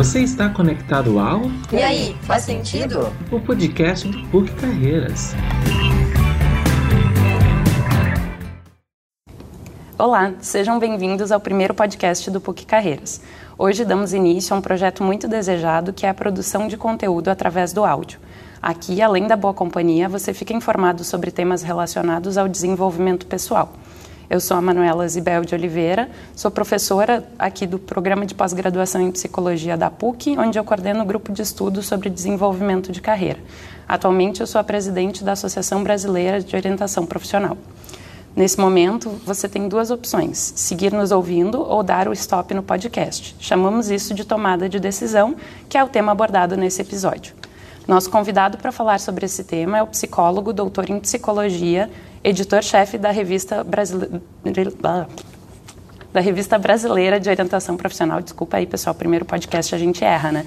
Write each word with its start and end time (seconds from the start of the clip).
Você 0.00 0.20
está 0.20 0.48
conectado 0.48 1.18
ao 1.18 1.42
E 1.70 1.76
aí, 1.76 2.16
faz 2.22 2.44
sentido? 2.44 3.12
o 3.30 3.38
podcast 3.38 4.08
do 4.08 4.26
PUC 4.28 4.50
Carreiras. 4.52 5.34
Olá, 9.98 10.32
sejam 10.40 10.78
bem-vindos 10.78 11.30
ao 11.30 11.38
primeiro 11.38 11.74
podcast 11.74 12.30
do 12.30 12.40
PUC 12.40 12.64
Carreiras. 12.64 13.20
Hoje 13.58 13.84
damos 13.84 14.14
início 14.14 14.56
a 14.56 14.58
um 14.58 14.62
projeto 14.62 15.04
muito 15.04 15.28
desejado 15.28 15.92
que 15.92 16.06
é 16.06 16.08
a 16.08 16.14
produção 16.14 16.66
de 16.66 16.78
conteúdo 16.78 17.28
através 17.28 17.74
do 17.74 17.84
áudio. 17.84 18.18
Aqui, 18.62 19.02
além 19.02 19.26
da 19.26 19.36
boa 19.36 19.52
companhia, 19.52 20.08
você 20.08 20.32
fica 20.32 20.54
informado 20.54 21.04
sobre 21.04 21.30
temas 21.30 21.62
relacionados 21.62 22.38
ao 22.38 22.48
desenvolvimento 22.48 23.26
pessoal. 23.26 23.74
Eu 24.30 24.38
sou 24.38 24.56
a 24.56 24.62
Manuela 24.62 25.08
Zibel 25.08 25.44
de 25.44 25.56
Oliveira, 25.56 26.08
sou 26.36 26.52
professora 26.52 27.28
aqui 27.36 27.66
do 27.66 27.80
Programa 27.80 28.24
de 28.24 28.32
Pós-Graduação 28.32 29.00
em 29.00 29.10
Psicologia 29.10 29.76
da 29.76 29.90
PUC, 29.90 30.38
onde 30.38 30.56
eu 30.56 30.62
coordeno 30.62 31.02
o 31.02 31.04
grupo 31.04 31.32
de 31.32 31.42
estudos 31.42 31.88
sobre 31.88 32.08
desenvolvimento 32.08 32.92
de 32.92 33.02
carreira. 33.02 33.40
Atualmente, 33.88 34.40
eu 34.40 34.46
sou 34.46 34.60
a 34.60 34.62
presidente 34.62 35.24
da 35.24 35.32
Associação 35.32 35.82
Brasileira 35.82 36.40
de 36.40 36.54
Orientação 36.54 37.04
Profissional. 37.06 37.58
Nesse 38.36 38.60
momento, 38.60 39.10
você 39.26 39.48
tem 39.48 39.66
duas 39.66 39.90
opções: 39.90 40.52
seguir 40.54 40.92
nos 40.92 41.10
ouvindo 41.10 41.60
ou 41.60 41.82
dar 41.82 42.06
o 42.06 42.12
stop 42.12 42.54
no 42.54 42.62
podcast. 42.62 43.34
Chamamos 43.40 43.90
isso 43.90 44.14
de 44.14 44.24
tomada 44.24 44.68
de 44.68 44.78
decisão, 44.78 45.34
que 45.68 45.76
é 45.76 45.82
o 45.82 45.88
tema 45.88 46.12
abordado 46.12 46.56
nesse 46.56 46.80
episódio. 46.80 47.34
Nosso 47.88 48.08
convidado 48.08 48.58
para 48.58 48.70
falar 48.70 49.00
sobre 49.00 49.26
esse 49.26 49.42
tema 49.42 49.78
é 49.78 49.82
o 49.82 49.88
psicólogo, 49.88 50.52
doutor 50.52 50.88
em 50.88 51.00
psicologia, 51.00 51.90
editor-chefe 52.22 52.98
da 52.98 53.10
revista 53.10 53.64
Brasileira 53.64 54.72
da 56.12 56.20
Revista 56.20 56.58
Brasileira 56.58 57.20
de 57.20 57.28
Orientação 57.30 57.76
Profissional. 57.76 58.20
Desculpa 58.20 58.56
aí, 58.56 58.66
pessoal, 58.66 58.94
primeiro 58.94 59.24
podcast 59.24 59.74
a 59.74 59.78
gente 59.78 60.04
erra, 60.04 60.32
né? 60.32 60.46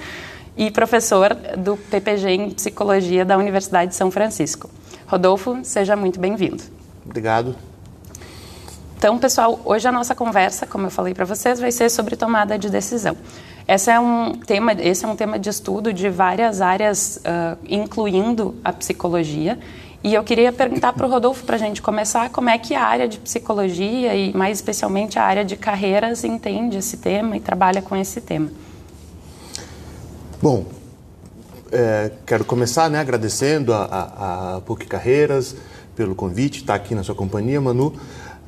E 0.58 0.70
professor 0.70 1.34
do 1.58 1.78
PPG 1.78 2.30
em 2.30 2.50
Psicologia 2.52 3.24
da 3.26 3.38
Universidade 3.38 3.92
de 3.92 3.96
São 3.96 4.12
Francisco. 4.12 4.70
Rodolfo, 5.08 5.60
seja 5.64 5.96
muito 5.96 6.20
bem-vindo. 6.20 6.64
Obrigado. 7.06 7.56
Então, 8.98 9.18
pessoal, 9.18 9.60
hoje 9.66 9.88
a 9.88 9.92
nossa 9.92 10.16
conversa, 10.16 10.66
como 10.66 10.88
eu 10.88 10.92
falei 10.92 11.14
para 11.14 11.26
vocês, 11.26 11.60
vai 11.60 11.72
ser 11.72 11.90
sobre 11.90 12.16
tomada 12.16 12.58
de 12.58 12.70
decisão. 12.70 13.18
Esse 13.68 13.92
é 13.92 14.00
um 14.00 14.34
tema, 14.34 14.74
esse 14.74 15.04
é 15.04 15.08
um 15.08 15.16
tema 15.16 15.40
de 15.40 15.50
estudo 15.50 15.92
de 15.92 16.10
várias 16.10 16.62
áreas, 16.62 17.18
uh, 17.18 17.58
incluindo 17.68 18.56
a 18.64 18.72
psicologia. 18.72 19.58
E 20.04 20.14
eu 20.14 20.24
queria 20.24 20.52
perguntar 20.52 20.92
para 20.92 21.08
o 21.08 21.10
Rodolfo, 21.10 21.46
para 21.46 21.56
a 21.56 21.60
gente 21.60 21.82
começar, 21.82 22.30
como 22.30 22.50
é 22.50 22.58
que 22.58 22.76
a 22.76 22.84
área 22.84 23.08
de 23.08 23.18
psicologia 23.20 24.14
e, 24.14 24.36
mais 24.36 24.58
especialmente, 24.58 25.18
a 25.18 25.24
área 25.24 25.46
de 25.46 25.56
carreiras 25.56 26.26
entende 26.26 26.78
esse 26.78 26.98
tema 26.98 27.38
e 27.38 27.40
trabalha 27.40 27.82
com 27.82 27.96
esse 27.96 28.20
tema. 28.20 28.52
Bom, 30.42 30.66
é, 31.72 32.12
quero 32.26 32.44
começar 32.44 32.90
né, 32.90 33.00
agradecendo 33.00 33.74
a, 33.74 33.86
a, 33.86 34.56
a 34.58 34.62
PUC 34.62 34.88
Carreiras 34.88 35.56
pelo 35.96 36.14
convite, 36.16 36.60
estar 36.60 36.76
aqui 36.76 36.94
na 36.94 37.02
sua 37.02 37.16
companhia, 37.16 37.62
Manu. 37.62 37.94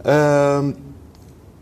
Uh, 0.02 0.74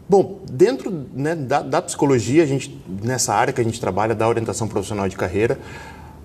bom, 0.10 0.40
dentro 0.50 1.06
né, 1.14 1.36
da, 1.36 1.62
da, 1.62 1.82
psicologia, 1.84 2.42
a 2.42 2.48
gente, 2.48 2.82
nessa 3.04 3.34
área 3.34 3.54
que 3.54 3.62
a 3.62 3.64
gente 3.64 3.80
trabalha, 3.80 4.16
da 4.16 4.28
orientação 4.28 4.68
profissional 4.68 5.08
de 5.08 5.16
carreira, 5.16 5.60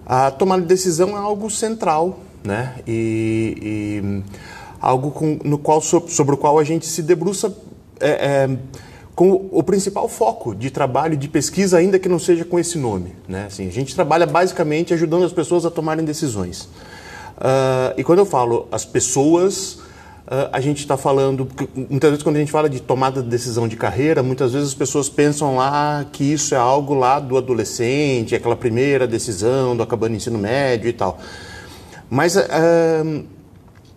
a 0.06 0.30
tomada 0.30 0.62
de 0.62 0.68
decisão 0.68 1.10
é 1.10 1.20
algo 1.20 1.50
central, 1.50 2.18
né? 2.48 2.76
E, 2.86 3.56
e 3.60 4.22
algo 4.80 5.10
com, 5.10 5.38
no 5.44 5.58
qual, 5.58 5.80
sobre 5.80 6.34
o 6.34 6.38
qual 6.38 6.58
a 6.58 6.64
gente 6.64 6.86
se 6.86 7.02
debruça 7.02 7.54
é, 8.00 8.08
é, 8.08 8.56
com 9.14 9.48
o 9.52 9.62
principal 9.62 10.08
foco 10.08 10.54
de 10.54 10.70
trabalho 10.70 11.16
de 11.16 11.28
pesquisa, 11.28 11.76
ainda 11.76 11.98
que 11.98 12.08
não 12.08 12.18
seja 12.18 12.44
com 12.44 12.58
esse 12.58 12.78
nome. 12.78 13.12
Né? 13.28 13.44
Assim, 13.46 13.68
a 13.68 13.70
gente 13.70 13.94
trabalha 13.94 14.26
basicamente 14.26 14.94
ajudando 14.94 15.24
as 15.24 15.32
pessoas 15.32 15.66
a 15.66 15.70
tomarem 15.70 16.04
decisões. 16.04 16.62
Uh, 17.36 17.94
e 17.96 18.02
quando 18.02 18.20
eu 18.20 18.26
falo 18.26 18.66
as 18.72 18.84
pessoas, 18.84 19.74
uh, 20.26 20.48
a 20.52 20.60
gente 20.60 20.78
está 20.78 20.96
falando. 20.96 21.46
Muitas 21.74 22.10
vezes, 22.10 22.22
quando 22.22 22.36
a 22.36 22.38
gente 22.40 22.50
fala 22.50 22.68
de 22.68 22.80
tomada 22.80 23.22
de 23.22 23.28
decisão 23.28 23.68
de 23.68 23.76
carreira, 23.76 24.22
muitas 24.22 24.52
vezes 24.52 24.68
as 24.68 24.74
pessoas 24.74 25.08
pensam 25.08 25.54
lá 25.56 26.04
que 26.10 26.24
isso 26.24 26.54
é 26.54 26.58
algo 26.58 26.94
lá 26.94 27.20
do 27.20 27.36
adolescente, 27.36 28.34
aquela 28.34 28.56
primeira 28.56 29.06
decisão 29.06 29.76
do 29.76 29.82
acabando 29.82 30.16
ensino 30.16 30.38
médio 30.38 30.88
e 30.88 30.92
tal. 30.92 31.20
Mas 32.10 32.36
uh, 32.36 33.24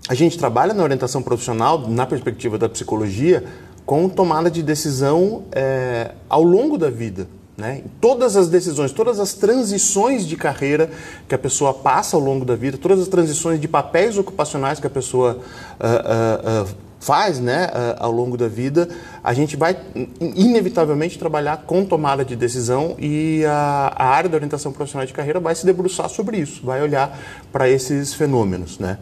a 0.09 0.13
gente 0.13 0.37
trabalha 0.37 0.73
na 0.73 0.83
orientação 0.83 1.21
profissional, 1.21 1.87
na 1.87 2.05
perspectiva 2.05 2.57
da 2.57 2.67
psicologia, 2.67 3.45
com 3.85 4.07
tomada 4.09 4.49
de 4.49 4.61
decisão 4.61 5.43
é, 5.51 6.11
ao 6.29 6.43
longo 6.43 6.77
da 6.77 6.89
vida. 6.89 7.27
Né? 7.57 7.83
Todas 7.99 8.35
as 8.35 8.47
decisões, 8.47 8.91
todas 8.91 9.19
as 9.19 9.33
transições 9.33 10.25
de 10.25 10.35
carreira 10.35 10.89
que 11.27 11.35
a 11.35 11.37
pessoa 11.37 11.73
passa 11.73 12.15
ao 12.15 12.21
longo 12.21 12.43
da 12.43 12.55
vida, 12.55 12.77
todas 12.77 12.99
as 12.99 13.07
transições 13.07 13.59
de 13.59 13.67
papéis 13.67 14.17
ocupacionais 14.17 14.79
que 14.79 14.87
a 14.87 14.89
pessoa 14.89 15.39
uh, 15.79 16.63
uh, 16.63 16.75
faz 17.01 17.39
né, 17.39 17.69
ao 17.97 18.11
longo 18.11 18.37
da 18.37 18.47
vida, 18.47 18.87
a 19.21 19.33
gente 19.33 19.57
vai 19.57 19.75
inevitavelmente 20.21 21.19
trabalhar 21.19 21.63
com 21.65 21.83
tomada 21.83 22.23
de 22.23 22.35
decisão 22.35 22.95
e 22.97 23.43
a, 23.45 23.93
a 23.93 24.05
área 24.05 24.29
da 24.29 24.37
orientação 24.37 24.71
profissional 24.71 25.05
de 25.05 25.11
carreira 25.11 25.39
vai 25.39 25.53
se 25.53 25.65
debruçar 25.65 26.07
sobre 26.07 26.37
isso, 26.37 26.63
vai 26.63 26.81
olhar 26.81 27.19
para 27.51 27.67
esses 27.67 28.13
fenômenos. 28.13 28.79
Né? 28.79 28.97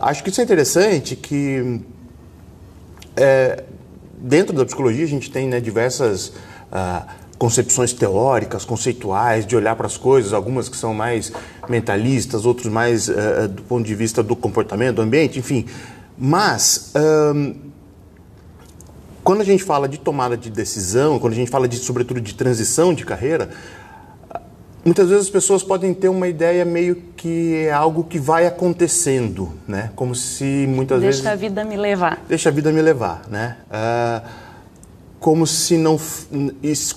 acho 0.00 0.22
que 0.22 0.30
isso 0.30 0.40
é 0.40 0.44
interessante 0.44 1.16
que 1.16 1.80
é, 3.16 3.64
dentro 4.24 4.56
da 4.56 4.64
psicologia 4.64 5.04
a 5.04 5.08
gente 5.08 5.30
tem 5.30 5.46
né, 5.46 5.60
diversas 5.60 6.28
uh, 6.28 7.04
concepções 7.38 7.92
teóricas, 7.92 8.64
conceituais, 8.64 9.46
de 9.46 9.54
olhar 9.54 9.76
para 9.76 9.86
as 9.86 9.96
coisas, 9.96 10.32
algumas 10.32 10.68
que 10.68 10.76
são 10.76 10.94
mais 10.94 11.32
mentalistas, 11.68 12.46
outros 12.46 12.72
mais 12.72 13.08
uh, 13.08 13.48
do 13.48 13.62
ponto 13.62 13.86
de 13.86 13.94
vista 13.94 14.22
do 14.22 14.34
comportamento, 14.34 14.96
do 14.96 15.02
ambiente, 15.02 15.38
enfim. 15.38 15.66
Mas 16.16 16.92
quando 19.22 19.40
a 19.40 19.44
gente 19.44 19.64
fala 19.64 19.88
de 19.88 19.98
tomada 19.98 20.36
de 20.36 20.50
decisão, 20.50 21.18
quando 21.18 21.32
a 21.32 21.36
gente 21.36 21.50
fala 21.50 21.66
de, 21.66 21.76
sobretudo 21.76 22.20
de 22.20 22.34
transição 22.34 22.94
de 22.94 23.04
carreira, 23.04 23.50
Muitas 24.84 25.08
vezes 25.08 25.24
as 25.24 25.30
pessoas 25.30 25.62
podem 25.62 25.94
ter 25.94 26.10
uma 26.10 26.28
ideia 26.28 26.62
meio 26.62 26.96
que 27.16 27.54
é 27.56 27.72
algo 27.72 28.04
que 28.04 28.18
vai 28.18 28.46
acontecendo, 28.46 29.50
né? 29.66 29.90
Como 29.96 30.14
se 30.14 30.66
muitas 30.68 31.00
deixa 31.00 31.06
vezes... 31.06 31.22
Deixa 31.22 31.32
a 31.32 31.36
vida 31.36 31.64
me 31.64 31.76
levar. 31.76 32.22
Deixa 32.28 32.48
a 32.50 32.52
vida 32.52 32.70
me 32.70 32.82
levar, 32.82 33.22
né? 33.30 33.56
Uh, 33.70 34.28
como 35.18 35.46
se 35.46 35.78
não 35.78 35.98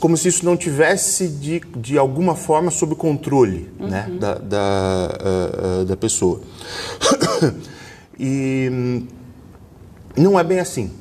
como 0.01 0.17
se 0.17 0.27
isso 0.27 0.43
não 0.43 0.57
tivesse 0.57 1.29
de, 1.29 1.61
de 1.77 1.97
alguma 1.97 2.35
forma 2.35 2.69
sob 2.69 2.93
controle 2.93 3.71
uhum. 3.79 3.87
né 3.87 4.11
da, 4.19 4.33
da, 4.33 5.17
uh, 5.23 5.81
uh, 5.81 5.85
da 5.85 5.95
pessoa 5.95 6.41
e 8.19 8.69
hum, 8.71 9.07
não 10.15 10.39
é 10.39 10.43
bem 10.43 10.59
assim 10.59 10.91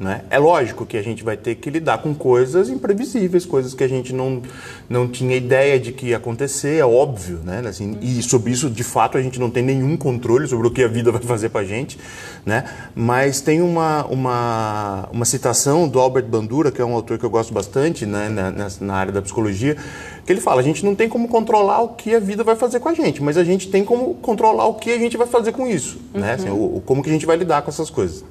né? 0.00 0.22
É 0.30 0.38
lógico 0.38 0.86
que 0.86 0.96
a 0.96 1.02
gente 1.02 1.22
vai 1.22 1.36
ter 1.36 1.56
que 1.56 1.68
lidar 1.68 1.98
com 1.98 2.14
coisas 2.14 2.70
imprevisíveis, 2.70 3.44
coisas 3.44 3.74
que 3.74 3.84
a 3.84 3.88
gente 3.88 4.14
não, 4.14 4.40
não 4.88 5.06
tinha 5.06 5.36
ideia 5.36 5.78
de 5.78 5.92
que 5.92 6.06
ia 6.06 6.16
acontecer, 6.16 6.78
é 6.78 6.86
óbvio. 6.86 7.40
Né? 7.44 7.62
Assim, 7.68 7.98
e 8.00 8.22
sobre 8.22 8.50
isso, 8.50 8.70
de 8.70 8.82
fato, 8.82 9.18
a 9.18 9.22
gente 9.22 9.38
não 9.38 9.50
tem 9.50 9.62
nenhum 9.62 9.98
controle 9.98 10.48
sobre 10.48 10.66
o 10.66 10.70
que 10.70 10.82
a 10.82 10.88
vida 10.88 11.12
vai 11.12 11.20
fazer 11.20 11.50
para 11.50 11.60
a 11.60 11.64
gente. 11.64 11.98
Né? 12.46 12.64
Mas 12.94 13.42
tem 13.42 13.60
uma, 13.60 14.06
uma, 14.06 15.06
uma 15.12 15.24
citação 15.26 15.86
do 15.86 16.00
Albert 16.00 16.24
Bandura, 16.24 16.72
que 16.72 16.80
é 16.80 16.84
um 16.84 16.94
autor 16.94 17.18
que 17.18 17.24
eu 17.24 17.30
gosto 17.30 17.52
bastante 17.52 18.06
né, 18.06 18.30
na, 18.30 18.68
na 18.80 18.94
área 18.94 19.12
da 19.12 19.20
psicologia, 19.20 19.76
que 20.24 20.32
ele 20.32 20.40
fala: 20.40 20.62
a 20.62 20.64
gente 20.64 20.82
não 20.82 20.94
tem 20.94 21.10
como 21.10 21.28
controlar 21.28 21.82
o 21.82 21.88
que 21.88 22.14
a 22.14 22.20
vida 22.20 22.42
vai 22.42 22.56
fazer 22.56 22.80
com 22.80 22.88
a 22.88 22.94
gente, 22.94 23.22
mas 23.22 23.36
a 23.36 23.44
gente 23.44 23.68
tem 23.68 23.84
como 23.84 24.14
controlar 24.14 24.66
o 24.66 24.74
que 24.76 24.90
a 24.92 24.98
gente 24.98 25.18
vai 25.18 25.26
fazer 25.26 25.52
com 25.52 25.68
isso. 25.68 25.98
Né? 26.14 26.20
Uhum. 26.20 26.20
Né? 26.20 26.32
Assim, 26.32 26.48
o, 26.48 26.82
como 26.86 27.02
que 27.02 27.10
a 27.10 27.12
gente 27.12 27.26
vai 27.26 27.36
lidar 27.36 27.60
com 27.60 27.70
essas 27.70 27.90
coisas. 27.90 28.24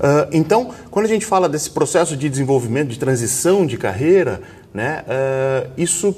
Uh, 0.00 0.28
então, 0.32 0.70
quando 0.90 1.04
a 1.04 1.08
gente 1.08 1.26
fala 1.26 1.46
desse 1.46 1.68
processo 1.70 2.16
de 2.16 2.28
desenvolvimento, 2.28 2.88
de 2.88 2.98
transição 2.98 3.66
de 3.66 3.76
carreira, 3.76 4.40
né, 4.72 5.04
uh, 5.04 5.70
isso 5.76 6.16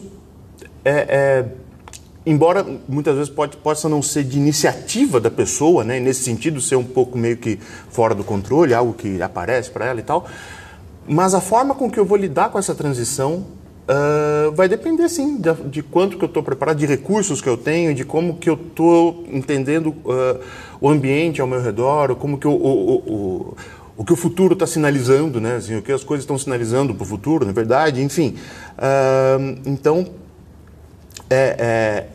é, 0.84 0.90
é, 0.92 1.44
embora 2.24 2.64
muitas 2.88 3.16
vezes 3.16 3.28
pode, 3.28 3.56
possa 3.56 3.88
não 3.88 4.00
ser 4.00 4.22
de 4.22 4.38
iniciativa 4.38 5.20
da 5.20 5.30
pessoa, 5.30 5.82
né, 5.82 5.98
nesse 5.98 6.22
sentido 6.22 6.60
ser 6.60 6.76
um 6.76 6.84
pouco 6.84 7.18
meio 7.18 7.36
que 7.36 7.58
fora 7.90 8.14
do 8.14 8.22
controle, 8.22 8.72
algo 8.72 8.92
que 8.92 9.20
aparece 9.20 9.70
para 9.70 9.86
ela 9.86 9.98
e 9.98 10.04
tal, 10.04 10.26
mas 11.06 11.34
a 11.34 11.40
forma 11.40 11.74
com 11.74 11.90
que 11.90 11.98
eu 11.98 12.04
vou 12.04 12.16
lidar 12.16 12.50
com 12.50 12.58
essa 12.58 12.74
transição 12.74 13.44
Uh, 13.92 14.52
vai 14.52 14.68
depender 14.68 15.06
sim 15.08 15.36
de, 15.38 15.52
de 15.68 15.82
quanto 15.82 16.16
que 16.16 16.24
eu 16.24 16.28
estou 16.28 16.42
preparado, 16.42 16.78
de 16.78 16.86
recursos 16.86 17.42
que 17.42 17.48
eu 17.48 17.58
tenho, 17.58 17.94
de 17.94 18.04
como 18.04 18.36
que 18.38 18.48
eu 18.48 18.54
estou 18.54 19.24
entendendo 19.28 19.88
uh, 19.88 20.40
o 20.80 20.88
ambiente 20.88 21.42
ao 21.42 21.46
meu 21.46 21.60
redor, 21.60 22.14
como 22.16 22.38
que 22.38 22.46
eu, 22.46 22.52
o, 22.52 22.56
o, 22.56 22.94
o, 22.94 23.56
o 23.98 24.04
que 24.04 24.12
o 24.12 24.16
futuro 24.16 24.54
está 24.54 24.66
sinalizando, 24.66 25.40
né? 25.40 25.56
Assim, 25.56 25.76
o 25.76 25.82
que 25.82 25.92
as 25.92 26.02
coisas 26.02 26.22
estão 26.22 26.38
sinalizando 26.38 26.94
para 26.94 27.02
o 27.02 27.06
futuro, 27.06 27.44
na 27.44 27.52
verdade, 27.52 28.02
enfim. 28.02 28.36
Uh, 28.78 29.60
então, 29.66 30.06
é, 31.28 31.56
é, 31.58 32.06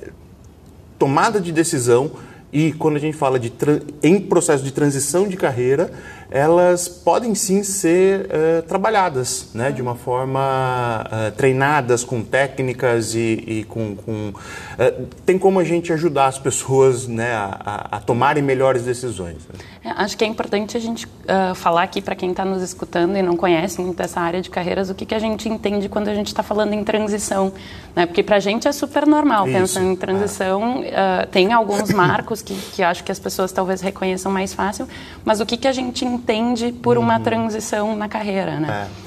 tomada 0.97 1.39
de 1.39 1.51
decisão 1.51 2.11
e 2.51 2.71
quando 2.73 2.95
a 2.95 2.99
gente 2.99 3.15
fala 3.15 3.37
de 3.37 3.53
em 4.01 4.19
processo 4.19 4.63
de 4.63 4.71
transição 4.71 5.27
de 5.27 5.37
carreira, 5.37 5.91
elas 6.29 6.87
podem 6.87 7.33
sim 7.33 7.63
ser 7.63 8.21
uh, 8.25 8.61
trabalhadas, 8.63 9.49
né, 9.53 9.71
de 9.71 9.81
uma 9.81 9.95
forma 9.95 11.05
uh, 11.05 11.31
treinadas 11.35 12.03
com 12.03 12.21
técnicas 12.21 13.15
e, 13.15 13.43
e 13.47 13.63
com, 13.63 13.95
com 13.95 14.29
uh, 14.29 15.07
tem 15.25 15.37
como 15.39 15.59
a 15.59 15.63
gente 15.63 15.93
ajudar 15.93 16.27
as 16.27 16.37
pessoas, 16.37 17.07
né, 17.07 17.33
a, 17.33 17.87
a 17.91 17.99
tomarem 17.99 18.43
melhores 18.43 18.83
decisões. 18.83 19.37
Né? 19.47 19.59
É, 19.87 20.03
acho 20.03 20.17
que 20.17 20.23
é 20.23 20.27
importante 20.27 20.75
a 20.75 20.79
gente 20.79 21.07
falar 21.55 21.83
aqui 21.83 22.01
para 22.01 22.15
quem 22.15 22.31
está 22.31 22.43
nos 22.43 22.61
escutando 22.61 23.15
e 23.17 23.21
não 23.21 23.35
conhece 23.35 23.81
muito 23.81 23.97
dessa 23.97 24.19
área 24.19 24.41
de 24.41 24.49
carreiras 24.49 24.89
o 24.89 24.95
que, 24.95 25.05
que 25.05 25.15
a 25.15 25.19
gente 25.19 25.47
entende 25.47 25.87
quando 25.87 26.07
a 26.09 26.15
gente 26.15 26.27
está 26.27 26.43
falando 26.43 26.73
em 26.73 26.83
transição, 26.83 27.51
né? 27.95 28.05
Porque 28.05 28.23
para 28.23 28.37
a 28.37 28.39
gente 28.39 28.67
é 28.67 28.71
super 28.71 29.05
normal 29.05 29.47
Isso, 29.47 29.57
pensar 29.57 29.83
em 29.83 29.95
transição. 29.95 30.83
É. 30.83 31.25
tem 31.25 31.53
alguns 31.53 31.91
marcos 31.91 32.41
que, 32.41 32.55
que 32.73 32.83
acho 32.83 33.03
que 33.03 33.11
as 33.11 33.19
pessoas 33.19 33.51
talvez 33.51 33.81
reconheçam 33.81 34.31
mais 34.31 34.53
fácil, 34.53 34.87
mas 35.23 35.39
o 35.39 35.45
que, 35.45 35.57
que 35.57 35.67
a 35.67 35.73
gente 35.73 36.05
entende 36.05 36.71
por 36.71 36.97
uma 36.97 37.17
uhum. 37.17 37.23
transição 37.23 37.95
na 37.95 38.07
carreira, 38.07 38.59
né? 38.59 38.87
É. 39.03 39.06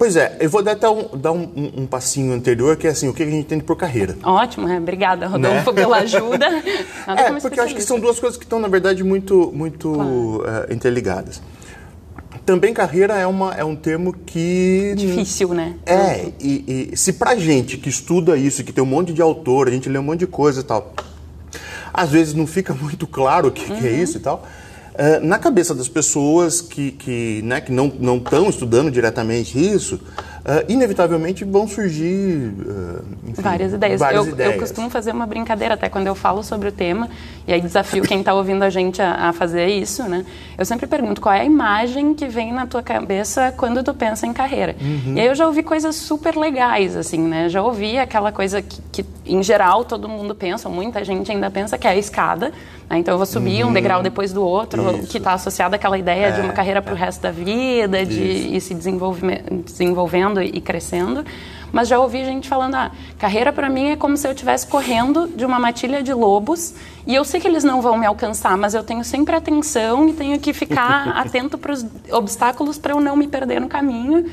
Pois 0.00 0.16
é, 0.16 0.34
eu 0.40 0.48
vou 0.48 0.62
dar 0.62 0.72
até 0.72 0.88
um, 0.88 1.08
dar 1.14 1.30
um, 1.30 1.42
um, 1.54 1.82
um, 1.82 1.86
passinho 1.86 2.32
anterior, 2.32 2.74
que 2.74 2.86
é 2.86 2.90
assim, 2.90 3.06
o 3.06 3.12
que 3.12 3.22
a 3.22 3.26
gente 3.26 3.36
entende 3.36 3.62
por 3.62 3.76
carreira. 3.76 4.16
Ótimo, 4.22 4.66
é, 4.66 4.78
obrigada, 4.78 5.26
Rodolfo, 5.26 5.72
né? 5.72 5.82
pela 5.82 5.98
ajuda. 6.00 6.46
É, 7.06 7.32
porque 7.38 7.60
eu 7.60 7.64
acho 7.64 7.74
que 7.74 7.82
são 7.82 8.00
duas 8.00 8.18
coisas 8.18 8.38
que 8.38 8.44
estão, 8.44 8.58
na 8.58 8.66
verdade, 8.66 9.04
muito, 9.04 9.52
muito 9.54 9.92
claro. 9.92 10.70
uh, 10.70 10.72
interligadas. 10.72 11.42
Também 12.46 12.72
carreira 12.72 13.12
é, 13.18 13.26
uma, 13.26 13.52
é 13.52 13.62
um 13.62 13.76
termo 13.76 14.14
que... 14.14 14.94
Difícil, 14.96 15.52
né? 15.52 15.74
É, 15.84 16.32
e, 16.40 16.88
e 16.92 16.96
se 16.96 17.12
pra 17.12 17.36
gente 17.36 17.76
que 17.76 17.90
estuda 17.90 18.38
isso, 18.38 18.64
que 18.64 18.72
tem 18.72 18.82
um 18.82 18.86
monte 18.86 19.12
de 19.12 19.20
autor, 19.20 19.68
a 19.68 19.70
gente 19.70 19.86
lê 19.90 19.98
um 19.98 20.02
monte 20.02 20.20
de 20.20 20.26
coisa 20.26 20.62
e 20.62 20.64
tal, 20.64 20.94
às 21.92 22.08
vezes 22.08 22.32
não 22.32 22.46
fica 22.46 22.72
muito 22.72 23.06
claro 23.06 23.48
o 23.48 23.50
que, 23.50 23.70
uhum. 23.70 23.78
que 23.78 23.86
é 23.86 23.90
uhum. 23.90 24.02
isso 24.02 24.16
e 24.16 24.20
tal... 24.20 24.46
Uh, 25.00 25.24
na 25.24 25.38
cabeça 25.38 25.74
das 25.74 25.88
pessoas 25.88 26.60
que, 26.60 26.90
que, 26.90 27.40
né, 27.42 27.58
que 27.62 27.72
não 27.72 28.18
estão 28.18 28.50
estudando 28.50 28.90
diretamente 28.90 29.58
isso, 29.58 29.98
uh, 30.40 30.64
inevitavelmente 30.68 31.44
vão 31.44 31.66
surgir 31.66 32.52
uh, 32.58 33.04
enfim, 33.26 33.42
várias 33.42 33.72
ideias. 33.72 34.00
Várias 34.00 34.26
eu, 34.26 34.32
ideias. 34.32 34.54
eu 34.54 34.60
costumo 34.60 34.90
fazer 34.90 35.12
uma 35.12 35.26
brincadeira 35.26 35.74
até 35.74 35.88
quando 35.88 36.06
eu 36.06 36.14
falo 36.14 36.42
sobre 36.42 36.68
o 36.68 36.72
tema, 36.72 37.08
e 37.46 37.52
aí 37.52 37.60
desafio 37.60 38.02
quem 38.02 38.20
está 38.20 38.34
ouvindo 38.34 38.62
a 38.62 38.70
gente 38.70 39.00
a, 39.00 39.28
a, 39.28 39.32
fazer 39.32 39.66
isso, 39.68 40.04
né? 40.04 40.24
Eu 40.56 40.64
sempre 40.64 40.86
pergunto 40.86 41.20
qual 41.20 41.34
é 41.34 41.40
a 41.40 41.44
imagem 41.44 42.14
que 42.14 42.26
vem 42.26 42.52
na 42.52 42.66
tua 42.66 42.82
cabeça 42.82 43.52
quando 43.56 43.82
tu 43.82 43.94
pensa 43.94 44.26
em 44.26 44.32
carreira. 44.32 44.76
Uhum. 44.80 45.14
E 45.16 45.20
aí 45.20 45.26
eu 45.26 45.34
já 45.34 45.46
ouvi 45.46 45.62
coisas 45.62 45.96
super 45.96 46.36
legais, 46.36 46.96
assim, 46.96 47.20
né? 47.20 47.48
Já 47.48 47.62
ouvi 47.62 47.98
aquela 47.98 48.32
coisa 48.32 48.62
que, 48.62 48.80
que 48.92 49.06
em 49.26 49.42
geral, 49.42 49.84
todo 49.84 50.08
mundo 50.08 50.34
pensa, 50.34 50.68
muita 50.68 51.04
gente 51.04 51.30
ainda 51.30 51.50
pensa 51.50 51.78
que 51.78 51.86
é 51.86 51.90
a 51.90 51.96
escada, 51.96 52.52
né? 52.88 52.98
Então 52.98 53.14
eu 53.14 53.18
vou 53.18 53.26
subir 53.26 53.62
uhum. 53.62 53.70
um 53.70 53.72
degrau 53.72 54.02
depois 54.02 54.32
do 54.32 54.44
outro, 54.44 54.98
Isso. 54.98 55.06
que 55.08 55.18
está 55.18 55.34
associado 55.34 55.74
àquela 55.74 55.96
ideia 55.96 56.26
é, 56.26 56.30
de 56.32 56.40
uma 56.40 56.52
carreira 56.52 56.82
para 56.82 56.92
o 56.92 56.96
é. 56.96 57.00
resto 57.00 57.22
da 57.22 57.30
vida, 57.30 58.04
de 58.04 58.20
ir 58.20 58.60
se 58.60 58.74
desenvolvendo 58.74 60.29
e 60.38 60.60
crescendo. 60.60 61.24
Mas 61.72 61.88
já 61.88 61.98
ouvi 61.98 62.24
gente 62.24 62.48
falando, 62.48 62.74
ah, 62.74 62.90
carreira 63.18 63.52
para 63.52 63.68
mim 63.68 63.90
é 63.90 63.96
como 63.96 64.16
se 64.16 64.26
eu 64.26 64.32
estivesse 64.32 64.66
correndo 64.66 65.28
de 65.28 65.44
uma 65.44 65.58
matilha 65.58 66.02
de 66.02 66.12
lobos 66.12 66.74
e 67.06 67.14
eu 67.14 67.24
sei 67.24 67.40
que 67.40 67.48
eles 67.48 67.64
não 67.64 67.80
vão 67.80 67.96
me 67.96 68.06
alcançar, 68.06 68.56
mas 68.56 68.74
eu 68.74 68.82
tenho 68.82 69.04
sempre 69.04 69.34
atenção 69.34 70.08
e 70.08 70.12
tenho 70.12 70.38
que 70.38 70.52
ficar 70.52 71.08
atento 71.16 71.56
para 71.56 71.72
os 71.72 71.86
obstáculos 72.10 72.76
para 72.78 72.92
eu 72.92 73.00
não 73.00 73.16
me 73.16 73.28
perder 73.28 73.60
no 73.60 73.68
caminho. 73.68 74.26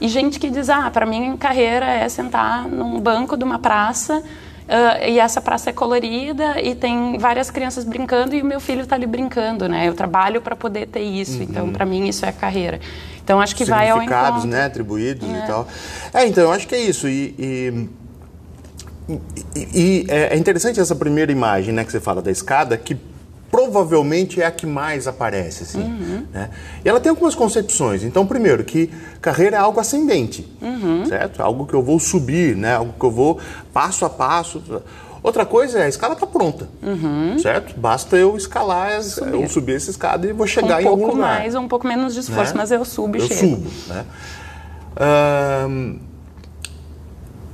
E 0.00 0.08
gente 0.08 0.38
que 0.38 0.50
diz, 0.50 0.68
ah, 0.68 0.90
para 0.90 1.06
mim 1.06 1.36
carreira 1.36 1.86
é 1.86 2.08
sentar 2.08 2.68
num 2.68 3.00
banco 3.00 3.36
de 3.36 3.44
uma 3.44 3.58
praça 3.58 4.22
Uh, 4.72 5.06
e 5.06 5.18
essa 5.18 5.38
praça 5.38 5.68
é 5.68 5.72
colorida 5.72 6.58
e 6.58 6.74
tem 6.74 7.18
várias 7.18 7.50
crianças 7.50 7.84
brincando 7.84 8.34
e 8.34 8.40
o 8.40 8.44
meu 8.44 8.58
filho 8.58 8.80
está 8.80 8.96
ali 8.96 9.04
brincando, 9.06 9.68
né? 9.68 9.86
Eu 9.86 9.92
trabalho 9.92 10.40
para 10.40 10.56
poder 10.56 10.86
ter 10.86 11.02
isso, 11.02 11.36
uhum. 11.36 11.42
então 11.42 11.70
para 11.70 11.84
mim 11.84 12.08
isso 12.08 12.24
é 12.24 12.32
carreira. 12.32 12.80
Então 13.22 13.38
acho 13.38 13.54
que 13.54 13.66
vai 13.66 13.90
ao 13.90 14.02
encontro. 14.02 14.46
né? 14.46 14.64
Atribuídos 14.64 15.28
é. 15.28 15.44
e 15.44 15.46
tal. 15.46 15.68
É, 16.14 16.26
então 16.26 16.44
eu 16.44 16.52
acho 16.52 16.66
que 16.66 16.74
é 16.74 16.80
isso. 16.80 17.06
E, 17.06 17.34
e, 17.38 17.88
e, 19.54 19.68
e, 19.74 20.06
é 20.08 20.34
interessante 20.38 20.80
essa 20.80 20.96
primeira 20.96 21.30
imagem, 21.30 21.74
né, 21.74 21.84
que 21.84 21.92
você 21.92 22.00
fala 22.00 22.22
da 22.22 22.30
escada, 22.30 22.74
que 22.78 22.96
provavelmente 23.52 24.40
é 24.40 24.46
a 24.46 24.50
que 24.50 24.64
mais 24.64 25.06
aparece, 25.06 25.64
assim. 25.64 25.82
Uhum. 25.82 26.26
Né? 26.32 26.48
E 26.82 26.88
ela 26.88 26.98
tem 26.98 27.10
algumas 27.10 27.34
concepções. 27.34 28.02
Então, 28.02 28.26
primeiro, 28.26 28.64
que 28.64 28.90
carreira 29.20 29.56
é 29.56 29.60
algo 29.60 29.78
ascendente, 29.78 30.50
uhum. 30.62 31.04
certo? 31.04 31.42
Algo 31.42 31.66
que 31.66 31.74
eu 31.74 31.82
vou 31.82 32.00
subir, 32.00 32.56
né? 32.56 32.76
Algo 32.76 32.94
que 32.98 33.04
eu 33.04 33.10
vou 33.10 33.38
passo 33.70 34.06
a 34.06 34.10
passo. 34.10 34.62
Outra 35.22 35.44
coisa 35.44 35.80
é 35.80 35.84
a 35.84 35.88
escala 35.88 36.14
está 36.14 36.26
pronta, 36.26 36.66
uhum. 36.82 37.38
certo? 37.38 37.78
Basta 37.78 38.16
eu 38.16 38.34
escalar, 38.38 39.02
subir. 39.02 39.34
eu 39.34 39.46
subir 39.46 39.76
essa 39.76 39.90
escada 39.90 40.26
e 40.26 40.32
vou 40.32 40.46
chegar 40.46 40.78
um 40.78 40.80
em 40.80 40.86
algum 40.86 41.06
lugar. 41.08 41.12
Um 41.12 41.18
pouco 41.18 41.18
mais 41.18 41.54
ou 41.54 41.60
um 41.60 41.68
pouco 41.68 41.86
menos 41.86 42.14
de 42.14 42.20
esforço, 42.20 42.54
né? 42.54 42.58
mas 42.58 42.70
eu 42.70 42.84
subo 42.86 43.18
e 43.18 43.20
eu 43.20 43.26
chego. 43.28 43.40
subo, 43.40 43.70
né? 43.86 44.06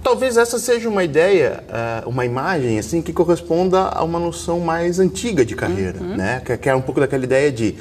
Talvez 0.02 0.36
essa 0.36 0.58
seja 0.58 0.88
uma 0.88 1.04
ideia, 1.04 1.62
uh, 1.68 2.08
uma 2.08 2.24
imagem 2.24 2.78
assim 2.78 3.02
que 3.02 3.12
corresponda 3.12 3.88
a 3.88 4.02
uma 4.02 4.18
noção 4.18 4.60
mais 4.60 4.98
antiga 4.98 5.44
de 5.44 5.54
carreira, 5.54 6.00
uhum. 6.00 6.16
né? 6.16 6.42
Que, 6.60 6.68
é 6.68 6.74
um 6.74 6.80
pouco 6.80 7.00
daquela 7.00 7.24
ideia 7.24 7.50
de 7.50 7.76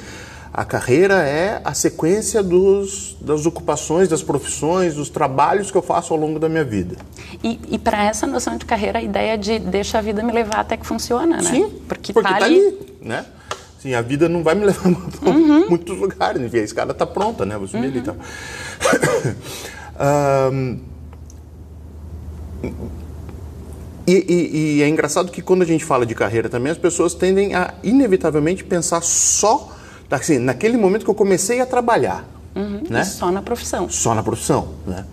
a 0.52 0.64
carreira 0.64 1.22
é 1.22 1.60
a 1.64 1.74
sequência 1.74 2.42
dos, 2.42 3.16
das 3.20 3.46
ocupações, 3.46 4.08
das 4.08 4.22
profissões, 4.22 4.94
dos 4.94 5.08
trabalhos 5.08 5.70
que 5.70 5.76
eu 5.76 5.82
faço 5.82 6.12
ao 6.12 6.18
longo 6.18 6.38
da 6.38 6.48
minha 6.48 6.64
vida. 6.64 6.96
E, 7.44 7.60
e 7.68 7.78
para 7.78 8.04
essa 8.04 8.26
noção 8.26 8.56
de 8.56 8.64
carreira, 8.64 8.98
a 8.98 9.02
ideia 9.02 9.38
de 9.38 9.58
deixa 9.58 9.98
a 9.98 10.00
vida 10.00 10.22
me 10.22 10.32
levar 10.32 10.60
até 10.60 10.76
que 10.76 10.86
funciona, 10.86 11.36
né? 11.36 11.42
Sim, 11.42 11.70
porque, 11.86 12.12
porque 12.12 12.28
tá, 12.28 12.38
tá 12.38 12.44
ali... 12.46 12.58
ali, 12.58 12.96
né? 13.02 13.24
Sim, 13.78 13.94
a 13.94 14.02
vida 14.02 14.28
não 14.28 14.42
vai 14.42 14.54
me 14.54 14.66
levar 14.66 14.92
para 15.20 15.30
uhum. 15.30 15.68
muitos 15.68 15.96
lugares, 15.96 16.42
enfim, 16.42 16.58
a 16.58 16.62
escada 16.62 16.92
está 16.92 17.06
pronta, 17.06 17.46
né? 17.46 17.56
Vou 17.56 17.68
subir 17.68 17.84
uhum. 17.84 17.90
ali 17.90 17.98
e 17.98 18.02
tal. 18.02 18.16
um, 20.52 20.78
E, 24.06 24.12
e, 24.12 24.78
e, 24.78 24.82
é 24.82 24.88
engraçado 24.88 25.30
que 25.30 25.42
quando 25.42 25.62
a 25.62 25.66
gente 25.66 25.84
fala 25.84 26.06
de 26.06 26.14
carreira 26.14 26.48
também, 26.48 26.72
as 26.72 26.78
pessoas 26.78 27.12
tendem 27.12 27.54
a 27.54 27.74
inevitavelmente 27.82 28.64
pensar 28.64 29.02
só 29.02 29.76
assim, 30.10 30.38
naquele 30.38 30.76
momento 30.76 31.04
que 31.04 31.10
eu 31.10 31.14
comecei 31.14 31.60
a 31.60 31.66
trabalhar. 31.66 32.26
Uhum, 32.54 32.82
né? 32.88 33.04
Só 33.04 33.30
na 33.30 33.42
profissão. 33.42 33.88
Só 33.88 34.14
na 34.14 34.22
profissão. 34.22 34.68
Né? 34.86 35.04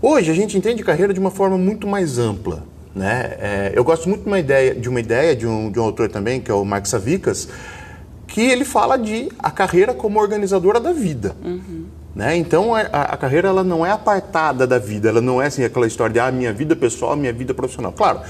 Hoje 0.00 0.30
a 0.30 0.34
gente 0.34 0.56
entende 0.56 0.82
carreira 0.84 1.12
de 1.12 1.20
uma 1.20 1.30
forma 1.30 1.58
muito 1.58 1.86
mais 1.86 2.18
ampla. 2.18 2.62
Né? 2.94 3.36
É, 3.38 3.72
eu 3.74 3.82
gosto 3.82 4.08
muito 4.08 4.22
de 4.22 4.28
uma 4.28 4.38
ideia, 4.38 4.74
de, 4.74 4.88
uma 4.88 5.00
ideia 5.00 5.34
de, 5.34 5.46
um, 5.46 5.70
de 5.70 5.80
um 5.80 5.82
autor 5.82 6.08
também, 6.08 6.40
que 6.40 6.50
é 6.50 6.54
o 6.54 6.64
Mark 6.64 6.86
Savickas, 6.86 7.48
que 8.26 8.40
ele 8.40 8.64
fala 8.64 8.96
de 8.96 9.28
a 9.38 9.50
carreira 9.50 9.92
como 9.92 10.20
organizadora 10.20 10.78
da 10.78 10.92
vida. 10.92 11.34
Uhum. 11.44 11.86
Né? 12.14 12.36
Então 12.36 12.74
a, 12.74 12.80
a, 12.82 13.16
carreira 13.16 13.48
ela 13.48 13.64
não 13.64 13.84
é 13.84 13.90
apartada 13.90 14.66
da 14.66 14.78
vida, 14.78 15.08
ela 15.08 15.20
não 15.20 15.42
é 15.42 15.46
assim 15.46 15.64
aquela 15.64 15.86
história 15.86 16.12
de 16.12 16.20
ah, 16.20 16.30
minha 16.30 16.52
vida 16.52 16.76
pessoal, 16.76 17.16
minha 17.16 17.32
vida 17.32 17.52
profissional. 17.52 17.92
Claro, 17.92 18.20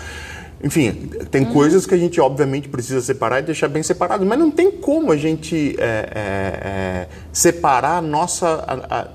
enfim, 0.62 1.11
tem 1.30 1.44
uhum. 1.44 1.52
coisas 1.52 1.85
que 1.85 1.92
a 1.92 1.99
gente 1.99 2.18
obviamente 2.18 2.66
precisa 2.66 3.02
separar 3.02 3.40
e 3.40 3.42
deixar 3.42 3.68
bem 3.68 3.82
separado, 3.82 4.25
mas 4.25 4.38
não 4.38 4.50
tem 4.50 4.70
como 4.70 5.12
a 5.12 5.16
gente 5.16 5.76
é, 5.78 5.85
é, 5.85 6.16
é, 6.16 7.09
separar 7.30 7.99
a 7.99 8.02
nossa. 8.02 8.47
A, 8.66 9.00
a, 9.00 9.09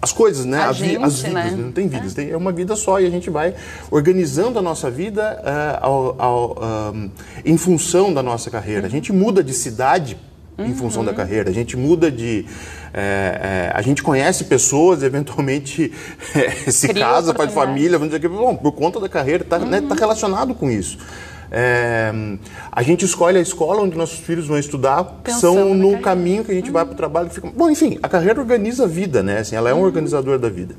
as 0.00 0.12
coisas, 0.12 0.44
né? 0.44 0.70
Gente, 0.74 1.02
as 1.02 1.20
vidas, 1.20 1.32
né? 1.32 1.54
não 1.56 1.72
tem 1.72 1.88
vidas, 1.88 2.12
é. 2.12 2.14
Tem, 2.16 2.30
é 2.30 2.36
uma 2.36 2.52
vida 2.52 2.76
só 2.76 3.00
e 3.00 3.06
a 3.06 3.10
gente 3.10 3.30
vai 3.30 3.54
organizando 3.90 4.58
a 4.58 4.62
nossa 4.62 4.90
vida 4.90 5.42
uh, 5.42 5.78
ao, 5.80 6.22
ao, 6.22 6.92
um, 6.94 7.10
em 7.42 7.56
função 7.56 8.12
da 8.12 8.22
nossa 8.22 8.50
carreira. 8.50 8.82
Uhum. 8.82 8.86
A 8.86 8.90
gente 8.90 9.14
muda 9.14 9.42
de 9.42 9.54
cidade 9.54 10.18
uhum. 10.58 10.66
em 10.66 10.74
função 10.74 11.04
da 11.04 11.12
carreira, 11.12 11.50
a 11.50 11.52
gente 11.52 11.76
muda 11.76 12.10
de 12.10 12.46
é, 12.92 13.70
é, 13.70 13.72
a 13.74 13.82
gente 13.82 14.02
conhece 14.02 14.44
pessoas, 14.44 15.02
eventualmente 15.04 15.92
é, 16.34 16.70
se 16.70 16.88
Cria 16.88 17.04
casa, 17.04 17.34
faz 17.34 17.52
família, 17.52 17.98
vamos 17.98 18.08
dizer 18.08 18.20
que, 18.20 18.28
bom, 18.28 18.54
por 18.54 18.72
conta 18.72 19.00
da 19.00 19.08
carreira, 19.08 19.42
está 19.42 19.58
né, 19.58 19.64
uhum. 19.64 19.70
né, 19.70 19.88
tá 19.88 19.94
relacionado 19.94 20.54
com 20.54 20.70
isso. 20.70 20.98
A 22.72 22.82
gente 22.82 23.04
escolhe 23.04 23.38
a 23.38 23.40
escola 23.40 23.80
onde 23.80 23.96
nossos 23.96 24.18
filhos 24.18 24.48
vão 24.48 24.58
estudar, 24.58 25.04
Pensando 25.22 25.40
são 25.40 25.74
no 25.74 26.00
caminho 26.00 26.44
que 26.44 26.50
a 26.50 26.54
gente 26.54 26.66
uhum. 26.66 26.72
vai 26.72 26.84
para 26.84 26.94
o 26.94 26.96
trabalho. 26.96 27.30
Fica... 27.30 27.48
Bom, 27.54 27.70
enfim, 27.70 27.96
a 28.02 28.08
carreira 28.08 28.40
organiza 28.40 28.84
a 28.84 28.86
vida, 28.88 29.22
né? 29.22 29.38
Assim, 29.38 29.54
ela 29.54 29.70
é 29.70 29.74
um 29.74 29.78
uhum. 29.78 29.84
organizador 29.84 30.36
da 30.36 30.48
vida. 30.48 30.74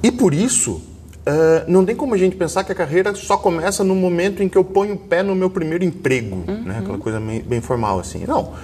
E 0.00 0.12
por 0.12 0.32
isso, 0.32 0.80
Uh, 1.28 1.70
não 1.70 1.84
tem 1.84 1.94
como 1.94 2.14
a 2.14 2.16
gente 2.16 2.36
pensar 2.36 2.64
que 2.64 2.72
a 2.72 2.74
carreira 2.74 3.14
só 3.14 3.36
começa 3.36 3.84
no 3.84 3.94
momento 3.94 4.42
em 4.42 4.48
que 4.48 4.56
eu 4.56 4.64
ponho 4.64 4.94
o 4.94 4.96
pé 4.96 5.22
no 5.22 5.34
meu 5.34 5.50
primeiro 5.50 5.84
emprego, 5.84 6.42
uhum. 6.48 6.62
né? 6.64 6.78
aquela 6.78 6.96
coisa 6.96 7.20
bem, 7.20 7.42
bem 7.42 7.60
formal 7.60 8.00
assim. 8.00 8.24
Não. 8.26 8.54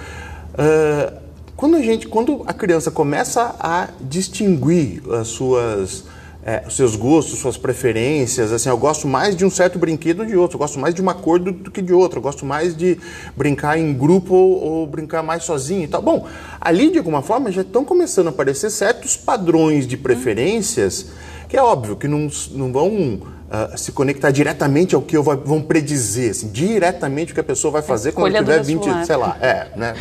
Uh, 0.53 1.15
quando 1.55 1.75
a 1.77 1.81
gente, 1.81 2.07
quando 2.07 2.43
a 2.47 2.53
criança 2.53 2.89
começa 2.89 3.55
a 3.59 3.89
distinguir 4.01 5.03
as 5.13 5.27
suas 5.27 6.05
é, 6.43 6.63
os 6.67 6.75
seus 6.75 6.95
gostos, 6.95 7.39
suas 7.39 7.57
preferências, 7.57 8.51
assim, 8.51 8.69
eu 8.69 8.77
gosto 8.77 9.07
mais 9.07 9.35
de 9.35 9.43
um 9.43 9.49
certo 9.49 9.79
brinquedo 9.79 10.19
ou 10.19 10.25
de 10.27 10.35
outro, 10.35 10.55
eu 10.55 10.59
gosto 10.59 10.79
mais 10.79 10.93
de 10.93 11.01
uma 11.01 11.15
cor 11.15 11.39
do, 11.39 11.51
do 11.51 11.71
que 11.71 11.81
de 11.81 11.91
outra, 11.91 12.19
eu 12.19 12.21
gosto 12.21 12.45
mais 12.45 12.77
de 12.77 12.99
brincar 13.35 13.79
em 13.79 13.91
grupo 13.91 14.35
ou, 14.35 14.63
ou, 14.63 14.87
brincar 14.87 15.23
mais 15.23 15.43
sozinho 15.43 15.83
e 15.83 15.87
tal. 15.87 16.03
Bom, 16.03 16.27
ali 16.61 16.91
de 16.91 16.99
alguma 16.99 17.23
forma 17.23 17.51
já 17.51 17.61
estão 17.61 17.83
começando 17.83 18.27
a 18.27 18.29
aparecer 18.29 18.69
certos 18.69 19.17
padrões 19.17 19.87
de 19.87 19.97
preferências 19.97 21.07
que 21.47 21.57
é 21.57 21.61
óbvio 21.61 21.95
que 21.95 22.07
não, 22.07 22.29
não 22.51 22.71
vão 22.71 22.89
uh, 22.91 23.77
se 23.77 23.91
conectar 23.91 24.31
diretamente 24.31 24.95
ao 24.95 25.01
que 25.01 25.15
eu 25.15 25.23
vou, 25.23 25.37
vão 25.37 25.61
predizer, 25.61 26.31
assim, 26.31 26.49
diretamente 26.49 27.31
o 27.31 27.35
que 27.35 27.41
a 27.41 27.43
pessoa 27.43 27.71
vai 27.71 27.81
fazer 27.81 28.11
quando 28.11 28.33
tiver 28.33 28.63
20, 28.63 29.05
sei 29.05 29.15
lá, 29.15 29.37
é, 29.41 29.67
né? 29.75 29.93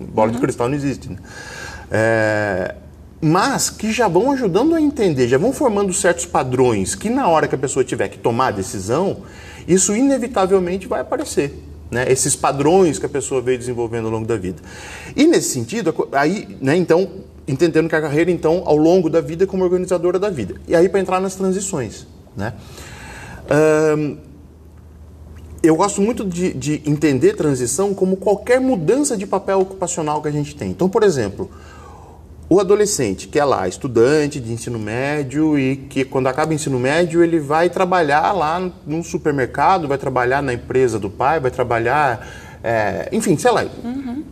Bola 0.00 0.28
uhum. 0.28 0.34
de 0.34 0.40
cristal 0.40 0.68
não 0.68 0.76
existe. 0.76 1.10
Né? 1.10 1.16
É, 1.90 2.74
mas 3.20 3.70
que 3.70 3.92
já 3.92 4.08
vão 4.08 4.32
ajudando 4.32 4.74
a 4.74 4.80
entender, 4.80 5.28
já 5.28 5.38
vão 5.38 5.52
formando 5.52 5.92
certos 5.92 6.26
padrões 6.26 6.94
que 6.94 7.08
na 7.08 7.28
hora 7.28 7.46
que 7.46 7.54
a 7.54 7.58
pessoa 7.58 7.84
tiver 7.84 8.08
que 8.08 8.18
tomar 8.18 8.48
a 8.48 8.50
decisão, 8.50 9.18
isso 9.68 9.94
inevitavelmente 9.94 10.88
vai 10.88 11.00
aparecer. 11.00 11.62
Né? 11.88 12.10
Esses 12.10 12.34
padrões 12.34 12.98
que 12.98 13.06
a 13.06 13.08
pessoa 13.08 13.40
veio 13.40 13.58
desenvolvendo 13.58 14.06
ao 14.06 14.10
longo 14.10 14.26
da 14.26 14.36
vida. 14.36 14.60
E 15.14 15.26
nesse 15.26 15.50
sentido, 15.50 15.94
aí, 16.12 16.56
né, 16.60 16.74
então, 16.74 17.08
entendendo 17.46 17.88
que 17.88 17.96
a 17.96 18.00
carreira, 18.00 18.30
então, 18.30 18.62
ao 18.64 18.76
longo 18.76 19.10
da 19.10 19.20
vida, 19.20 19.46
como 19.46 19.64
organizadora 19.64 20.18
da 20.18 20.30
vida. 20.30 20.54
E 20.66 20.74
aí, 20.74 20.88
para 20.88 21.00
entrar 21.00 21.20
nas 21.20 21.34
transições. 21.34 22.06
Né? 22.36 22.52
Um, 23.96 24.16
eu 25.62 25.76
gosto 25.76 26.00
muito 26.00 26.24
de, 26.24 26.52
de 26.52 26.82
entender 26.84 27.34
transição 27.34 27.94
como 27.94 28.16
qualquer 28.16 28.60
mudança 28.60 29.16
de 29.16 29.26
papel 29.26 29.60
ocupacional 29.60 30.20
que 30.20 30.28
a 30.28 30.32
gente 30.32 30.56
tem. 30.56 30.70
Então, 30.70 30.88
por 30.88 31.04
exemplo, 31.04 31.48
o 32.48 32.58
adolescente 32.60 33.28
que 33.28 33.38
é 33.38 33.44
lá 33.44 33.68
estudante 33.68 34.40
de 34.40 34.52
ensino 34.52 34.78
médio 34.78 35.58
e 35.58 35.76
que 35.76 36.04
quando 36.04 36.26
acaba 36.26 36.50
o 36.50 36.54
ensino 36.54 36.78
médio 36.78 37.22
ele 37.22 37.38
vai 37.38 37.70
trabalhar 37.70 38.32
lá 38.32 38.70
no 38.86 39.04
supermercado, 39.04 39.86
vai 39.86 39.98
trabalhar 39.98 40.42
na 40.42 40.52
empresa 40.52 40.98
do 40.98 41.08
pai, 41.08 41.38
vai 41.38 41.50
trabalhar, 41.50 42.26
é, 42.62 43.08
enfim, 43.12 43.38
sei 43.38 43.52
lá. 43.52 43.64
Uhum. 43.84 44.24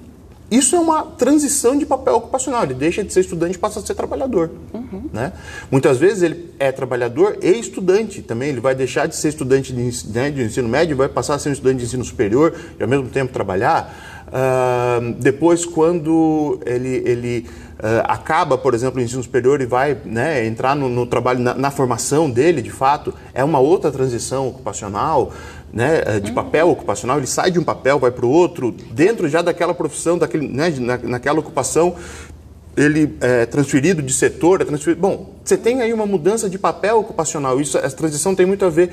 Isso 0.51 0.75
é 0.75 0.79
uma 0.81 1.03
transição 1.03 1.79
de 1.79 1.87
papel 1.87 2.17
ocupacional. 2.17 2.65
Ele 2.65 2.75
deixa 2.75 3.05
de 3.05 3.13
ser 3.13 3.21
estudante 3.21 3.55
e 3.55 3.59
passa 3.59 3.79
a 3.79 3.83
ser 3.83 3.95
trabalhador. 3.95 4.51
Uhum. 4.75 5.05
Né? 5.13 5.33
Muitas 5.71 5.99
vezes 5.99 6.23
ele 6.23 6.51
é 6.59 6.73
trabalhador 6.73 7.39
e 7.41 7.51
estudante 7.53 8.21
também. 8.21 8.49
Ele 8.49 8.61
vai 8.61 8.75
deixar 8.75 9.07
de 9.07 9.15
ser 9.15 9.29
estudante 9.29 9.73
de, 9.73 10.09
né, 10.09 10.31
de 10.31 10.43
ensino 10.43 10.69
médio, 10.69 10.97
vai 10.97 11.09
passar 11.09 11.35
a 11.35 11.39
ser 11.39 11.51
um 11.51 11.53
estudante 11.53 11.79
de 11.79 11.85
ensino 11.85 12.05
superior 12.05 12.55
e 12.79 12.83
ao 12.83 12.89
mesmo 12.89 13.09
tempo 13.09 13.33
trabalhar. 13.33 13.95
Uh, 14.31 15.15
depois, 15.15 15.67
quando 15.67 16.61
ele, 16.65 17.03
ele 17.05 17.47
uh, 17.79 18.05
acaba, 18.05 18.57
por 18.57 18.75
exemplo, 18.75 19.01
o 19.01 19.03
ensino 19.03 19.23
superior 19.23 19.61
e 19.61 19.67
vai 19.67 19.97
né, 20.05 20.47
entrar 20.47 20.77
no, 20.77 20.89
no 20.89 21.05
trabalho, 21.05 21.41
na, 21.41 21.53
na, 21.53 21.71
formação 21.73 22.31
dele, 22.31 22.63
de 22.63 22.71
fato, 22.71 23.13
é 23.35 23.43
uma 23.43 23.59
outra 23.59 23.91
transição 23.91 24.47
ocupacional, 24.47 25.33
né, 25.73 26.03
uh, 26.17 26.21
de 26.21 26.33
papel 26.33 26.69
ocupacional, 26.71 27.19
ele 27.19 27.27
sai 27.27 27.51
de 27.51 27.59
um 27.59 27.65
papel, 27.65 27.99
vai 27.99 28.11
para 28.11 28.27
o 28.27 28.31
outro, 28.31 28.73
dentro 28.91 29.29
já 29.29 29.43
daquela 29.43 29.75
profissão, 29.75 30.19
daquele, 30.19 30.49
né, 30.49 30.71
na, 30.79 30.99
naquela 30.99 31.41
ocupação, 31.41 31.95
ele 32.77 33.17
é 33.21 33.47
transferido 33.47 34.01
de 34.03 34.13
setor, 34.13 34.61
é 34.61 34.65
transferido... 34.65 35.01
Bom, 35.01 35.35
você 35.45 35.57
tem 35.57 35.83
aí 35.83 35.93
uma 35.93 36.07
mudança 36.07 36.49
de 36.49 36.59
papel 36.59 36.99
ocupacional, 36.99 37.61
isso, 37.61 37.77
essa 37.79 37.97
transição 37.97 38.35
tem 38.35 38.47
muito 38.47 38.65
a 38.65 38.71
ver 38.71 38.91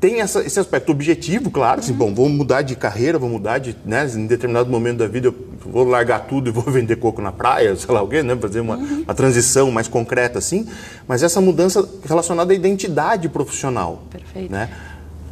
tem 0.00 0.22
essa, 0.22 0.40
esse 0.40 0.58
aspecto 0.58 0.90
objetivo, 0.90 1.50
claro, 1.50 1.80
assim, 1.80 1.92
bom, 1.92 2.14
vou 2.14 2.26
mudar 2.26 2.62
de 2.62 2.74
carreira, 2.74 3.18
vou 3.18 3.28
mudar 3.28 3.58
de, 3.58 3.76
né, 3.84 4.06
em 4.06 4.26
determinado 4.26 4.70
momento 4.70 4.98
da 4.98 5.06
vida 5.06 5.28
eu 5.28 5.34
vou 5.66 5.84
largar 5.84 6.20
tudo 6.20 6.48
e 6.48 6.52
vou 6.52 6.64
vender 6.72 6.96
coco 6.96 7.20
na 7.20 7.30
praia, 7.30 7.76
sei 7.76 7.94
lá 7.94 8.04
quê, 8.06 8.22
né, 8.22 8.34
fazer 8.34 8.60
uma, 8.60 8.76
uhum. 8.76 9.02
uma 9.02 9.14
transição 9.14 9.70
mais 9.70 9.86
concreta 9.86 10.38
assim, 10.38 10.66
mas 11.06 11.22
essa 11.22 11.38
mudança 11.40 11.86
relacionada 12.08 12.50
à 12.50 12.56
identidade 12.56 13.28
profissional. 13.28 14.02
Perfeito. 14.10 14.50
Né? 14.50 14.70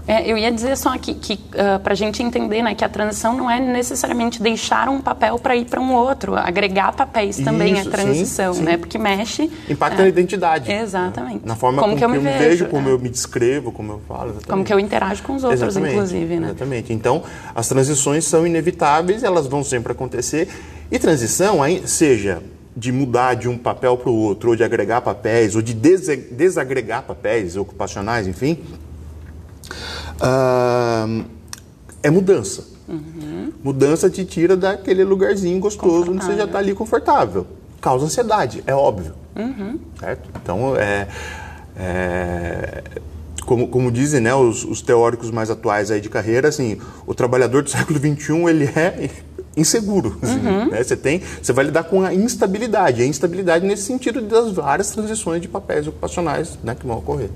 É, 0.08 0.26
eu 0.26 0.38
ia 0.38 0.50
dizer 0.50 0.74
só 0.74 0.96
que, 0.96 1.12
que 1.12 1.34
uh, 1.34 1.78
para 1.80 1.92
a 1.92 1.94
gente 1.94 2.22
entender 2.22 2.62
né, 2.62 2.74
que 2.74 2.82
a 2.82 2.88
transição 2.88 3.36
não 3.36 3.50
é 3.50 3.60
necessariamente 3.60 4.42
deixar 4.42 4.88
um 4.88 5.02
papel 5.02 5.38
para 5.38 5.54
ir 5.54 5.66
para 5.66 5.78
um 5.78 5.92
outro, 5.92 6.34
agregar 6.34 6.92
papéis 6.92 7.36
também 7.36 7.74
Isso, 7.74 7.88
é 7.88 7.90
transição, 7.90 8.54
sim, 8.54 8.60
sim. 8.60 8.64
né? 8.64 8.78
Porque 8.78 8.96
mexe. 8.96 9.50
Impacta 9.68 10.00
é, 10.00 10.02
na 10.04 10.08
identidade. 10.08 10.72
Exatamente. 10.72 11.40
Né? 11.40 11.42
Na 11.44 11.56
forma 11.56 11.82
como, 11.82 11.94
que 11.94 12.02
eu, 12.02 12.08
me, 12.08 12.18
vejo, 12.18 12.38
vejo 12.38 12.66
como 12.68 12.88
é. 12.88 12.92
eu 12.92 12.98
me 12.98 13.10
descrevo, 13.10 13.70
como 13.70 13.92
eu 13.92 14.00
falo. 14.08 14.30
Exatamente. 14.30 14.46
Como 14.46 14.64
que 14.64 14.72
eu 14.72 14.80
interajo 14.80 15.22
com 15.22 15.34
os 15.34 15.44
outros, 15.44 15.60
exatamente, 15.60 15.92
inclusive, 15.92 16.40
né? 16.40 16.46
Exatamente. 16.46 16.92
Então, 16.94 17.22
as 17.54 17.68
transições 17.68 18.24
são 18.24 18.46
inevitáveis, 18.46 19.22
elas 19.22 19.46
vão 19.46 19.62
sempre 19.62 19.92
acontecer. 19.92 20.48
E 20.90 20.98
transição, 20.98 21.58
seja 21.84 22.42
de 22.74 22.90
mudar 22.90 23.34
de 23.34 23.46
um 23.46 23.58
papel 23.58 23.96
para 23.98 24.08
o 24.08 24.14
outro, 24.14 24.50
ou 24.50 24.56
de 24.56 24.64
agregar 24.64 25.02
papéis, 25.02 25.54
ou 25.54 25.60
de 25.60 25.74
desagregar 25.74 27.02
papéis 27.02 27.56
ocupacionais, 27.56 28.26
enfim, 28.26 28.58
uh, 30.20 31.25
é 32.02 32.10
mudança. 32.10 32.64
Uhum. 32.88 33.52
Mudança 33.62 34.08
te 34.08 34.25
tira 34.25 34.56
daquele 34.56 35.04
lugarzinho 35.04 35.60
gostoso 35.60 36.10
onde 36.10 36.25
você 36.25 36.37
já 36.37 36.44
está 36.44 36.58
ali 36.58 36.75
confortável. 36.75 37.46
Causa 37.80 38.06
ansiedade, 38.06 38.62
é 38.66 38.75
óbvio. 38.75 39.12
Uhum. 39.37 39.78
Certo? 40.00 40.28
Então, 40.42 40.75
é, 40.76 41.06
é, 41.76 42.82
como, 43.44 43.68
como 43.68 43.92
dizem 43.92 44.20
né, 44.20 44.34
os, 44.34 44.64
os, 44.64 44.82
teóricos 44.82 45.30
mais 45.30 45.50
atuais 45.50 45.90
aí 45.90 46.00
de 46.00 46.08
carreira, 46.08 46.48
assim, 46.48 46.78
o 47.06 47.14
trabalhador 47.14 47.62
do 47.62 47.70
século 47.70 47.98
XXI 47.98 48.44
ele 48.48 48.64
é 48.64 49.10
inseguro. 49.56 50.18
Assim, 50.22 50.38
uhum. 50.38 50.70
né? 50.70 50.82
Você 50.82 50.96
tem, 50.96 51.22
você 51.40 51.52
vai 51.52 51.66
lidar 51.66 51.84
com 51.84 52.02
a 52.02 52.12
instabilidade. 52.12 53.02
A 53.02 53.06
instabilidade 53.06 53.66
nesse 53.66 53.82
sentido 53.82 54.20
das 54.22 54.50
várias 54.52 54.90
transições 54.90 55.40
de 55.40 55.48
papéis 55.48 55.87
ocupacionais 55.87 56.58
né, 56.64 56.75
que 56.75 56.87
vão 56.87 56.98
ocorrer. 56.98 57.30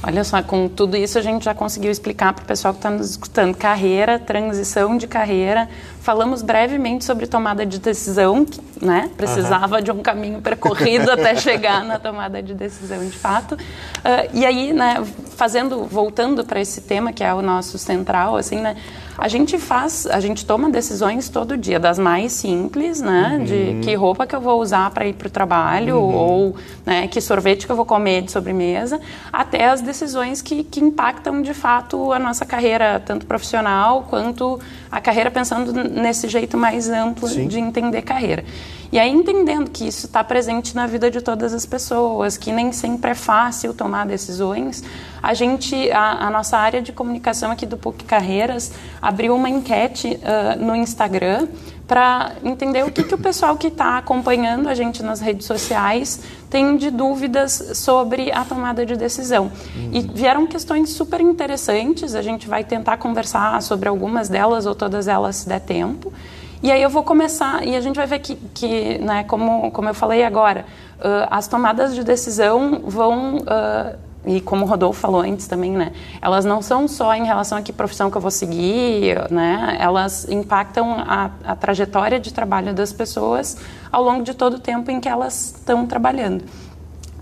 Olha 0.00 0.22
só, 0.22 0.40
com 0.42 0.68
tudo 0.68 0.96
isso 0.96 1.18
a 1.18 1.22
gente 1.22 1.44
já 1.44 1.54
conseguiu 1.54 1.90
explicar 1.90 2.32
para 2.32 2.44
o 2.44 2.46
pessoal 2.46 2.72
que 2.72 2.78
está 2.78 2.90
nos 2.90 3.10
escutando 3.10 3.56
carreira, 3.56 4.18
transição 4.18 4.96
de 4.96 5.08
carreira. 5.08 5.68
Falamos 6.00 6.40
brevemente 6.40 7.04
sobre 7.04 7.26
tomada 7.26 7.66
de 7.66 7.80
decisão, 7.80 8.44
que 8.44 8.60
né, 8.80 9.10
precisava 9.16 9.76
uhum. 9.76 9.82
de 9.82 9.90
um 9.90 10.00
caminho 10.00 10.40
percorrido 10.40 11.10
até 11.10 11.34
chegar 11.34 11.84
na 11.84 11.98
tomada 11.98 12.40
de 12.40 12.54
decisão 12.54 13.04
de 13.04 13.16
fato. 13.16 13.54
Uh, 13.54 14.30
e 14.32 14.46
aí, 14.46 14.72
né, 14.72 15.04
fazendo, 15.36 15.84
voltando 15.84 16.44
para 16.44 16.60
esse 16.60 16.80
tema 16.82 17.12
que 17.12 17.24
é 17.24 17.34
o 17.34 17.42
nosso 17.42 17.76
central, 17.76 18.36
assim, 18.36 18.60
né, 18.60 18.76
a 19.18 19.26
gente 19.26 19.58
faz, 19.58 20.06
a 20.06 20.20
gente 20.20 20.46
toma 20.46 20.70
decisões 20.70 21.28
todo 21.28 21.56
dia, 21.56 21.80
das 21.80 21.98
mais 21.98 22.32
simples, 22.32 23.00
né? 23.00 23.36
Uhum. 23.36 23.44
De 23.44 23.80
que 23.82 23.92
roupa 23.96 24.24
que 24.28 24.36
eu 24.36 24.40
vou 24.40 24.60
usar 24.60 24.92
para 24.92 25.06
ir 25.08 25.14
para 25.14 25.26
o 25.26 25.30
trabalho, 25.30 25.96
uhum. 25.96 26.14
ou 26.14 26.56
né, 26.86 27.08
que 27.08 27.20
sorvete 27.20 27.66
que 27.66 27.72
eu 27.72 27.74
vou 27.74 27.84
comer 27.84 28.22
de 28.22 28.30
sobremesa, 28.30 29.00
até 29.32 29.66
as 29.66 29.80
decisões 29.80 30.40
que, 30.40 30.62
que 30.62 30.78
impactam 30.78 31.42
de 31.42 31.52
fato 31.52 32.12
a 32.12 32.18
nossa 32.18 32.46
carreira, 32.46 33.02
tanto 33.04 33.26
profissional 33.26 34.06
quanto 34.08 34.60
a 34.88 35.00
carreira 35.00 35.32
pensando 35.32 35.72
nesse 35.72 36.28
jeito 36.28 36.56
mais 36.56 36.88
amplo 36.88 37.26
Sim. 37.26 37.48
de 37.48 37.58
entender 37.58 38.02
carreira. 38.02 38.44
E 38.90 38.98
aí, 38.98 39.10
entendendo 39.10 39.70
que 39.70 39.86
isso 39.86 40.06
está 40.06 40.24
presente 40.24 40.74
na 40.74 40.86
vida 40.86 41.10
de 41.10 41.20
todas 41.20 41.52
as 41.52 41.66
pessoas, 41.66 42.38
que 42.38 42.50
nem 42.50 42.72
sempre 42.72 43.10
é 43.10 43.14
fácil 43.14 43.74
tomar 43.74 44.06
decisões, 44.06 44.82
a 45.22 45.34
gente, 45.34 45.90
a, 45.90 46.26
a 46.26 46.30
nossa 46.30 46.56
área 46.56 46.80
de 46.80 46.92
comunicação 46.92 47.50
aqui 47.50 47.66
do 47.66 47.76
PUC 47.76 48.04
Carreiras 48.04 48.72
abriu 49.00 49.34
uma 49.34 49.50
enquete 49.50 50.18
uh, 50.18 50.64
no 50.64 50.74
Instagram 50.74 51.48
para 51.86 52.32
entender 52.44 52.84
o 52.84 52.90
que, 52.90 53.02
que 53.02 53.14
o 53.14 53.18
pessoal 53.18 53.56
que 53.56 53.68
está 53.68 53.96
acompanhando 53.96 54.68
a 54.68 54.74
gente 54.74 55.02
nas 55.02 55.20
redes 55.20 55.46
sociais 55.46 56.20
tem 56.50 56.76
de 56.76 56.90
dúvidas 56.90 57.72
sobre 57.74 58.30
a 58.30 58.44
tomada 58.44 58.84
de 58.84 58.94
decisão. 58.94 59.50
Uhum. 59.74 59.90
E 59.92 60.00
vieram 60.02 60.46
questões 60.46 60.90
super 60.90 61.20
interessantes, 61.20 62.14
a 62.14 62.20
gente 62.20 62.46
vai 62.46 62.62
tentar 62.62 62.98
conversar 62.98 63.60
sobre 63.62 63.88
algumas 63.88 64.28
delas 64.28 64.66
ou 64.66 64.74
todas 64.74 65.08
elas 65.08 65.36
se 65.36 65.48
der 65.48 65.60
tempo. 65.60 66.12
E 66.60 66.72
aí 66.72 66.82
eu 66.82 66.90
vou 66.90 67.04
começar, 67.04 67.64
e 67.64 67.76
a 67.76 67.80
gente 67.80 67.94
vai 67.94 68.06
ver 68.06 68.18
que, 68.18 68.34
que 68.52 68.98
né, 68.98 69.22
como, 69.24 69.70
como 69.70 69.88
eu 69.88 69.94
falei 69.94 70.24
agora, 70.24 70.66
uh, 70.98 71.28
as 71.30 71.46
tomadas 71.46 71.94
de 71.94 72.02
decisão 72.02 72.80
vão, 72.84 73.36
uh, 73.36 73.96
e 74.26 74.40
como 74.40 74.64
o 74.64 74.68
Rodolfo 74.68 75.00
falou 75.00 75.20
antes 75.20 75.46
também, 75.46 75.70
né, 75.70 75.92
elas 76.20 76.44
não 76.44 76.60
são 76.60 76.88
só 76.88 77.14
em 77.14 77.24
relação 77.24 77.56
a 77.58 77.62
que 77.62 77.72
profissão 77.72 78.10
que 78.10 78.16
eu 78.16 78.20
vou 78.20 78.30
seguir, 78.32 79.30
né, 79.30 79.76
elas 79.78 80.28
impactam 80.28 80.96
a, 80.98 81.30
a 81.44 81.54
trajetória 81.54 82.18
de 82.18 82.32
trabalho 82.32 82.74
das 82.74 82.92
pessoas 82.92 83.56
ao 83.92 84.02
longo 84.02 84.24
de 84.24 84.34
todo 84.34 84.54
o 84.54 84.58
tempo 84.58 84.90
em 84.90 84.98
que 84.98 85.08
elas 85.08 85.54
estão 85.56 85.86
trabalhando. 85.86 86.42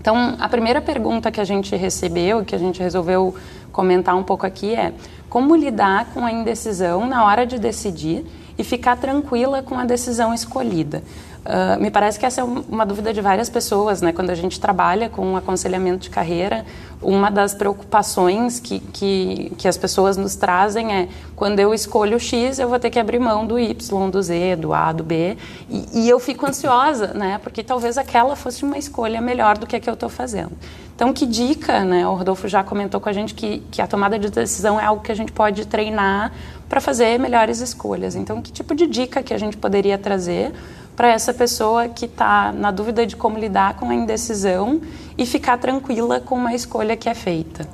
Então, 0.01 0.35
a 0.39 0.49
primeira 0.49 0.81
pergunta 0.81 1.29
que 1.29 1.39
a 1.39 1.43
gente 1.43 1.75
recebeu, 1.75 2.43
que 2.43 2.55
a 2.55 2.57
gente 2.57 2.81
resolveu 2.81 3.35
comentar 3.71 4.15
um 4.15 4.23
pouco 4.23 4.47
aqui 4.47 4.73
é 4.73 4.93
como 5.29 5.55
lidar 5.55 6.05
com 6.13 6.25
a 6.25 6.31
indecisão 6.31 7.05
na 7.05 7.23
hora 7.23 7.45
de 7.45 7.59
decidir 7.59 8.25
e 8.57 8.63
ficar 8.63 8.97
tranquila 8.97 9.61
com 9.61 9.75
a 9.75 9.85
decisão 9.85 10.33
escolhida. 10.33 11.03
Uh, 11.47 11.81
me 11.81 11.89
parece 11.89 12.19
que 12.19 12.25
essa 12.25 12.41
é 12.41 12.43
uma 12.43 12.85
dúvida 12.85 13.13
de 13.13 13.21
várias 13.21 13.49
pessoas, 13.49 14.01
né? 14.01 14.11
Quando 14.11 14.31
a 14.31 14.35
gente 14.35 14.59
trabalha 14.59 15.07
com 15.07 15.25
um 15.25 15.37
aconselhamento 15.37 15.99
de 15.99 16.09
carreira, 16.09 16.65
uma 17.01 17.31
das 17.31 17.53
preocupações 17.53 18.59
que, 18.59 18.81
que, 18.81 19.53
que, 19.57 19.65
as 19.65 19.77
pessoas 19.77 20.17
nos 20.17 20.35
trazem 20.35 20.93
é 20.93 21.07
quando 21.37 21.61
eu 21.61 21.73
escolho 21.73 22.17
o 22.17 22.19
X, 22.19 22.59
eu 22.59 22.67
vou 22.67 22.77
ter 22.77 22.89
que 22.89 22.99
abrir 22.99 23.19
mão 23.19 23.47
do 23.47 23.57
Y, 23.57 24.09
do 24.09 24.21
Z, 24.21 24.57
do 24.57 24.73
A, 24.73 24.91
do 24.91 25.05
B, 25.05 25.37
e, 25.69 26.01
e 26.01 26.09
eu 26.09 26.19
fico 26.19 26.45
ansiosa, 26.45 27.13
né? 27.13 27.39
Porque 27.41 27.63
talvez 27.63 27.97
aquela 27.97 28.35
fosse 28.35 28.65
uma 28.65 28.77
escolha 28.77 29.21
melhor 29.21 29.57
do 29.57 29.65
que 29.65 29.77
a 29.77 29.79
que 29.79 29.89
eu 29.89 29.93
estou 29.93 30.09
fazendo. 30.09 30.51
Então, 30.93 31.13
que 31.13 31.25
dica, 31.25 31.85
né? 31.85 32.05
O 32.05 32.15
Rodolfo 32.15 32.45
já 32.49 32.61
comentou 32.61 32.99
com 32.99 33.07
a 33.07 33.13
gente 33.13 33.33
que, 33.33 33.59
que 33.71 33.81
a 33.81 33.87
tomada 33.87 34.19
de 34.19 34.29
decisão 34.29 34.77
é 34.77 34.83
algo 34.83 35.01
que 35.01 35.13
a 35.13 35.15
gente 35.15 35.31
pode 35.31 35.65
treinar 35.65 36.33
para 36.67 36.81
fazer 36.81 37.17
melhores 37.17 37.61
escolhas. 37.61 38.15
Então, 38.15 38.41
que 38.41 38.51
tipo 38.51 38.75
de 38.75 38.85
dica 38.85 39.23
que 39.23 39.33
a 39.33 39.37
gente 39.37 39.55
poderia 39.55 39.97
trazer 39.97 40.51
para 40.97 41.09
essa 41.09 41.31
pessoa 41.31 41.87
que 41.87 42.05
está 42.05 42.51
na 42.51 42.71
dúvida 42.71 43.05
de 43.05 43.15
como 43.15 43.37
lidar 43.37 43.75
com 43.75 43.91
a 43.91 43.93
indecisão 43.93 44.81
e 45.15 45.27
ficar 45.27 45.59
tranquila 45.59 46.19
com 46.19 46.33
uma 46.33 46.55
escolha 46.55 46.97
que 46.97 47.07
é 47.07 47.13
feita? 47.13 47.67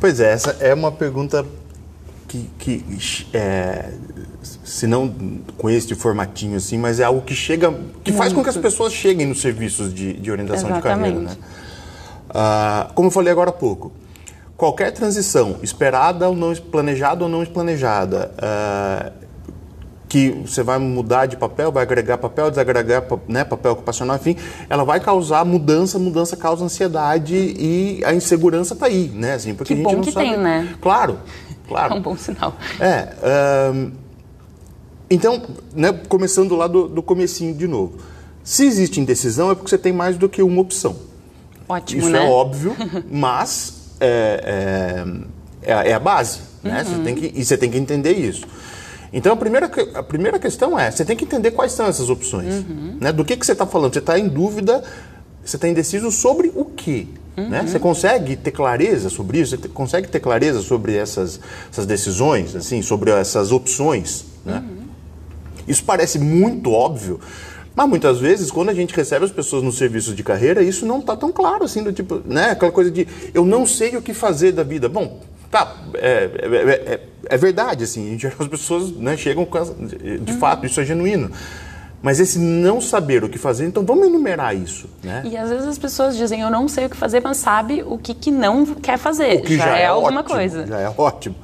Pois 0.00 0.18
é, 0.18 0.32
essa 0.32 0.56
é 0.58 0.74
uma 0.74 0.90
pergunta 0.90 1.46
que, 2.26 2.50
que 2.58 3.28
é, 3.32 3.92
se 4.64 4.88
não 4.88 5.08
com 5.56 5.70
este 5.70 5.94
formatinho 5.94 6.56
assim, 6.56 6.76
mas 6.76 6.98
é 6.98 7.04
algo 7.04 7.22
que 7.22 7.34
chega, 7.34 7.72
que 8.02 8.12
faz 8.12 8.32
com 8.32 8.42
que 8.42 8.50
as 8.50 8.56
pessoas 8.56 8.92
cheguem 8.92 9.26
nos 9.26 9.40
serviços 9.40 9.94
de, 9.94 10.14
de 10.14 10.30
orientação 10.32 10.68
Exatamente. 10.70 11.06
de 11.06 11.12
carreira. 11.12 11.30
Né? 11.30 11.36
Ah, 12.28 12.90
como 12.92 13.06
eu 13.06 13.12
falei 13.12 13.30
agora 13.30 13.50
há 13.50 13.52
pouco, 13.52 13.92
qualquer 14.56 14.90
transição, 14.90 15.60
esperada 15.62 16.28
ou 16.28 16.34
não 16.34 16.52
planejada 16.56 17.22
ou 17.22 17.30
não 17.30 17.46
planejada, 17.46 18.32
ah, 18.36 19.12
que 20.14 20.30
você 20.46 20.62
vai 20.62 20.78
mudar 20.78 21.26
de 21.26 21.36
papel, 21.36 21.72
vai 21.72 21.82
agregar 21.82 22.18
papel, 22.18 22.48
desagregar 22.48 23.02
né, 23.26 23.42
papel 23.42 23.72
ocupacional, 23.72 24.14
enfim, 24.14 24.36
ela 24.70 24.84
vai 24.84 25.00
causar 25.00 25.44
mudança, 25.44 25.98
mudança 25.98 26.36
causa 26.36 26.64
ansiedade 26.64 27.34
e 27.34 28.00
a 28.04 28.14
insegurança 28.14 28.74
está 28.74 28.86
aí, 28.86 29.10
né? 29.12 29.34
Assim, 29.34 29.56
porque 29.56 29.74
que 29.74 29.82
bom 29.82 30.00
que 30.00 30.12
sabe... 30.12 30.28
tem, 30.28 30.38
né? 30.38 30.72
Claro, 30.80 31.18
claro. 31.66 31.94
É 31.94 31.98
um 31.98 32.00
bom 32.00 32.16
sinal. 32.16 32.54
É. 32.78 33.08
Um, 33.74 33.90
então, 35.10 35.42
né, 35.74 35.92
começando 36.08 36.54
lá 36.54 36.68
do, 36.68 36.86
do 36.86 37.02
comecinho 37.02 37.52
de 37.52 37.66
novo. 37.66 37.98
Se 38.44 38.64
existe 38.64 39.00
indecisão 39.00 39.50
é 39.50 39.56
porque 39.56 39.68
você 39.68 39.78
tem 39.78 39.92
mais 39.92 40.16
do 40.16 40.28
que 40.28 40.40
uma 40.44 40.60
opção. 40.60 40.94
Ótimo, 41.68 42.02
Isso 42.02 42.10
né? 42.10 42.24
é 42.24 42.30
óbvio, 42.30 42.76
mas 43.10 43.96
é, 43.98 45.04
é, 45.60 45.90
é, 45.90 45.92
a 45.92 45.98
base. 45.98 46.38
Né? 46.62 46.84
Você 46.84 47.02
tem 47.02 47.14
que, 47.16 47.32
e 47.34 47.44
você 47.44 47.58
tem 47.58 47.68
que 47.68 47.78
entender 47.78 48.12
isso. 48.12 48.46
Então, 49.16 49.32
a 49.32 49.36
primeira, 49.36 49.70
a 49.94 50.02
primeira 50.02 50.38
questão 50.40 50.76
é, 50.76 50.90
você 50.90 51.04
tem 51.04 51.16
que 51.16 51.24
entender 51.24 51.52
quais 51.52 51.70
são 51.70 51.86
essas 51.86 52.10
opções. 52.10 52.64
Né? 53.00 53.12
Do 53.12 53.24
que, 53.24 53.36
que 53.36 53.46
você 53.46 53.52
está 53.52 53.64
falando? 53.64 53.92
Você 53.92 54.00
está 54.00 54.18
em 54.18 54.28
dúvida, 54.28 54.82
você 55.44 55.56
está 55.56 55.68
indeciso 55.68 56.10
sobre 56.10 56.50
o 56.52 56.64
quê? 56.64 57.06
Né? 57.36 57.62
Você 57.64 57.78
consegue 57.78 58.34
ter 58.34 58.50
clareza 58.50 59.08
sobre 59.08 59.38
isso? 59.38 59.52
Você 59.52 59.62
te, 59.62 59.68
consegue 59.68 60.08
ter 60.08 60.18
clareza 60.18 60.60
sobre 60.62 60.96
essas, 60.96 61.38
essas 61.70 61.86
decisões, 61.86 62.56
assim, 62.56 62.82
sobre 62.82 63.12
essas 63.12 63.52
opções? 63.52 64.24
Né? 64.44 64.62
Isso 65.66 65.84
parece 65.84 66.18
muito 66.18 66.72
óbvio, 66.72 67.20
mas 67.74 67.88
muitas 67.88 68.18
vezes, 68.18 68.50
quando 68.50 68.68
a 68.68 68.74
gente 68.74 68.94
recebe 68.94 69.24
as 69.24 69.30
pessoas 69.30 69.62
nos 69.62 69.76
serviços 69.76 70.14
de 70.14 70.22
carreira, 70.22 70.60
isso 70.62 70.84
não 70.84 70.98
está 70.98 71.16
tão 71.16 71.32
claro 71.32 71.64
assim, 71.64 71.82
do 71.82 71.92
tipo, 71.92 72.20
né? 72.24 72.50
Aquela 72.50 72.70
coisa 72.70 72.90
de 72.90 73.06
eu 73.32 73.44
não 73.44 73.66
sei 73.66 73.96
o 73.96 74.02
que 74.02 74.14
fazer 74.14 74.52
da 74.52 74.62
vida. 74.62 74.88
Bom, 74.88 75.20
tá, 75.54 75.72
é, 75.94 76.30
é, 76.42 76.94
é, 76.94 77.00
é 77.26 77.36
verdade, 77.36 77.84
assim, 77.84 78.12
em 78.12 78.18
geral 78.18 78.38
as 78.40 78.48
pessoas 78.48 78.90
né, 78.90 79.16
chegam 79.16 79.44
com 79.44 79.56
essa, 79.56 79.72
de 79.72 80.32
fato, 80.32 80.66
isso 80.66 80.80
é 80.80 80.84
genuíno. 80.84 81.30
Mas 82.02 82.20
esse 82.20 82.38
não 82.38 82.80
saber 82.80 83.24
o 83.24 83.30
que 83.30 83.38
fazer, 83.38 83.64
então 83.64 83.82
vamos 83.82 84.06
enumerar 84.08 84.54
isso, 84.54 84.90
né? 85.02 85.22
E 85.24 85.36
às 85.38 85.48
vezes 85.48 85.66
as 85.66 85.78
pessoas 85.78 86.16
dizem, 86.16 86.40
eu 86.40 86.50
não 86.50 86.68
sei 86.68 86.84
o 86.84 86.90
que 86.90 86.96
fazer, 86.96 87.22
mas 87.22 87.38
sabe 87.38 87.82
o 87.86 87.96
que, 87.96 88.12
que 88.12 88.30
não 88.30 88.66
quer 88.66 88.98
fazer. 88.98 89.38
O 89.38 89.42
que 89.42 89.56
já, 89.56 89.64
já, 89.64 89.78
é, 89.78 89.86
alguma 89.86 90.20
ótimo, 90.20 90.34
coisa. 90.34 90.66
Já 90.66 90.80
é 90.80 90.94
ótimo. 90.98 91.36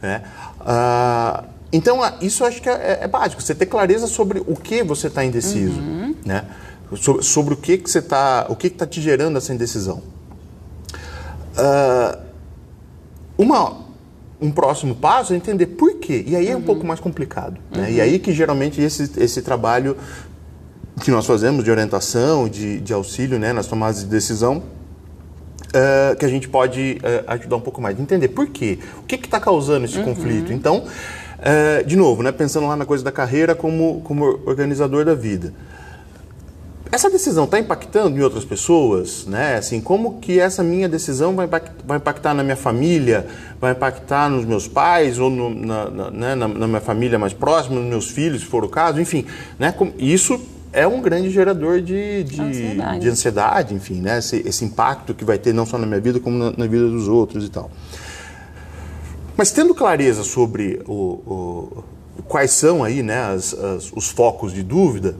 Né? 0.00 0.22
Ah, 0.60 1.44
então, 1.70 2.00
isso 2.22 2.44
eu 2.44 2.46
acho 2.46 2.62
que 2.62 2.68
é, 2.70 3.00
é, 3.02 3.08
básico. 3.08 3.42
Você 3.42 3.54
ter 3.54 3.66
clareza 3.66 4.06
sobre 4.06 4.42
o 4.46 4.56
que 4.56 4.82
você 4.82 5.08
está 5.08 5.22
indeciso. 5.22 5.78
Né? 6.24 6.46
Sobre, 6.94 7.22
sobre, 7.22 7.52
o 7.52 7.56
que, 7.58 7.76
que 7.76 7.90
você 7.90 7.98
está. 7.98 8.46
O 8.48 8.56
que 8.56 8.68
está 8.68 8.86
te 8.86 9.02
gerando 9.02 9.36
essa 9.36 9.52
indecisão. 9.52 10.02
Ah, 11.58 12.18
uma, 13.38 13.78
um 14.40 14.50
próximo 14.50 14.94
passo 14.94 15.32
é 15.32 15.36
entender 15.36 15.66
por 15.66 15.94
quê. 15.94 16.24
E 16.26 16.36
aí 16.36 16.48
é 16.48 16.56
um 16.56 16.62
pouco 16.62 16.86
mais 16.86 17.00
complicado. 17.00 17.58
Né? 17.70 17.92
E 17.92 18.00
aí 18.00 18.18
que 18.18 18.32
geralmente 18.32 18.80
esse, 18.80 19.10
esse 19.18 19.42
trabalho 19.42 19.96
que 21.02 21.10
nós 21.10 21.26
fazemos 21.26 21.62
de 21.62 21.70
orientação, 21.70 22.48
de, 22.48 22.80
de 22.80 22.92
auxílio 22.92 23.38
né, 23.38 23.52
nas 23.52 23.66
tomadas 23.66 24.00
de 24.00 24.06
decisão, 24.06 24.62
uh, 25.66 26.16
que 26.16 26.24
a 26.24 26.28
gente 26.28 26.48
pode 26.48 26.98
uh, 27.02 27.24
ajudar 27.32 27.56
um 27.56 27.60
pouco 27.60 27.80
mais. 27.80 27.98
Entender 28.00 28.28
por 28.28 28.46
quê. 28.48 28.78
O 28.98 29.02
que 29.02 29.16
está 29.16 29.38
causando 29.38 29.84
esse 29.84 30.00
conflito. 30.00 30.52
Então, 30.52 30.84
uh, 30.84 31.84
de 31.84 31.96
novo, 31.96 32.22
né, 32.22 32.32
pensando 32.32 32.66
lá 32.66 32.76
na 32.76 32.86
coisa 32.86 33.04
da 33.04 33.12
carreira 33.12 33.54
como, 33.54 34.00
como 34.02 34.40
organizador 34.46 35.04
da 35.04 35.14
vida. 35.14 35.52
Essa 36.90 37.10
decisão 37.10 37.44
está 37.44 37.58
impactando 37.58 38.16
em 38.16 38.22
outras 38.22 38.44
pessoas, 38.44 39.26
né? 39.26 39.56
Assim, 39.56 39.80
como 39.80 40.18
que 40.20 40.38
essa 40.38 40.62
minha 40.62 40.88
decisão 40.88 41.34
vai, 41.34 41.46
impact, 41.46 41.70
vai 41.84 41.98
impactar 41.98 42.32
na 42.32 42.44
minha 42.44 42.56
família, 42.56 43.26
vai 43.60 43.72
impactar 43.72 44.30
nos 44.30 44.44
meus 44.44 44.68
pais 44.68 45.18
ou 45.18 45.28
no, 45.28 45.52
na, 45.52 45.90
na, 45.90 46.10
né, 46.10 46.34
na, 46.34 46.48
na, 46.48 46.66
minha 46.66 46.80
família 46.80 47.18
mais 47.18 47.32
próxima, 47.32 47.80
nos 47.80 47.88
meus 47.88 48.10
filhos, 48.10 48.42
se 48.42 48.46
for 48.46 48.64
o 48.64 48.68
caso, 48.68 49.00
enfim, 49.00 49.26
né? 49.58 49.74
Isso 49.98 50.40
é 50.72 50.86
um 50.86 51.00
grande 51.00 51.30
gerador 51.30 51.80
de, 51.80 52.22
de, 52.22 52.40
ansiedade. 52.40 53.00
de 53.00 53.08
ansiedade, 53.08 53.74
enfim, 53.74 54.00
né? 54.00 54.18
Esse, 54.18 54.36
esse, 54.46 54.64
impacto 54.64 55.12
que 55.12 55.24
vai 55.24 55.38
ter 55.38 55.52
não 55.52 55.66
só 55.66 55.78
na 55.78 55.86
minha 55.86 56.00
vida 56.00 56.20
como 56.20 56.38
na, 56.38 56.52
na 56.56 56.66
vida 56.66 56.88
dos 56.88 57.08
outros 57.08 57.44
e 57.44 57.48
tal. 57.48 57.70
Mas 59.36 59.50
tendo 59.50 59.74
clareza 59.74 60.22
sobre 60.22 60.80
o, 60.86 60.94
o, 60.94 61.84
quais 62.28 62.52
são 62.52 62.84
aí, 62.84 63.02
né, 63.02 63.34
as, 63.34 63.52
as, 63.52 63.92
os 63.92 64.08
focos 64.08 64.52
de 64.52 64.62
dúvida, 64.62 65.16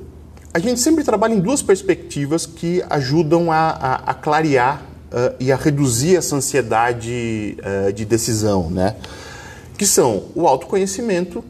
a 0.57 0.59
gente 0.59 0.81
sempre 0.81 1.05
trabalha 1.05 1.35
em 1.35 1.39
duas 1.39 1.61
perspectivas 1.61 2.47
que 2.47 2.83
ajudam 2.89 3.53
a, 3.53 3.69
a, 3.69 3.95
a 4.13 4.15
clarear 4.15 4.81
uh, 5.13 5.37
e 5.39 5.53
a 5.53 5.57
reduzir 5.57 6.17
essa 6.17 6.35
ansiedade 6.35 7.59
uh, 7.61 7.93
de 7.93 8.07
decisão, 8.07 8.71
né? 8.71 8.97
Que 9.77 9.85
são 9.85 10.29
o 10.35 10.47
autoconhecimento 10.47 11.45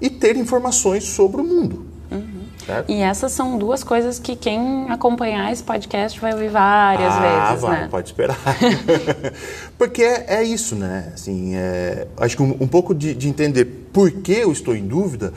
e 0.00 0.10
ter 0.10 0.36
informações 0.36 1.04
sobre 1.04 1.40
o 1.40 1.44
mundo. 1.44 1.86
Uhum. 2.10 2.40
E 2.88 2.94
essas 3.00 3.30
são 3.30 3.56
duas 3.56 3.84
coisas 3.84 4.18
que 4.18 4.34
quem 4.34 4.90
acompanhar 4.90 5.52
esse 5.52 5.62
podcast 5.62 6.18
vai 6.18 6.32
ouvir 6.32 6.48
várias 6.48 7.12
ah, 7.12 7.20
vezes, 7.20 7.62
vai, 7.62 7.80
né? 7.82 7.88
Pode 7.88 8.08
esperar. 8.08 8.36
Porque 9.78 10.02
é, 10.02 10.24
é, 10.26 10.42
isso, 10.42 10.74
né? 10.74 11.12
Assim, 11.14 11.54
é, 11.54 12.08
acho 12.16 12.36
que 12.36 12.42
um, 12.42 12.56
um 12.58 12.66
pouco 12.66 12.96
de, 12.96 13.14
de, 13.14 13.28
entender 13.28 13.64
por 13.92 14.10
que 14.10 14.32
eu 14.32 14.50
estou 14.50 14.74
em 14.74 14.88
dúvida. 14.88 15.32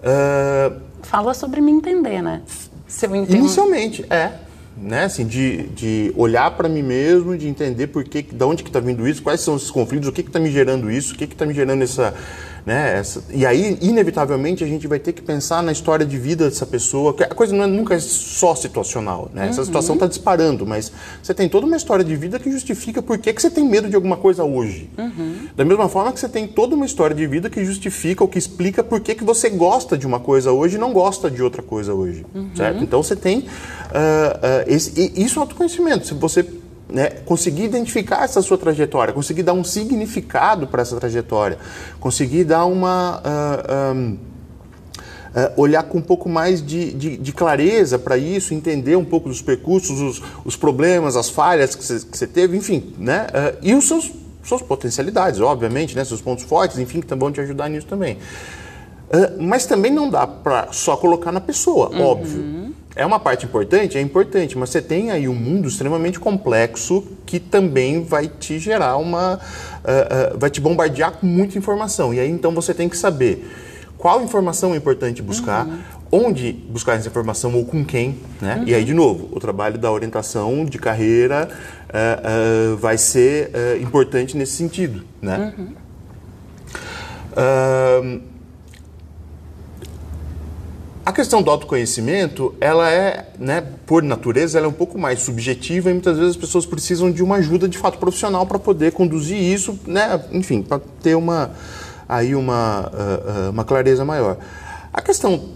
Uh, 0.00 0.89
Fala 1.02 1.34
sobre 1.34 1.60
me 1.60 1.70
entender, 1.70 2.22
né? 2.22 2.42
Se 2.86 3.06
eu 3.06 3.14
entendo... 3.14 3.36
Inicialmente, 3.36 4.04
é. 4.10 4.32
Né? 4.76 5.04
Assim, 5.04 5.26
de, 5.26 5.68
de 5.68 6.12
olhar 6.16 6.50
para 6.52 6.68
mim 6.68 6.82
mesmo, 6.82 7.36
de 7.36 7.46
entender 7.46 7.88
por 7.88 8.04
que, 8.04 8.22
de 8.22 8.44
onde 8.44 8.62
que 8.62 8.68
está 8.68 8.80
vindo 8.80 9.06
isso, 9.06 9.22
quais 9.22 9.40
são 9.40 9.56
esses 9.56 9.70
conflitos, 9.70 10.08
o 10.08 10.12
que 10.12 10.22
está 10.22 10.38
me 10.38 10.50
gerando 10.50 10.90
isso, 10.90 11.14
o 11.14 11.16
que 11.16 11.24
está 11.24 11.44
me 11.44 11.52
gerando 11.52 11.82
essa, 11.82 12.14
né, 12.64 12.98
essa... 12.98 13.22
E 13.30 13.44
aí, 13.46 13.78
inevitavelmente, 13.80 14.62
a 14.62 14.66
gente 14.66 14.86
vai 14.86 14.98
ter 14.98 15.12
que 15.12 15.22
pensar 15.22 15.62
na 15.62 15.72
história 15.72 16.04
de 16.04 16.18
vida 16.18 16.48
dessa 16.48 16.66
pessoa. 16.66 17.14
A 17.20 17.34
coisa 17.34 17.54
não 17.54 17.64
é, 17.64 17.66
nunca 17.66 17.94
é 17.94 17.98
só 17.98 18.54
situacional, 18.54 19.30
né? 19.34 19.48
Essa 19.48 19.60
Uhum. 19.60 19.66
situação 19.66 19.94
está 19.94 20.06
disparando, 20.06 20.66
mas 20.66 20.92
você 21.22 21.32
tem 21.34 21.48
toda 21.48 21.66
uma 21.66 21.76
história 21.76 22.04
de 22.04 22.14
vida 22.16 22.38
que 22.38 22.50
justifica 22.50 23.00
por 23.02 23.18
que, 23.18 23.32
que 23.32 23.40
você 23.40 23.50
tem 23.50 23.64
medo 23.64 23.88
de 23.88 23.94
alguma 23.96 24.16
coisa 24.16 24.44
hoje. 24.44 24.88
Uhum. 24.98 25.48
Da 25.56 25.64
mesma 25.64 25.88
forma 25.88 26.12
que 26.12 26.20
você 26.20 26.28
tem 26.28 26.46
toda 26.46 26.74
uma 26.74 26.86
história 26.86 27.14
de 27.14 27.26
vida 27.26 27.48
que 27.50 27.64
justifica 27.64 28.22
ou 28.24 28.28
que 28.28 28.38
explica 28.38 28.82
por 28.84 29.00
que, 29.00 29.14
que 29.14 29.24
você 29.24 29.48
gosta 29.50 29.96
de 29.96 30.06
uma 30.06 30.20
coisa 30.20 30.52
hoje 30.52 30.76
e 30.76 30.78
não 30.78 30.92
gosta 30.92 31.30
de 31.30 31.42
outra 31.42 31.62
coisa 31.62 31.94
hoje, 31.94 32.24
Uhum. 32.34 32.50
certo? 32.54 32.82
Então 32.82 33.02
você 33.02 33.16
tem... 33.16 33.38
Uh, 33.40 33.42
uh, 33.42 33.46
esse, 34.66 35.12
isso 35.16 35.38
é 35.38 35.42
autoconhecimento. 35.42 36.06
Se 36.06 36.14
você 36.14 36.44
né, 36.92 37.10
conseguir 37.24 37.64
identificar 37.64 38.24
essa 38.24 38.42
sua 38.42 38.58
trajetória, 38.58 39.12
conseguir 39.12 39.42
dar 39.42 39.52
um 39.52 39.64
significado 39.64 40.66
para 40.66 40.82
essa 40.82 40.96
trajetória, 40.96 41.58
conseguir 41.98 42.44
dar 42.44 42.64
uma. 42.66 43.20
Uh, 43.20 43.94
um, 43.94 44.12
uh, 44.14 45.52
olhar 45.60 45.82
com 45.84 45.98
um 45.98 46.02
pouco 46.02 46.28
mais 46.28 46.64
de, 46.64 46.92
de, 46.92 47.16
de 47.16 47.32
clareza 47.32 47.98
para 47.98 48.16
isso, 48.16 48.52
entender 48.54 48.96
um 48.96 49.04
pouco 49.04 49.28
dos 49.28 49.40
percursos, 49.40 50.00
os, 50.00 50.22
os 50.44 50.56
problemas, 50.56 51.16
as 51.16 51.30
falhas 51.30 51.74
que 51.74 51.84
você 51.84 52.26
teve, 52.26 52.56
enfim, 52.56 52.94
né? 52.98 53.26
Uh, 53.28 53.58
e 53.62 53.74
os 53.74 53.86
seus 53.86 54.10
suas 54.42 54.62
potencialidades, 54.62 55.38
obviamente, 55.38 55.94
né, 55.94 56.02
seus 56.02 56.22
pontos 56.22 56.44
fortes, 56.44 56.78
enfim, 56.78 57.00
que 57.00 57.06
também 57.06 57.20
vão 57.26 57.32
te 57.32 57.40
ajudar 57.42 57.68
nisso 57.68 57.86
também. 57.86 58.14
Uh, 58.14 59.42
mas 59.42 59.66
também 59.66 59.92
não 59.92 60.08
dá 60.08 60.26
para 60.26 60.68
só 60.72 60.96
colocar 60.96 61.30
na 61.30 61.40
pessoa, 61.40 61.90
Uhum. 61.90 62.00
óbvio. 62.02 62.42
É 62.96 63.06
uma 63.06 63.20
parte 63.20 63.46
importante? 63.46 63.96
É 63.96 64.00
importante, 64.00 64.58
mas 64.58 64.70
você 64.70 64.82
tem 64.82 65.10
aí 65.10 65.28
um 65.28 65.34
mundo 65.34 65.68
extremamente 65.68 66.18
complexo 66.18 67.04
que 67.24 67.38
também 67.38 68.02
vai 68.02 68.26
te 68.26 68.58
gerar 68.58 68.96
uma. 68.96 69.36
Uh, 69.36 70.34
uh, 70.34 70.38
vai 70.38 70.50
te 70.50 70.60
bombardear 70.60 71.12
com 71.12 71.26
muita 71.26 71.56
informação. 71.56 72.12
E 72.12 72.18
aí 72.18 72.28
então 72.28 72.52
você 72.52 72.74
tem 72.74 72.88
que 72.88 72.96
saber 72.96 73.48
qual 73.96 74.22
informação 74.22 74.74
é 74.74 74.76
importante 74.76 75.22
buscar, 75.22 75.66
Uhum. 75.66 75.78
onde 76.10 76.52
buscar 76.52 76.94
essa 76.94 77.06
informação 77.06 77.54
ou 77.54 77.64
com 77.64 77.84
quem. 77.84 78.18
Né? 78.40 78.64
E 78.66 78.74
aí, 78.74 78.84
de 78.84 78.94
novo, 78.94 79.28
o 79.30 79.38
trabalho 79.38 79.78
da 79.78 79.92
orientação 79.92 80.64
de 80.64 80.78
carreira 80.78 81.48
uh, 81.88 82.76
vai 82.76 82.98
ser 82.98 83.50
importante 83.80 84.36
nesse 84.36 84.52
sentido. 84.52 85.04
Né? 85.22 85.54
Uhum. 85.56 85.74
A 91.10 91.12
questão 91.12 91.42
do 91.42 91.50
autoconhecimento, 91.50 92.54
ela 92.60 92.88
é, 92.88 93.26
né, 93.36 93.64
por 93.84 94.00
natureza, 94.00 94.56
ela 94.56 94.68
é 94.68 94.70
um 94.70 94.72
pouco 94.72 94.96
mais 94.96 95.20
subjetiva 95.20 95.90
e 95.90 95.92
muitas 95.92 96.16
vezes 96.16 96.36
as 96.36 96.40
pessoas 96.40 96.64
precisam 96.64 97.10
de 97.10 97.20
uma 97.20 97.38
ajuda 97.38 97.68
de 97.68 97.76
fato 97.76 97.98
profissional 97.98 98.46
para 98.46 98.60
poder 98.60 98.92
conduzir 98.92 99.36
isso, 99.36 99.76
né, 99.88 100.22
enfim, 100.30 100.62
para 100.62 100.80
ter 101.02 101.16
uma 101.16 101.50
aí 102.08 102.32
uma, 102.36 102.92
uh, 102.94 103.48
uh, 103.48 103.50
uma 103.50 103.64
clareza 103.64 104.04
maior. 104.04 104.36
A 104.92 105.02
questão 105.02 105.48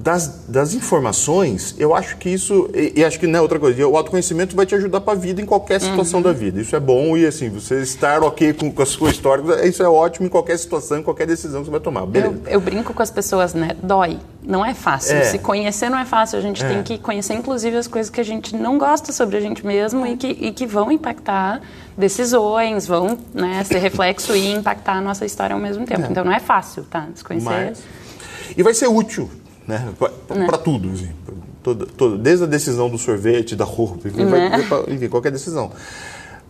das, 0.00 0.44
das 0.46 0.74
informações, 0.74 1.74
eu 1.76 1.92
acho 1.92 2.16
que 2.18 2.28
isso. 2.28 2.70
E, 2.72 3.00
e 3.00 3.04
acho 3.04 3.18
que 3.18 3.26
não 3.26 3.40
é 3.40 3.42
outra 3.42 3.58
coisa. 3.58 3.84
O 3.86 3.96
autoconhecimento 3.96 4.54
vai 4.54 4.64
te 4.64 4.74
ajudar 4.76 5.00
para 5.00 5.14
a 5.14 5.16
vida 5.16 5.42
em 5.42 5.44
qualquer 5.44 5.80
situação 5.80 6.20
uhum. 6.20 6.24
da 6.24 6.32
vida. 6.32 6.60
Isso 6.60 6.76
é 6.76 6.80
bom 6.80 7.16
e 7.16 7.26
assim, 7.26 7.48
você 7.48 7.82
estar 7.82 8.22
ok 8.22 8.52
com, 8.52 8.70
com, 8.70 8.80
a 8.80 8.86
sua 8.86 9.10
história, 9.10 9.66
isso 9.66 9.82
é 9.82 9.88
ótimo 9.88 10.26
em 10.26 10.28
qualquer 10.28 10.56
situação, 10.56 10.98
em 10.98 11.02
qualquer 11.02 11.26
decisão 11.26 11.62
que 11.62 11.66
você 11.66 11.72
vai 11.72 11.80
tomar. 11.80 12.06
Beleza. 12.06 12.40
Eu, 12.46 12.52
eu 12.52 12.60
brinco 12.60 12.94
com 12.94 13.02
as 13.02 13.10
pessoas, 13.10 13.54
né? 13.54 13.70
Dói. 13.82 14.18
Não 14.40 14.64
é 14.64 14.72
fácil. 14.72 15.16
É. 15.16 15.24
Se 15.24 15.38
conhecer 15.40 15.90
não 15.90 15.98
é 15.98 16.04
fácil. 16.04 16.38
A 16.38 16.42
gente 16.42 16.64
é. 16.64 16.68
tem 16.68 16.82
que 16.84 16.96
conhecer, 16.98 17.34
inclusive, 17.34 17.76
as 17.76 17.88
coisas 17.88 18.08
que 18.08 18.20
a 18.20 18.24
gente 18.24 18.54
não 18.54 18.78
gosta 18.78 19.12
sobre 19.12 19.36
a 19.36 19.40
gente 19.40 19.66
mesmo 19.66 20.06
e 20.06 20.16
que, 20.16 20.28
e 20.28 20.52
que 20.52 20.64
vão 20.64 20.92
impactar 20.92 21.60
decisões, 21.96 22.86
vão 22.86 23.18
né, 23.34 23.64
ser 23.64 23.78
reflexo 23.78 24.34
e 24.36 24.52
impactar 24.52 24.92
a 24.92 25.00
nossa 25.00 25.26
história 25.26 25.54
ao 25.54 25.60
mesmo 25.60 25.84
tempo. 25.84 26.02
É. 26.02 26.08
Então 26.08 26.24
não 26.24 26.32
é 26.32 26.38
fácil, 26.38 26.84
tá? 26.84 27.08
Desconhecer. 27.12 27.48
Mas... 27.48 27.82
E 28.56 28.62
vai 28.62 28.72
ser 28.72 28.86
útil 28.86 29.28
né? 29.68 29.92
Para 29.98 30.34
né? 30.34 30.48
tudo, 30.64 30.90
assim, 30.90 31.10
toda, 31.62 31.84
toda, 31.84 32.16
desde 32.16 32.44
a 32.44 32.46
decisão 32.46 32.88
do 32.88 32.96
sorvete, 32.96 33.54
da 33.54 33.66
roupa, 33.66 34.08
enfim, 34.08 34.24
né? 34.24 34.66
vai, 34.66 34.94
enfim, 34.94 35.08
qualquer 35.08 35.30
decisão. 35.30 35.70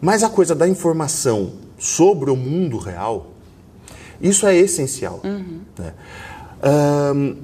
Mas 0.01 0.23
a 0.23 0.31
coisa 0.31 0.55
da 0.55 0.69
informação 0.69 1.51
sobre 1.77 2.31
o 2.31 2.37
mundo 2.37 2.79
real, 2.79 3.33
isso 4.21 4.47
é 4.47 4.57
essencial. 4.57 5.21
Uhum. 5.25 5.61
Né? 5.77 5.93
Um, 7.13 7.37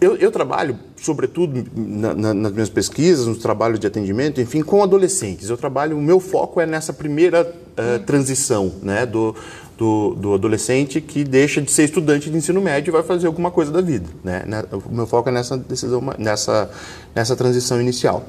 eu, 0.00 0.16
eu, 0.16 0.32
trabalho, 0.32 0.76
sobretudo 0.96 1.64
na, 1.76 2.12
na, 2.12 2.34
nas 2.34 2.52
minhas 2.52 2.68
pesquisas, 2.68 3.24
nos 3.24 3.38
trabalhos 3.38 3.78
de 3.78 3.86
atendimento, 3.86 4.40
enfim, 4.40 4.60
com 4.60 4.82
adolescentes. 4.82 5.48
Eu 5.48 5.56
trabalho, 5.56 5.96
o 5.96 6.02
meu 6.02 6.18
foco 6.18 6.60
é 6.60 6.66
nessa 6.66 6.92
primeira 6.92 7.44
uh, 7.44 8.04
transição, 8.04 8.72
né, 8.82 9.06
do, 9.06 9.36
do, 9.82 10.14
do, 10.14 10.34
adolescente 10.34 11.00
que 11.00 11.24
deixa 11.24 11.60
de 11.60 11.68
ser 11.68 11.82
estudante 11.82 12.30
de 12.30 12.36
ensino 12.36 12.60
médio 12.60 12.90
e 12.90 12.92
vai 12.92 13.02
fazer 13.02 13.26
alguma 13.26 13.50
coisa 13.50 13.72
da 13.72 13.80
vida. 13.80 14.08
Né? 14.22 14.44
O 14.72 14.94
meu 14.94 15.08
foco 15.08 15.28
é 15.28 15.32
nessa 15.32 15.58
decisão, 15.58 16.00
nessa, 16.18 16.70
nessa 17.12 17.34
transição 17.34 17.80
inicial. 17.80 18.24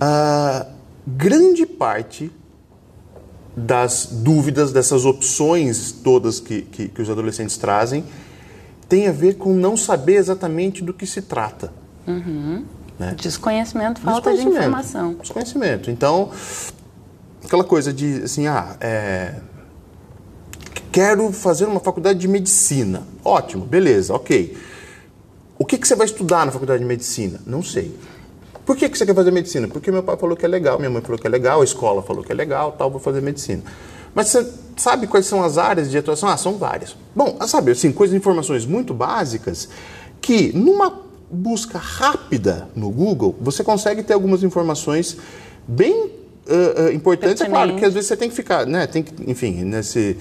Uh, 0.00 0.66
grande 1.06 1.66
parte 1.66 2.32
das 3.54 4.06
dúvidas, 4.10 4.72
dessas 4.72 5.04
opções 5.04 5.92
todas 5.92 6.40
que, 6.40 6.62
que, 6.62 6.88
que, 6.88 7.02
os 7.02 7.10
adolescentes 7.10 7.58
trazem, 7.58 8.04
tem 8.88 9.06
a 9.06 9.12
ver 9.12 9.34
com 9.34 9.52
não 9.52 9.76
saber 9.76 10.14
exatamente 10.14 10.82
do 10.82 10.94
que 10.94 11.06
se 11.06 11.20
trata. 11.20 11.70
Uhum. 12.06 12.64
Né? 12.98 13.14
Desconhecimento, 13.18 14.00
falta 14.00 14.30
Desconhecimento. 14.30 14.60
de 14.60 14.66
informação. 14.66 15.14
Desconhecimento. 15.20 15.90
Então, 15.90 16.30
aquela 17.44 17.64
coisa 17.64 17.92
de, 17.92 18.22
assim, 18.22 18.46
ah, 18.46 18.76
é, 18.80 19.34
quero 20.94 21.32
fazer 21.32 21.64
uma 21.64 21.80
faculdade 21.80 22.20
de 22.20 22.28
medicina. 22.28 23.02
Ótimo, 23.24 23.66
beleza, 23.66 24.14
ok. 24.14 24.56
O 25.58 25.64
que, 25.64 25.76
que 25.76 25.88
você 25.88 25.96
vai 25.96 26.06
estudar 26.06 26.46
na 26.46 26.52
faculdade 26.52 26.78
de 26.78 26.88
medicina? 26.88 27.40
Não 27.44 27.64
sei. 27.64 27.98
Por 28.64 28.76
que, 28.76 28.88
que 28.88 28.96
você 28.96 29.04
quer 29.04 29.12
fazer 29.12 29.32
medicina? 29.32 29.66
Porque 29.66 29.90
meu 29.90 30.04
pai 30.04 30.16
falou 30.16 30.36
que 30.36 30.44
é 30.44 30.48
legal, 30.48 30.78
minha 30.78 30.88
mãe 30.88 31.02
falou 31.02 31.18
que 31.18 31.26
é 31.26 31.30
legal, 31.30 31.62
a 31.62 31.64
escola 31.64 32.00
falou 32.00 32.22
que 32.22 32.30
é 32.30 32.34
legal, 32.34 32.76
tal, 32.78 32.92
vou 32.92 33.00
fazer 33.00 33.20
medicina. 33.20 33.64
Mas 34.14 34.28
você 34.28 34.48
sabe 34.76 35.08
quais 35.08 35.26
são 35.26 35.42
as 35.42 35.58
áreas 35.58 35.90
de 35.90 35.98
atuação? 35.98 36.28
Ah, 36.28 36.36
são 36.36 36.58
várias. 36.58 36.96
Bom, 37.12 37.38
sabe, 37.44 37.72
assim, 37.72 37.90
coisas, 37.90 38.16
informações 38.16 38.64
muito 38.64 38.94
básicas 38.94 39.68
que 40.20 40.56
numa 40.56 41.00
busca 41.28 41.76
rápida 41.76 42.68
no 42.76 42.88
Google, 42.88 43.34
você 43.40 43.64
consegue 43.64 44.04
ter 44.04 44.12
algumas 44.12 44.44
informações 44.44 45.16
bem 45.66 46.12
uh, 46.46 46.84
uh, 46.84 46.92
importantes. 46.92 47.40
É 47.40 47.46
claro 47.46 47.76
que 47.76 47.84
às 47.84 47.92
vezes 47.92 48.08
você 48.08 48.16
tem 48.16 48.28
que 48.28 48.36
ficar, 48.36 48.66
né, 48.66 48.86
tem 48.86 49.02
que, 49.02 49.30
enfim, 49.30 49.64
nesse 49.64 50.16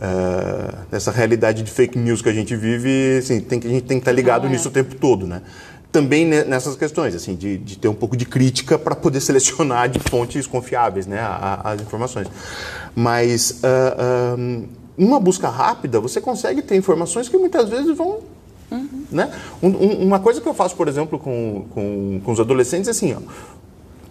uh, 0.00 0.78
nessa 0.90 1.10
realidade 1.10 1.62
de 1.62 1.70
fake 1.70 1.98
news 1.98 2.22
que 2.22 2.28
a 2.28 2.32
gente 2.32 2.56
vive, 2.56 3.18
assim, 3.18 3.40
tem 3.40 3.60
que, 3.60 3.66
a 3.66 3.70
gente 3.70 3.84
tem 3.84 3.98
que 3.98 4.02
estar 4.02 4.12
ligado 4.12 4.46
é. 4.46 4.50
nisso 4.50 4.68
o 4.68 4.72
tempo 4.72 4.94
todo, 4.94 5.26
né? 5.26 5.42
Também 5.92 6.24
nessas 6.24 6.76
questões, 6.76 7.16
assim, 7.16 7.34
de, 7.34 7.58
de 7.58 7.76
ter 7.76 7.88
um 7.88 7.94
pouco 7.94 8.16
de 8.16 8.24
crítica 8.24 8.78
para 8.78 8.94
poder 8.94 9.18
selecionar 9.20 9.88
de 9.88 9.98
fontes 9.98 10.46
confiáveis, 10.46 11.06
né, 11.06 11.18
as 11.64 11.80
informações. 11.80 12.28
Mas 12.94 13.60
uh, 13.62 14.38
um, 14.38 14.68
uma 14.96 15.18
busca 15.18 15.48
rápida, 15.48 15.98
você 15.98 16.20
consegue 16.20 16.62
ter 16.62 16.76
informações 16.76 17.28
que 17.28 17.36
muitas 17.36 17.68
vezes 17.68 17.96
vão 17.96 18.20
Uhum. 18.70 19.04
Né? 19.10 19.32
Um, 19.60 19.68
um, 19.68 20.06
uma 20.06 20.20
coisa 20.20 20.40
que 20.40 20.46
eu 20.46 20.54
faço, 20.54 20.76
por 20.76 20.86
exemplo, 20.86 21.18
com, 21.18 21.66
com, 21.70 22.20
com 22.24 22.32
os 22.32 22.38
adolescentes 22.38 22.86
é 22.86 22.92
assim: 22.92 23.14
ó, 23.14 23.20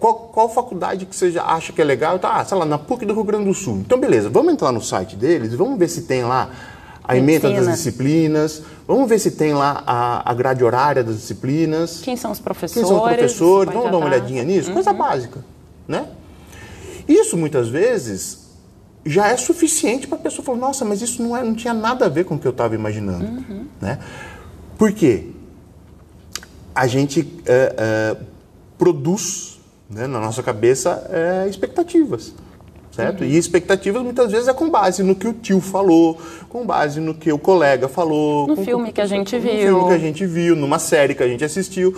qual, 0.00 0.14
qual 0.32 0.48
faculdade 0.48 1.04
que 1.04 1.14
você 1.14 1.30
já 1.30 1.44
acha 1.44 1.74
que 1.74 1.80
é 1.80 1.84
legal? 1.84 2.18
Tá, 2.18 2.36
ah, 2.36 2.44
sei 2.44 2.56
lá, 2.56 2.64
na 2.64 2.78
PUC 2.78 3.04
do 3.04 3.12
Rio 3.12 3.22
Grande 3.22 3.44
do 3.44 3.54
Sul. 3.54 3.76
Então, 3.80 4.00
beleza, 4.00 4.30
vamos 4.30 4.54
entrar 4.54 4.72
no 4.72 4.80
site 4.80 5.14
deles, 5.14 5.52
vamos 5.52 5.78
ver 5.78 5.88
se 5.88 6.02
tem 6.02 6.24
lá 6.24 6.50
a 7.04 7.16
emenda 7.16 7.50
das 7.52 7.66
disciplinas, 7.68 8.62
vamos 8.88 9.06
ver 9.08 9.18
se 9.18 9.32
tem 9.32 9.52
lá 9.52 9.82
a, 9.86 10.30
a, 10.30 10.32
grade 10.32 10.64
horária 10.64 11.04
das 11.04 11.16
disciplinas. 11.16 12.00
Quem 12.02 12.16
são 12.16 12.30
os 12.30 12.40
professores? 12.40 12.72
Quem 12.72 12.84
são 12.84 12.96
os 12.96 13.12
professores? 13.12 13.74
Vamos 13.74 13.90
dar 13.90 13.98
uma 13.98 14.06
olhadinha 14.06 14.42
nisso? 14.42 14.68
Uhum. 14.68 14.74
Coisa 14.74 14.92
básica, 14.92 15.44
né? 15.86 16.06
Isso, 17.06 17.36
muitas 17.36 17.68
vezes, 17.68 18.46
já 19.04 19.28
é 19.28 19.36
suficiente 19.36 20.06
para 20.06 20.16
a 20.16 20.20
pessoa 20.20 20.44
falar, 20.44 20.58
nossa, 20.58 20.84
mas 20.84 21.02
isso 21.02 21.22
não, 21.22 21.36
é, 21.36 21.42
não 21.42 21.54
tinha 21.54 21.74
nada 21.74 22.06
a 22.06 22.08
ver 22.08 22.24
com 22.24 22.36
o 22.36 22.38
que 22.38 22.46
eu 22.46 22.52
estava 22.52 22.74
imaginando, 22.74 23.24
uhum. 23.24 23.66
né? 23.80 23.98
Por 24.78 24.92
quê? 24.92 25.28
A 26.74 26.86
gente 26.86 27.20
uh, 27.20 28.14
uh, 28.14 28.24
produz 28.78 29.49
né, 29.90 30.06
na 30.06 30.20
nossa 30.20 30.42
cabeça 30.42 31.06
é 31.10 31.48
expectativas. 31.48 32.32
Certo? 32.92 33.20
Uhum. 33.20 33.28
E 33.28 33.36
expectativas 33.36 34.02
muitas 34.02 34.32
vezes 34.32 34.48
é 34.48 34.52
com 34.52 34.68
base 34.68 35.02
no 35.02 35.14
que 35.14 35.28
o 35.28 35.32
tio 35.32 35.60
falou, 35.60 36.20
com 36.48 36.66
base 36.66 37.00
no 37.00 37.14
que 37.14 37.32
o 37.32 37.38
colega 37.38 37.88
falou. 37.88 38.48
No 38.48 38.56
com, 38.56 38.64
filme 38.64 38.86
com, 38.86 38.92
que 38.94 39.00
a 39.00 39.06
gente 39.06 39.38
viu. 39.38 39.52
No 39.52 39.60
filme 39.60 39.86
que 39.88 39.94
a 39.94 39.98
gente 39.98 40.26
viu, 40.26 40.56
numa 40.56 40.78
série 40.78 41.14
que 41.14 41.22
a 41.22 41.28
gente 41.28 41.44
assistiu. 41.44 41.96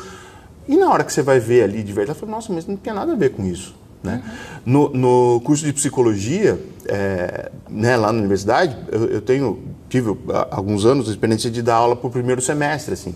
E 0.69 0.77
na 0.77 0.91
hora 0.91 1.03
que 1.03 1.13
você 1.13 1.23
vai 1.23 1.41
ver 1.41 1.65
ali 1.65 1.83
de 1.83 1.93
verdade, 1.93 2.19
você 2.19 2.27
fala, 2.27 2.33
nossa, 2.33 2.53
mas 2.53 2.67
não 2.67 2.77
tem 2.77 2.93
nada 2.93 3.13
a 3.13 3.17
ver 3.17 3.31
com 3.31 3.45
isso. 3.45 3.75
Né? 4.03 4.23
Uhum. 4.67 4.73
No, 4.73 4.89
no, 4.91 5.41
curso 5.41 5.65
de 5.65 5.73
psicologia, 5.73 6.61
é, 6.87 7.51
né, 7.71 7.97
lá 7.97 8.13
na 8.13 8.19
universidade, 8.19 8.77
eu, 8.91 9.07
eu, 9.07 9.21
tenho, 9.21 9.63
tive 9.89 10.15
alguns 10.51 10.85
anos 10.85 11.09
a 11.09 11.11
experiência 11.11 11.51
de 11.51 11.63
dar 11.63 11.77
aula 11.77 11.97
para 11.97 12.07
o 12.07 12.11
primeiro 12.11 12.43
semestre. 12.43 12.93
Assim. 12.95 13.15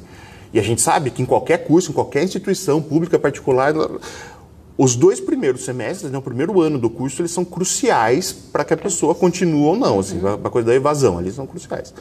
E 0.53 0.59
a 0.59 0.63
gente 0.63 0.81
sabe 0.81 1.11
que 1.11 1.21
em 1.21 1.27
qualquer 1.27 1.59
curso, 1.59 1.91
em 1.91 1.95
qualquer 1.95 2.25
instituição 2.25 2.81
pública, 2.81 3.19
particular, 3.19 3.75
os 4.79 4.95
dois 4.95 5.21
primeiros 5.21 5.65
semestres, 5.65 6.11
né, 6.11 6.19
o 6.19 6.23
primeiro 6.23 6.61
ano 6.61 6.79
do 6.79 6.91
curso, 6.91 7.23
eles 7.23 7.31
são 7.31 7.45
cruciais 7.45 8.33
para 8.33 8.65
que 8.65 8.75
a 8.75 8.77
pessoa 8.77 9.15
continue 9.15 9.65
ou 9.65 9.77
não, 9.77 10.01
assim, 10.01 10.19
uhum. 10.19 10.35
a 10.45 10.51
coisa 10.51 10.69
da 10.69 10.75
evasão, 10.75 11.21
eles 11.21 11.35
são 11.35 11.47
cruciais. 11.47 11.95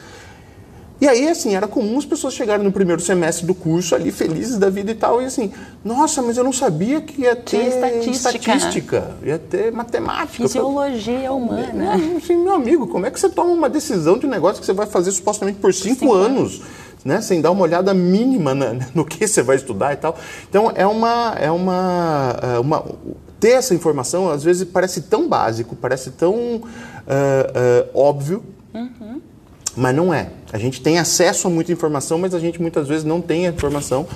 E 0.98 1.06
aí, 1.06 1.28
assim, 1.28 1.54
era 1.54 1.68
comum 1.68 1.98
as 1.98 2.06
pessoas 2.06 2.32
chegarem 2.32 2.64
no 2.64 2.72
primeiro 2.72 3.02
semestre 3.02 3.46
do 3.46 3.54
curso 3.54 3.94
ali, 3.94 4.10
felizes 4.10 4.56
da 4.56 4.70
vida 4.70 4.90
e 4.90 4.94
tal, 4.94 5.20
e 5.20 5.26
assim, 5.26 5.52
nossa, 5.84 6.22
mas 6.22 6.38
eu 6.38 6.44
não 6.44 6.54
sabia 6.54 7.02
que 7.02 7.22
ia 7.22 7.36
ter 7.36 7.68
estatística, 7.68 8.36
estatística 8.36 9.16
ia 9.22 9.38
ter 9.38 9.70
matemática. 9.72 10.44
Fisiologia 10.44 11.32
humana. 11.32 11.94
Assim, 12.16 12.36
meu 12.36 12.54
amigo, 12.54 12.86
como 12.86 13.04
é 13.04 13.10
que 13.10 13.20
você 13.20 13.28
toma 13.28 13.50
uma 13.50 13.68
decisão 13.68 14.18
de 14.18 14.26
um 14.26 14.30
negócio 14.30 14.60
que 14.60 14.66
você 14.66 14.72
vai 14.72 14.86
fazer 14.86 15.12
supostamente 15.12 15.58
por 15.58 15.72
cinco, 15.72 16.00
cinco 16.00 16.12
anos? 16.14 16.54
anos 16.54 16.85
né, 17.06 17.20
sem 17.20 17.40
dar 17.40 17.52
uma 17.52 17.62
olhada 17.62 17.94
mínima 17.94 18.54
na, 18.54 18.74
no 18.94 19.04
que 19.04 19.26
você 19.26 19.42
vai 19.42 19.56
estudar 19.56 19.92
e 19.92 19.96
tal. 19.96 20.18
Então 20.48 20.72
é 20.74 20.86
uma, 20.86 21.34
é 21.38 21.50
uma, 21.50 22.36
é 22.42 22.58
uma 22.58 22.84
ter 23.38 23.50
essa 23.50 23.74
informação 23.74 24.28
às 24.28 24.42
vezes 24.42 24.64
parece 24.64 25.02
tão 25.02 25.28
básico, 25.28 25.76
parece 25.76 26.10
tão 26.10 26.34
uh, 26.34 26.60
uh, 26.60 27.88
óbvio, 27.94 28.42
uhum. 28.74 29.20
mas 29.76 29.94
não 29.94 30.12
é. 30.12 30.30
A 30.52 30.58
gente 30.58 30.80
tem 30.80 30.98
acesso 30.98 31.46
a 31.46 31.50
muita 31.50 31.70
informação, 31.70 32.18
mas 32.18 32.34
a 32.34 32.40
gente 32.40 32.60
muitas 32.60 32.88
vezes 32.88 33.04
não 33.04 33.20
tem 33.20 33.46
a 33.46 33.50
informação 33.50 34.06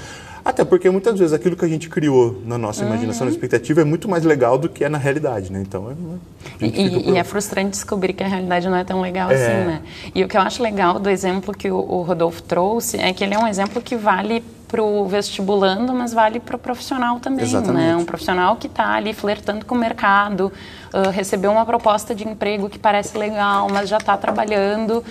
até 0.45 0.65
porque 0.65 0.89
muitas 0.91 1.19
vezes 1.19 1.33
aquilo 1.33 1.57
que 1.57 1.65
a 1.65 1.69
gente 1.69 1.89
criou 1.89 2.41
na 2.45 2.57
nossa 2.57 2.85
imaginação, 2.85 3.27
uhum. 3.27 3.31
na 3.31 3.37
expectativa, 3.37 3.81
é 3.81 3.85
muito 3.85 4.09
mais 4.09 4.25
legal 4.25 4.59
do 4.59 4.69
que 4.69 4.85
é 4.85 4.89
na 4.89 4.99
realidade, 4.99 5.53
né? 5.53 5.61
Então, 5.61 5.91
é, 5.91 6.65
e, 6.65 7.11
e, 7.11 7.17
é 7.17 7.25
frustrante 7.25 7.71
descobrir 7.71 8.13
que 8.13 8.23
a 8.23 8.29
realidade 8.29 8.69
não 8.69 8.77
é 8.77 8.85
tão 8.85 9.01
legal 9.01 9.31
é. 9.31 9.35
assim, 9.35 9.67
né? 9.67 9.83
E 10.15 10.25
o 10.25 10.29
que 10.29 10.37
eu 10.37 10.41
acho 10.41 10.63
legal 10.63 10.99
do 10.99 11.09
exemplo 11.09 11.55
que 11.55 11.71
o, 11.71 11.77
o 11.77 12.03
Rodolfo 12.03 12.43
trouxe 12.43 12.99
é 12.99 13.13
que 13.13 13.23
ele 13.23 13.35
é 13.35 13.39
um 13.39 13.47
exemplo 13.47 13.81
que 13.83 13.97
vale 13.97 14.43
para 14.71 14.83
o 14.83 15.07
vestibulando, 15.07 15.93
mas 15.93 16.13
vale 16.13 16.39
para 16.39 16.55
o 16.55 16.59
profissional 16.59 17.19
também, 17.19 17.45
né? 17.45 17.51
Exatamente. 17.51 17.87
né? 17.87 17.97
Um 17.97 18.05
profissional 18.05 18.57
que 18.57 18.69
está 18.69 18.95
ali 18.95 19.13
flertando 19.13 19.67
com 19.67 19.75
o 19.75 19.79
mercado, 19.79 20.53
uh, 20.95 21.11
recebeu 21.11 21.51
uma 21.51 21.67
proposta 21.67 22.15
de 22.15 22.27
emprego 22.27 22.71
que 22.71 22.79
parece 22.79 23.19
legal, 23.19 23.69
mas 23.71 23.89
já 23.89 23.99
está 23.99 24.17
trabalhando 24.17 25.03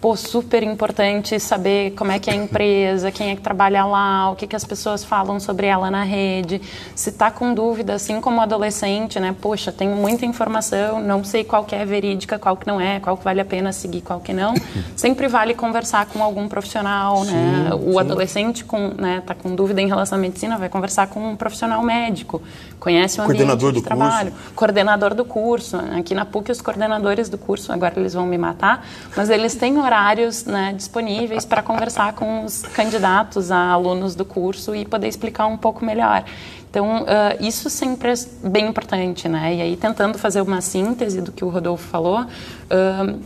pô, 0.00 0.16
super 0.16 0.62
importante 0.62 1.38
saber 1.38 1.90
como 1.92 2.10
é 2.10 2.18
que 2.18 2.30
é 2.30 2.32
a 2.32 2.36
empresa, 2.36 3.12
quem 3.12 3.30
é 3.30 3.36
que 3.36 3.42
trabalha 3.42 3.84
lá, 3.84 4.30
o 4.30 4.36
que, 4.36 4.46
que 4.46 4.56
as 4.56 4.64
pessoas 4.64 5.04
falam 5.04 5.38
sobre 5.38 5.66
ela 5.66 5.90
na 5.90 6.02
rede. 6.02 6.60
Se 6.94 7.10
está 7.10 7.30
com 7.30 7.52
dúvida, 7.52 7.94
assim 7.94 8.20
como 8.20 8.40
adolescente, 8.40 9.20
né? 9.20 9.36
Poxa, 9.38 9.70
tenho 9.70 9.94
muita 9.94 10.24
informação, 10.24 11.00
não 11.00 11.22
sei 11.22 11.44
qual 11.44 11.64
que 11.64 11.74
é 11.74 11.84
verídica, 11.84 12.38
qual 12.38 12.56
que 12.56 12.66
não 12.66 12.80
é, 12.80 12.98
qual 12.98 13.16
que 13.16 13.24
vale 13.24 13.40
a 13.40 13.44
pena 13.44 13.72
seguir, 13.72 14.00
qual 14.00 14.20
que 14.20 14.32
não. 14.32 14.54
Sempre 14.96 15.28
vale 15.28 15.52
conversar 15.54 16.06
com 16.06 16.22
algum 16.22 16.48
profissional, 16.48 17.24
sim, 17.24 17.32
né? 17.32 17.70
O 17.74 17.92
sim. 17.92 17.98
adolescente 17.98 18.64
com, 18.64 18.92
né, 18.96 19.22
tá 19.26 19.34
com 19.34 19.54
dúvida 19.54 19.82
em 19.82 19.86
relação 19.86 20.16
à 20.16 20.20
medicina, 20.20 20.56
vai 20.56 20.70
conversar 20.70 21.08
com 21.08 21.20
um 21.32 21.36
profissional 21.36 21.82
médico, 21.82 22.40
conhece 22.78 23.20
o 23.20 23.24
ambiente 23.24 23.72
de 23.72 23.82
trabalho, 23.82 24.30
curso. 24.30 24.54
coordenador 24.54 25.14
do 25.14 25.24
curso. 25.24 25.76
Aqui 25.98 26.14
na 26.14 26.24
PUC 26.24 26.50
os 26.50 26.62
coordenadores 26.62 27.28
do 27.28 27.36
curso, 27.36 27.70
agora 27.70 27.94
eles 27.98 28.14
vão 28.14 28.26
me 28.26 28.38
matar, 28.38 28.86
mas 29.14 29.28
eles 29.28 29.54
têm 29.54 29.76
horários 29.90 30.44
né, 30.44 30.72
disponíveis 30.72 31.44
para 31.44 31.62
conversar 31.62 32.12
com 32.12 32.44
os 32.44 32.62
candidatos 32.62 33.50
a 33.50 33.70
alunos 33.70 34.14
do 34.14 34.24
curso 34.24 34.74
e 34.74 34.84
poder 34.84 35.08
explicar 35.08 35.46
um 35.46 35.56
pouco 35.56 35.84
melhor. 35.84 36.24
Então, 36.70 37.02
uh, 37.02 37.06
isso 37.40 37.68
sempre 37.68 38.12
é 38.12 38.48
bem 38.48 38.68
importante, 38.68 39.28
né? 39.28 39.56
E 39.56 39.60
aí, 39.60 39.76
tentando 39.76 40.16
fazer 40.16 40.40
uma 40.40 40.60
síntese 40.60 41.20
do 41.20 41.32
que 41.32 41.44
o 41.44 41.48
Rodolfo 41.48 41.88
falou, 41.88 42.20
uh, 42.20 43.20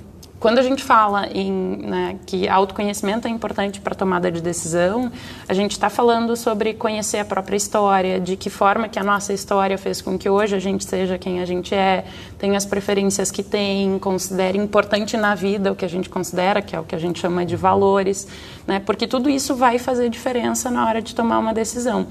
quando 0.45 0.59
a 0.59 0.63
gente 0.63 0.85
fala 0.85 1.27
em 1.29 1.51
né, 1.51 2.19
que 2.27 2.47
autoconhecimento 2.47 3.27
é 3.27 3.31
importante 3.31 3.81
para 3.81 3.95
tomada 3.95 4.31
de 4.31 4.43
decisão, 4.43 5.11
a 5.49 5.55
gente 5.55 5.71
está 5.71 5.89
falando 5.89 6.37
sobre 6.37 6.75
conhecer 6.75 7.17
a 7.17 7.25
própria 7.25 7.57
história, 7.57 8.21
de 8.21 8.37
que 8.37 8.51
forma 8.51 8.87
que 8.87 8.99
a 8.99 9.03
nossa 9.03 9.33
história 9.33 9.79
fez 9.79 10.03
com 10.03 10.19
que 10.19 10.29
hoje 10.29 10.55
a 10.55 10.59
gente 10.59 10.85
seja 10.85 11.17
quem 11.17 11.41
a 11.41 11.47
gente 11.47 11.75
é, 11.75 12.05
tem 12.39 12.57
as 12.57 12.67
preferências 12.67 13.31
que 13.31 13.43
tem, 13.43 13.99
considere 13.99 14.59
importante 14.59 15.17
na 15.17 15.35
vida 15.35 15.73
o 15.73 15.75
que 15.75 15.87
a 15.87 15.89
gente 15.89 16.11
considera, 16.11 16.61
que 16.61 16.77
é 16.77 16.79
o 16.79 16.85
que 16.85 16.95
a 16.95 16.99
gente 16.99 17.21
chama 17.21 17.47
de 17.47 17.57
valores, 17.57 18.29
né, 18.67 18.83
porque 18.85 19.07
tudo 19.07 19.31
isso 19.31 19.55
vai 19.55 19.79
fazer 19.79 20.11
diferença 20.11 20.71
na 20.71 20.87
hora 20.87 21.01
de 21.01 21.15
tomar 21.15 21.39
uma 21.39 21.55
decisão. 21.55 22.07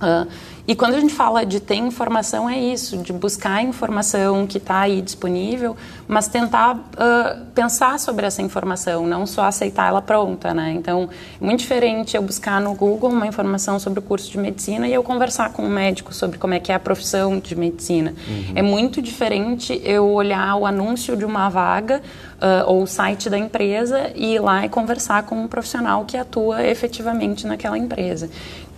Uh, 0.00 0.28
e 0.68 0.74
quando 0.74 0.96
a 0.96 1.00
gente 1.00 1.14
fala 1.14 1.46
de 1.46 1.60
ter 1.60 1.76
informação, 1.76 2.48
é 2.48 2.58
isso, 2.58 2.98
de 2.98 3.10
buscar 3.10 3.62
informação 3.62 4.46
que 4.46 4.58
está 4.58 4.80
aí 4.80 5.00
disponível, 5.00 5.74
mas 6.06 6.28
tentar 6.28 6.76
uh, 6.76 7.44
pensar 7.54 7.98
sobre 7.98 8.26
essa 8.26 8.42
informação, 8.42 9.06
não 9.06 9.26
só 9.26 9.44
aceitar 9.44 9.88
ela 9.88 10.02
pronta, 10.02 10.52
né? 10.52 10.72
Então, 10.72 11.08
é 11.40 11.44
muito 11.44 11.60
diferente 11.60 12.14
eu 12.14 12.22
buscar 12.22 12.60
no 12.60 12.74
Google 12.74 13.08
uma 13.08 13.26
informação 13.26 13.78
sobre 13.78 14.00
o 14.00 14.02
curso 14.02 14.30
de 14.30 14.36
medicina 14.36 14.86
e 14.86 14.92
eu 14.92 15.02
conversar 15.02 15.54
com 15.54 15.62
um 15.62 15.70
médico 15.70 16.12
sobre 16.12 16.36
como 16.36 16.52
é 16.52 16.60
que 16.60 16.70
é 16.70 16.74
a 16.74 16.78
profissão 16.78 17.38
de 17.38 17.56
medicina. 17.56 18.14
Uhum. 18.28 18.52
É 18.54 18.60
muito 18.60 19.00
diferente 19.00 19.80
eu 19.82 20.06
olhar 20.06 20.54
o 20.54 20.66
anúncio 20.66 21.16
de 21.16 21.24
uma 21.24 21.48
vaga 21.48 22.02
uh, 22.42 22.70
ou 22.70 22.82
o 22.82 22.86
site 22.86 23.30
da 23.30 23.38
empresa 23.38 24.12
e 24.14 24.34
ir 24.34 24.38
lá 24.38 24.66
e 24.66 24.68
conversar 24.68 25.22
com 25.22 25.34
um 25.34 25.48
profissional 25.48 26.04
que 26.04 26.18
atua 26.18 26.62
efetivamente 26.66 27.46
naquela 27.46 27.78
empresa. 27.78 28.28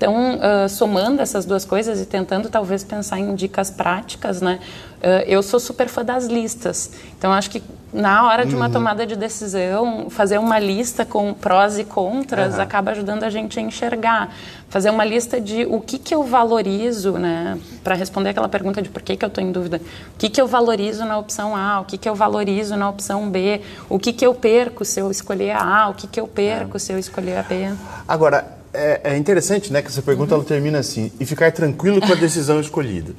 Então, 0.01 0.15
uh, 0.37 0.67
somando 0.67 1.21
essas 1.21 1.45
duas 1.45 1.67
coisas 1.67 2.01
e 2.01 2.07
tentando 2.07 2.49
talvez 2.49 2.83
pensar 2.83 3.19
em 3.19 3.35
dicas 3.35 3.71
práticas, 3.71 4.41
né? 4.41 4.59
Uh, 4.97 5.27
eu 5.27 5.43
sou 5.43 5.61
super 5.61 5.89
fã 5.89 6.03
das 6.03 6.25
listas. 6.25 6.91
Então, 7.19 7.31
acho 7.31 7.51
que 7.51 7.63
na 7.93 8.27
hora 8.27 8.47
de 8.47 8.57
uma 8.57 8.65
uhum. 8.65 8.73
tomada 8.73 9.05
de 9.05 9.15
decisão, 9.15 10.09
fazer 10.09 10.39
uma 10.39 10.59
lista 10.59 11.05
com 11.05 11.35
prós 11.35 11.79
e 11.79 11.85
contras 11.85 12.55
uhum. 12.55 12.63
acaba 12.63 12.93
ajudando 12.93 13.25
a 13.25 13.29
gente 13.29 13.59
a 13.59 13.63
enxergar. 13.63 14.35
Fazer 14.71 14.89
uma 14.89 15.05
lista 15.05 15.39
de 15.39 15.67
o 15.67 15.83
que, 15.83 15.99
que 15.99 16.15
eu 16.15 16.23
valorizo, 16.23 17.19
né? 17.19 17.59
Para 17.85 17.95
responder 17.95 18.31
aquela 18.31 18.49
pergunta 18.49 18.81
de 18.81 18.89
por 18.89 19.03
que, 19.03 19.19
que 19.19 19.25
eu 19.25 19.29
estou 19.29 19.45
em 19.45 19.53
dúvida. 19.53 19.83
O 20.15 20.19
que, 20.19 20.31
que 20.31 20.41
eu 20.41 20.47
valorizo 20.47 21.05
na 21.05 21.19
opção 21.19 21.55
A, 21.55 21.79
o 21.79 21.85
que, 21.85 21.99
que 21.99 22.09
eu 22.09 22.15
valorizo 22.15 22.75
na 22.75 22.89
opção 22.89 23.29
B, 23.29 23.61
o 23.87 23.99
que, 23.99 24.15
que 24.15 24.25
eu 24.25 24.33
perco 24.33 24.83
se 24.83 24.99
eu 24.99 25.11
escolher 25.11 25.51
a 25.51 25.83
A, 25.83 25.89
o 25.91 25.95
que, 25.95 26.07
que 26.07 26.19
eu 26.19 26.27
perco 26.27 26.79
é. 26.79 26.81
se 26.81 26.91
eu 26.91 26.99
escolher 26.99 27.37
a 27.37 27.43
B. 27.43 27.71
Agora, 28.09 28.60
é, 28.73 29.01
é, 29.05 29.17
interessante, 29.17 29.73
né, 29.73 29.83
que 29.83 29.89
essa 29.89 30.03
pergunta 30.03 30.35
uhum. 30.35 30.41
ela 30.41 30.49
termina 30.49 30.79
assim, 30.79 31.11
e 31.19 31.27
ficar 31.27 31.51
tranquilo 31.53 32.01
com 32.01 32.13
a 32.13 32.17
decisão 32.17 32.61
escolhida. 32.61 33.15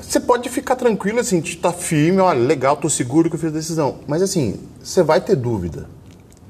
Você 0.00 0.20
pode 0.20 0.48
ficar 0.48 0.76
tranquilo 0.76 1.20
assim, 1.20 1.38
estar 1.40 1.72
tá 1.72 1.78
firme, 1.78 2.20
olha, 2.20 2.38
legal, 2.38 2.74
estou 2.74 2.88
seguro 2.88 3.28
que 3.28 3.36
eu 3.36 3.40
fiz 3.40 3.50
a 3.50 3.52
decisão. 3.52 3.98
Mas 4.06 4.22
assim, 4.22 4.58
você 4.82 5.02
vai 5.02 5.20
ter 5.20 5.36
dúvida. 5.36 5.86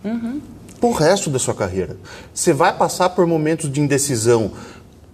Uhum. 0.05 0.41
Pro 0.81 0.93
resto 0.93 1.29
da 1.29 1.41
sua 1.41 1.55
carreira. 1.55 1.97
Você 2.33 2.53
vai 2.53 2.77
passar 2.77 3.09
por 3.11 3.27
momentos 3.27 3.71
de 3.71 3.81
indecisão 3.81 4.53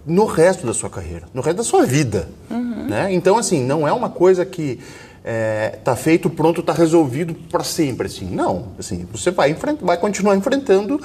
no 0.05 0.25
resto 0.25 0.67
da 0.67 0.73
sua 0.73 0.89
carreira, 0.89 1.25
no 1.33 1.41
resto 1.41 1.57
da 1.57 1.63
sua 1.63 1.85
vida. 1.85 2.29
Uhum. 2.51 2.87
Né? 2.87 3.13
Então, 3.13 3.37
assim, 3.37 3.63
não 3.63 3.87
é 3.87 3.91
uma 3.91 4.09
coisa 4.09 4.45
que 4.45 4.79
é, 5.23 5.79
tá 5.83 5.95
feito, 5.95 6.29
pronto, 6.29 6.61
está 6.61 6.71
resolvido 6.71 7.33
para 7.33 7.63
sempre. 7.63 8.05
Assim. 8.05 8.25
Não, 8.29 8.67
assim, 8.77 9.07
você 9.11 9.31
vai, 9.31 9.55
vai 9.81 9.97
continuar 9.97 10.35
enfrentando 10.35 11.01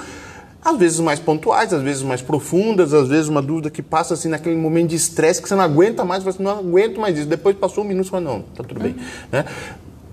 às 0.63 0.77
vezes 0.77 0.99
mais 0.99 1.19
pontuais, 1.19 1.73
às 1.73 1.81
vezes 1.81 2.03
mais 2.03 2.21
profundas, 2.21 2.93
às 2.93 3.07
vezes 3.07 3.27
uma 3.27 3.41
dúvida 3.41 3.69
que 3.69 3.81
passa 3.81 4.13
assim 4.13 4.29
naquele 4.29 4.55
momento 4.55 4.89
de 4.89 4.95
estresse 4.95 5.41
que 5.41 5.49
você 5.49 5.55
não 5.55 5.63
aguenta 5.63 6.05
mais, 6.05 6.23
você 6.23 6.41
não 6.41 6.51
aguento 6.51 6.99
mais 6.99 7.17
isso. 7.17 7.27
Depois 7.27 7.55
passou 7.55 7.83
um 7.83 7.87
minuto, 7.87 8.05
você 8.05 8.11
fala, 8.11 8.23
não, 8.23 8.41
tá 8.41 8.63
tudo 8.63 8.79
bem, 8.79 8.95
né? 9.31 9.45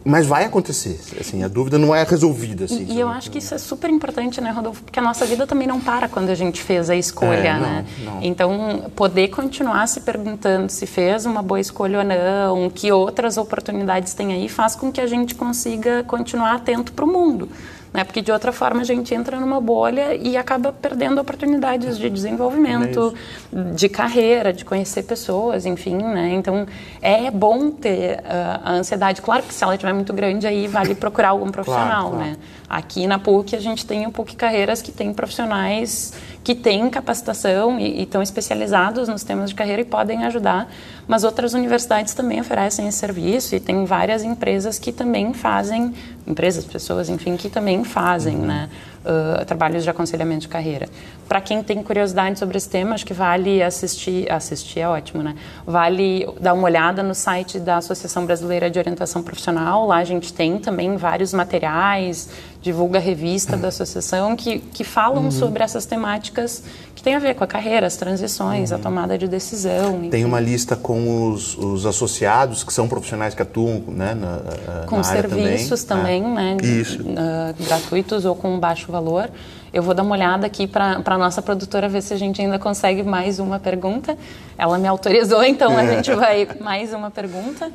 Mas 0.05 0.27
vai 0.27 0.45
acontecer, 0.45 0.99
assim, 1.21 1.43
a 1.43 1.49
dúvida 1.49 1.77
não 1.77 1.95
é 1.95 2.03
resolvida. 2.03 2.65
Assim, 2.65 2.87
e, 2.89 2.95
e 2.95 3.01
eu 3.01 3.09
acho 3.09 3.31
que 3.31 3.39
isso 3.39 3.53
é 3.53 3.59
super 3.59 3.91
importante, 3.91 4.41
né, 4.41 4.51
Rodolfo? 4.51 4.83
Porque 4.83 4.99
a 4.99 5.03
nossa 5.03 5.27
vida 5.27 5.47
também 5.47 5.69
não 5.69 5.81
para 5.81 6.09
quando 6.09 6.31
a 6.31 6.35
gente 6.35 6.63
fez 6.63 6.89
a 6.89 6.97
escolha, 6.97 7.37
é, 7.37 7.61
né? 7.61 7.85
Não. 8.05 8.23
Então, 8.23 8.91
poder 8.97 9.29
continuar 9.29 9.87
se 9.87 10.01
perguntando 10.01 10.73
se 10.73 10.87
fez 10.87 11.27
uma 11.27 11.43
boa 11.43 11.61
escolha 11.61 11.99
ou 11.99 12.05
não, 12.05 12.71
que 12.71 12.91
outras 12.91 13.37
oportunidades 13.37 14.15
tem 14.15 14.33
aí, 14.33 14.49
faz 14.49 14.75
com 14.75 14.91
que 14.91 15.01
a 15.01 15.07
gente 15.07 15.35
consiga 15.35 16.03
continuar 16.05 16.55
atento 16.55 16.93
para 16.93 17.05
o 17.05 17.09
mundo 17.09 17.49
né? 17.93 18.05
Porque 18.05 18.21
de 18.21 18.31
outra 18.31 18.53
forma 18.53 18.81
a 18.81 18.85
gente 18.85 19.15
entra 19.15 19.39
numa 19.39 19.61
bolha 19.61 20.15
e 20.15 20.37
acaba 20.37 20.73
perdendo 20.73 21.21
oportunidades 21.21 21.99
de 21.99 22.11
desenvolvimento, 22.11 23.15
é 23.53 23.75
de 23.75 23.89
carreira, 23.89 24.53
de 24.53 24.65
conhecer 24.65 25.03
pessoas, 25.05 25.67
enfim, 25.67 25.97
né? 25.97 26.31
Então 26.35 26.67
é 27.01 27.31
bom 27.31 27.71
ter 27.71 28.19
uh, 28.19 28.61
a 28.65 28.73
ansiedade. 28.73 29.23
Claro 29.23 29.43
que 29.43 29.55
se 29.55 29.65
ela 29.65 29.75
estiver 29.75 29.93
muito 29.93 30.13
grande 30.13 30.47
aí 30.47 30.67
vale 30.67 30.95
procurar 30.95 31.31
algum 31.31 31.51
profissional, 31.51 32.11
claro, 32.11 32.17
claro. 32.17 32.31
né? 32.31 32.37
Aqui 32.69 33.07
na 33.07 33.19
PUC 33.19 33.57
a 33.57 33.61
gente 33.61 33.87
tem 33.87 34.07
o 34.07 34.13
PUC 34.13 34.37
Carreiras 34.37 34.83
que 34.83 34.93
tem 34.93 35.13
profissionais 35.13 36.13
que 36.49 36.55
têm 36.55 36.89
capacitação 36.89 37.79
e, 37.79 37.99
e 37.99 38.03
estão 38.05 38.23
especializados 38.23 39.07
nos 39.07 39.23
temas 39.23 39.51
de 39.51 39.55
carreira 39.55 39.83
e 39.83 39.85
podem 39.85 40.25
ajudar, 40.25 40.67
mas 41.07 41.23
outras 41.23 41.53
universidades 41.53 42.15
também 42.15 42.41
oferecem 42.41 42.89
esse 42.89 42.97
serviço 42.97 43.55
e 43.55 43.61
tem 43.61 43.85
várias 43.85 44.23
empresas 44.25 44.79
que 44.79 44.91
também 44.91 45.35
fazem, 45.35 45.93
empresas, 46.27 46.65
pessoas, 46.65 47.11
enfim, 47.11 47.37
que 47.37 47.51
também 47.51 47.85
fazem, 47.85 48.37
uhum. 48.37 48.47
né? 48.47 48.71
Uh, 48.99 49.45
trabalhos 49.45 49.85
de 49.85 49.91
aconselhamento 49.91 50.41
de 50.41 50.49
carreira. 50.49 50.89
Para 51.29 51.41
quem 51.41 51.63
tem 51.63 51.83
curiosidade 51.83 52.39
sobre 52.39 52.59
esse 52.59 52.69
tema, 52.69 52.95
acho 52.95 53.07
que 53.07 53.15
vale 53.15 53.63
assistir, 53.63 54.31
assistir 54.31 54.81
é 54.81 54.89
ótimo, 54.89 55.23
né? 55.23 55.35
Vale 55.65 56.29
dar 56.41 56.53
uma 56.53 56.65
olhada 56.65 57.03
no 57.03 57.15
site 57.15 57.61
da 57.61 57.77
Associação 57.77 58.27
Brasileira 58.27 58.69
de 58.69 58.79
Orientação 58.79 59.23
Profissional, 59.23 59.87
lá 59.87 59.99
a 59.99 60.05
gente 60.05 60.33
tem 60.33 60.59
também 60.59 60.97
vários 60.97 61.33
materiais, 61.33 62.29
divulga 62.61 62.99
revista 62.99 63.57
da 63.57 63.69
associação 63.69 64.35
que, 64.35 64.59
que 64.59 64.83
falam 64.83 65.25
uhum. 65.25 65.31
sobre 65.31 65.63
essas 65.63 65.87
temáticas 65.87 66.63
que 66.95 67.03
tem 67.03 67.15
a 67.15 67.21
ver 67.21 67.35
com 67.35 67.45
a 67.45 67.47
carreira, 67.47 67.87
as 67.87 67.97
transições, 67.97 68.71
uhum. 68.71 68.77
a 68.77 68.81
tomada 68.81 69.17
de 69.17 69.29
decisão. 69.29 69.99
Enfim. 69.99 70.11
Tem 70.11 70.25
uma 70.25 70.41
lista 70.41 70.75
com 70.75 71.31
os, 71.31 71.57
os, 71.57 71.87
associados, 71.87 72.65
que 72.65 72.73
são 72.73 72.89
profissionais 72.89 73.35
que 73.35 73.43
atuam 73.43 73.85
né, 73.87 74.15
na, 74.15 74.87
com 74.87 74.97
na 74.97 75.05
serviços 75.05 75.85
também, 75.85 76.23
também 76.23 76.53
é. 76.53 76.55
né? 76.55 76.57
Uh, 76.59 77.65
gratuitos 77.65 78.25
ou 78.25 78.35
com 78.35 78.59
baixo 78.59 78.91
valor. 78.91 79.31
Eu 79.73 79.83
vou 79.83 79.95
dar 79.95 80.03
uma 80.03 80.17
olhada 80.17 80.47
aqui 80.47 80.67
para 80.67 81.01
a 81.05 81.19
nossa 81.19 81.41
produtora 81.41 81.89
ver 81.89 82.03
se 82.03 82.13
a 82.13 82.17
gente 82.17 82.43
ainda 82.43 82.59
consegue 82.59 83.05
mais 83.05 83.39
uma 83.39 83.61
pergunta. 83.61 84.19
Ela 84.57 84.79
me 84.79 84.89
autorizou, 84.89 85.45
então 85.47 85.77
a 85.77 85.87
gente 85.87 86.13
vai 86.13 86.49
mais 86.61 86.93
uma 86.93 87.11
pergunta. 87.11 87.71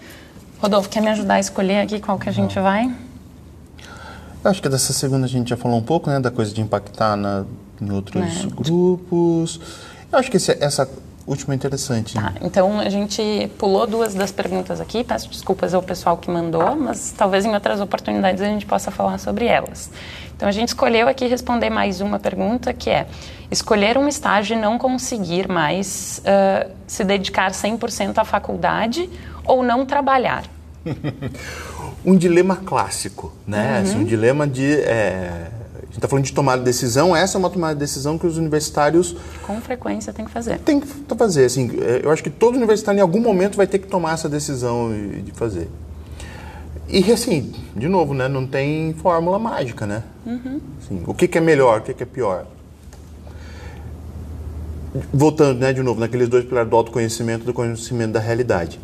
Rodolfo, 0.60 0.90
quer 0.90 1.02
me 1.02 1.10
ajudar 1.10 1.36
a 1.36 1.40
escolher 1.40 1.82
aqui 1.82 2.00
qual 2.02 2.18
que 2.18 2.28
a 2.28 2.32
gente 2.32 2.60
vai? 2.60 2.94
Acho 4.44 4.62
que 4.62 4.70
dessa 4.70 4.92
segunda 4.92 5.26
a 5.26 5.30
gente 5.30 5.50
já 5.50 5.58
falou 5.58 5.78
um 5.78 5.84
pouco, 5.84 6.10
né, 6.10 6.20
da 6.20 6.30
coisa 6.30 6.54
de 6.54 6.62
impactar 6.62 7.16
na, 7.16 7.46
em 7.82 7.92
outros 7.92 8.44
é. 8.44 8.48
grupos. 8.48 9.60
Eu 10.12 10.20
acho 10.20 10.30
que 10.30 10.38
esse, 10.38 10.52
essa 10.60 10.88
última 11.26 11.54
é 11.54 11.56
interessante. 11.56 12.16
Tá, 12.16 12.34
então 12.42 12.80
a 12.80 12.90
gente 12.90 13.50
pulou 13.58 13.88
duas 13.88 14.14
das 14.14 14.32
perguntas 14.32 14.82
aqui. 14.82 15.04
Peço 15.04 15.30
desculpas 15.30 15.74
ao 15.74 15.82
pessoal 15.82 16.18
que 16.18 16.30
mandou, 16.30 16.76
mas 16.76 17.14
talvez 17.18 17.46
em 17.46 17.54
outras 17.54 17.80
oportunidades 17.80 18.42
a 18.42 18.46
gente 18.46 18.66
possa 18.66 18.92
falar 18.92 19.18
sobre 19.18 19.46
elas. 19.46 19.90
Então 20.36 20.48
a 20.48 20.52
gente 20.52 20.70
escolheu 20.70 21.08
aqui 21.08 21.28
responder 21.28 21.70
mais 21.70 22.02
uma 22.02 22.20
pergunta 22.20 22.74
que 22.74 22.90
é: 22.90 23.08
escolher 23.50 23.98
um 23.98 24.08
estágio 24.08 24.58
e 24.58 24.60
não 24.60 24.78
conseguir 24.78 25.48
mais 25.48 26.22
uh, 26.26 26.70
se 26.86 27.04
dedicar 27.04 27.52
100% 27.52 28.18
à 28.18 28.26
faculdade 28.26 29.10
ou 29.46 29.64
não 29.64 29.86
trabalhar? 29.86 30.44
um 32.06 32.16
dilema 32.16 32.56
clássico, 32.58 33.34
né? 33.48 33.78
Uhum. 33.78 33.84
Assim, 33.84 33.98
um 34.00 34.04
dilema 34.04 34.48
de. 34.48 34.74
É, 34.82 35.50
a 35.76 35.86
gente 35.86 35.98
está 35.98 36.08
falando 36.08 36.26
de 36.26 36.34
tomar 36.34 36.58
decisão, 36.58 37.16
essa 37.16 37.38
é 37.38 37.40
uma 37.40 37.50
tomada 37.50 37.76
de 37.76 37.80
decisão 37.80 38.18
que 38.18 38.26
os 38.26 38.38
universitários. 38.38 39.16
Com 39.46 39.62
frequência 39.62 40.12
tem 40.12 40.26
que 40.26 40.32
fazer. 40.32 40.60
Tem 40.60 40.80
que 40.80 40.88
fazer. 41.16 41.46
Assim, 41.46 41.72
é, 41.82 42.02
eu 42.04 42.12
acho 42.12 42.24
que 42.24 42.30
todo 42.30 42.56
universitário, 42.56 43.00
em 43.00 43.02
algum 43.02 43.20
momento, 43.20 43.56
vai 43.56 43.68
ter 43.68 43.80
que 43.80 43.88
tomar 43.88 44.14
essa 44.14 44.28
decisão 44.28 44.92
de 45.24 45.32
fazer. 45.32 45.70
E, 46.90 47.12
assim, 47.12 47.52
de 47.76 47.88
novo, 47.88 48.14
né? 48.14 48.28
Não 48.28 48.46
tem 48.46 48.94
fórmula 48.94 49.40
mágica, 49.40 49.86
né? 49.88 50.04
Uhum. 50.26 50.60
Assim, 50.80 51.04
o 51.08 51.14
que, 51.14 51.28
que, 51.28 51.38
é 51.38 51.42
melhor, 51.42 51.80
o 51.80 51.84
que, 51.84 51.94
que 51.94 52.04
é 52.04 52.06
pior? 52.06 52.46
Voltando, 55.12 55.60
né, 55.60 55.74
de 55.74 55.82
novo, 55.82 56.00
naqueles 56.00 56.30
dois 56.30 56.46
pilares 56.46 56.70
do 56.70 56.76
autoconhecimento 56.76 57.44
e 57.44 57.46
do 57.46 57.54
conhecimento 57.54 58.12
da 58.12 58.20
realidade. 58.20 58.80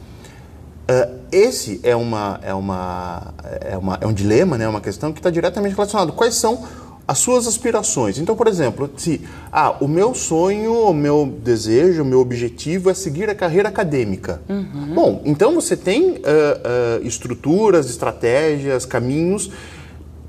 Uh, 0.90 1.20
esse 1.32 1.80
é, 1.84 1.96
uma, 1.96 2.40
é, 2.42 2.52
uma, 2.54 3.34
é, 3.62 3.78
uma, 3.78 3.98
é 4.02 4.08
um 4.08 4.14
dilema, 4.14 4.58
né, 4.58 4.68
uma 4.68 4.82
questão 4.82 5.14
que 5.14 5.20
está 5.20 5.30
diretamente 5.30 5.76
relacionado. 5.76 6.14
Quais 6.14 6.34
são 6.34 6.64
as 7.08 7.20
suas 7.20 7.46
aspirações? 7.46 8.18
Então, 8.18 8.36
por 8.36 8.48
exemplo, 8.48 8.90
se 8.98 9.22
ah, 9.52 9.76
o 9.80 9.88
meu 9.88 10.16
sonho, 10.16 10.74
o 10.74 10.94
meu 10.94 11.32
desejo, 11.44 12.02
o 12.02 12.06
meu 12.06 12.20
objetivo 12.20 12.90
é 12.90 12.96
seguir 12.96 13.30
a 13.30 13.36
carreira 13.36 13.70
acadêmica. 13.70 14.42
Uhum. 14.50 14.94
Bom, 14.96 15.22
então 15.26 15.54
você 15.54 15.78
tem 15.78 16.14
uh, 16.14 16.16
uh, 16.16 17.06
estruturas, 17.06 17.88
estratégias, 17.88 18.84
caminhos 18.84 19.52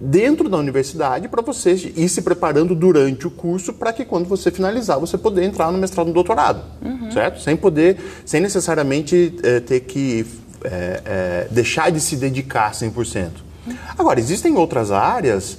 dentro 0.01 0.49
da 0.49 0.57
universidade 0.57 1.29
para 1.29 1.43
você 1.43 1.73
ir 1.73 2.09
se 2.09 2.23
preparando 2.23 2.75
durante 2.75 3.27
o 3.27 3.31
curso 3.31 3.75
para 3.75 3.93
que 3.93 4.05
quando 4.05 4.27
você 4.27 4.51
finalizar 4.51 4.99
você 4.99 5.19
poder 5.19 5.45
entrar 5.45 5.71
no 5.71 5.77
mestrado 5.77 6.07
no 6.07 6.15
doutorado, 6.15 6.63
uhum. 6.83 7.11
certo? 7.11 7.41
Sem 7.41 7.55
poder, 7.55 7.99
sem 8.25 8.41
necessariamente 8.41 9.35
é, 9.43 9.61
ter 9.61 9.81
que 9.81 10.27
é, 10.65 11.03
é, 11.05 11.49
deixar 11.51 11.91
de 11.91 12.01
se 12.01 12.17
dedicar 12.17 12.73
100%. 12.73 13.31
Agora, 13.99 14.19
existem 14.19 14.57
outras 14.57 14.91
áreas 14.91 15.59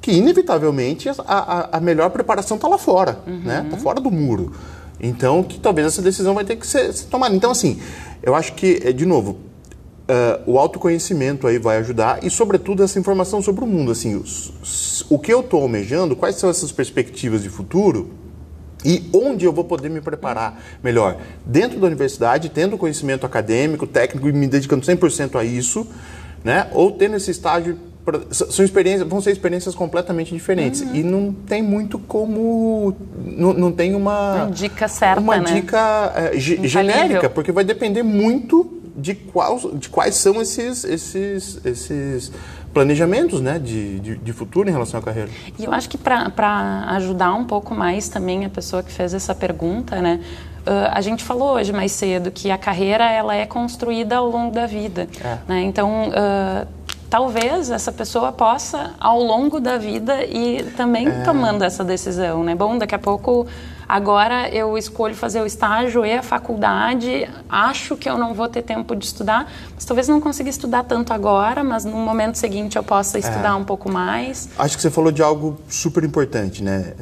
que 0.00 0.12
inevitavelmente 0.12 1.08
a, 1.08 1.14
a, 1.18 1.76
a 1.78 1.80
melhor 1.80 2.10
preparação 2.10 2.56
está 2.56 2.68
lá 2.68 2.78
fora, 2.78 3.20
uhum. 3.26 3.40
né? 3.40 3.62
Está 3.64 3.76
fora 3.78 4.00
do 4.00 4.10
muro. 4.10 4.52
Então, 5.00 5.42
que 5.42 5.58
talvez 5.58 5.86
essa 5.86 6.02
decisão 6.02 6.34
vai 6.34 6.44
ter 6.44 6.56
que 6.56 6.66
ser, 6.66 6.92
ser 6.92 7.06
tomada. 7.06 7.34
Então, 7.34 7.50
assim, 7.50 7.80
eu 8.22 8.34
acho 8.34 8.54
que, 8.54 8.92
de 8.92 9.06
novo, 9.06 9.38
Uh, 10.10 10.52
o 10.52 10.58
autoconhecimento 10.58 11.46
aí 11.46 11.58
vai 11.58 11.76
ajudar 11.76 12.24
e, 12.24 12.30
sobretudo, 12.30 12.82
essa 12.82 12.98
informação 12.98 13.42
sobre 13.42 13.62
o 13.62 13.66
mundo. 13.66 13.90
Assim, 13.90 14.16
os, 14.16 15.04
o 15.10 15.18
que 15.18 15.30
eu 15.30 15.40
estou 15.40 15.60
almejando, 15.60 16.16
quais 16.16 16.36
são 16.36 16.48
essas 16.48 16.72
perspectivas 16.72 17.42
de 17.42 17.50
futuro 17.50 18.10
e 18.84 19.08
onde 19.12 19.44
eu 19.44 19.52
vou 19.52 19.64
poder 19.64 19.88
me 19.88 20.00
preparar 20.00 20.60
melhor. 20.82 21.16
Dentro 21.44 21.80
da 21.80 21.86
universidade, 21.86 22.48
tendo 22.48 22.78
conhecimento 22.78 23.26
acadêmico, 23.26 23.86
técnico 23.86 24.28
e 24.28 24.32
me 24.32 24.46
dedicando 24.46 24.84
100% 24.84 25.38
a 25.38 25.44
isso, 25.44 25.86
né? 26.44 26.68
ou 26.72 26.92
tendo 26.92 27.16
esse 27.16 27.30
estágio. 27.30 27.78
São 28.30 28.64
experiências, 28.64 29.06
vão 29.06 29.20
ser 29.20 29.32
experiências 29.32 29.74
completamente 29.74 30.32
diferentes. 30.32 30.80
Uhum. 30.80 30.94
E 30.94 31.02
não 31.02 31.30
tem 31.30 31.62
muito 31.62 31.98
como. 31.98 32.96
Não, 33.22 33.52
não 33.52 33.70
tem 33.70 33.94
uma. 33.94 34.44
Uma 34.44 34.50
dica 34.50 34.88
certa. 34.88 35.20
Uma 35.20 35.36
né? 35.36 35.52
dica 35.52 36.12
é, 36.16 36.38
genérica, 36.38 37.28
porque 37.28 37.52
vai 37.52 37.64
depender 37.64 38.02
muito 38.02 38.77
de, 38.98 39.14
qual, 39.14 39.58
de 39.74 39.88
quais 39.88 40.16
são 40.16 40.40
esses, 40.42 40.84
esses, 40.84 41.64
esses 41.64 42.32
planejamentos 42.74 43.40
né, 43.40 43.58
de, 43.58 44.00
de, 44.00 44.16
de, 44.16 44.32
futuro 44.32 44.68
em 44.68 44.72
relação 44.72 45.00
à 45.00 45.02
carreira. 45.02 45.30
E 45.58 45.64
eu 45.64 45.72
acho 45.72 45.88
que 45.88 45.96
para 45.96 46.84
ajudar 46.96 47.32
um 47.34 47.44
pouco 47.44 47.74
mais 47.74 48.08
também 48.08 48.44
a 48.44 48.50
pessoa 48.50 48.82
que 48.82 48.92
fez 48.92 49.14
essa 49.14 49.34
pergunta, 49.34 50.02
né, 50.02 50.20
uh, 50.66 50.90
a 50.90 51.00
gente 51.00 51.22
falou 51.24 51.54
hoje 51.54 51.72
mais 51.72 51.92
cedo 51.92 52.30
que 52.30 52.50
a 52.50 52.58
carreira 52.58 53.10
ela 53.10 53.34
é 53.34 53.46
construída 53.46 54.16
ao 54.16 54.28
longo 54.28 54.52
da 54.52 54.66
vida. 54.66 55.08
É. 55.22 55.38
Né? 55.46 55.62
Então, 55.62 56.08
uh, 56.08 56.66
talvez 57.08 57.70
essa 57.70 57.92
pessoa 57.92 58.32
possa, 58.32 58.92
ao 58.98 59.22
longo 59.22 59.60
da 59.60 59.78
vida, 59.78 60.24
ir 60.24 60.74
também 60.76 61.08
é. 61.08 61.22
tomando 61.22 61.62
essa 61.62 61.84
decisão. 61.84 62.42
Né? 62.42 62.54
Bom, 62.54 62.76
daqui 62.76 62.94
a 62.94 62.98
pouco 62.98 63.46
Agora 63.88 64.50
eu 64.50 64.76
escolho 64.76 65.14
fazer 65.14 65.40
o 65.40 65.46
estágio 65.46 66.04
e 66.04 66.12
a 66.12 66.22
faculdade, 66.22 67.26
acho 67.48 67.96
que 67.96 68.08
eu 68.08 68.18
não 68.18 68.34
vou 68.34 68.46
ter 68.46 68.60
tempo 68.60 68.94
de 68.94 69.06
estudar, 69.06 69.50
mas 69.74 69.84
talvez 69.86 70.06
não 70.08 70.20
consiga 70.20 70.50
estudar 70.50 70.84
tanto 70.84 71.12
agora, 71.12 71.64
mas 71.64 71.86
no 71.86 71.96
momento 71.96 72.36
seguinte 72.36 72.76
eu 72.76 72.82
possa 72.82 73.18
estudar 73.18 73.50
é. 73.50 73.54
um 73.54 73.64
pouco 73.64 73.90
mais. 73.90 74.50
Acho 74.58 74.76
que 74.76 74.82
você 74.82 74.90
falou 74.90 75.10
de 75.10 75.22
algo 75.22 75.58
super 75.68 76.04
importante, 76.04 76.62
né? 76.62 76.92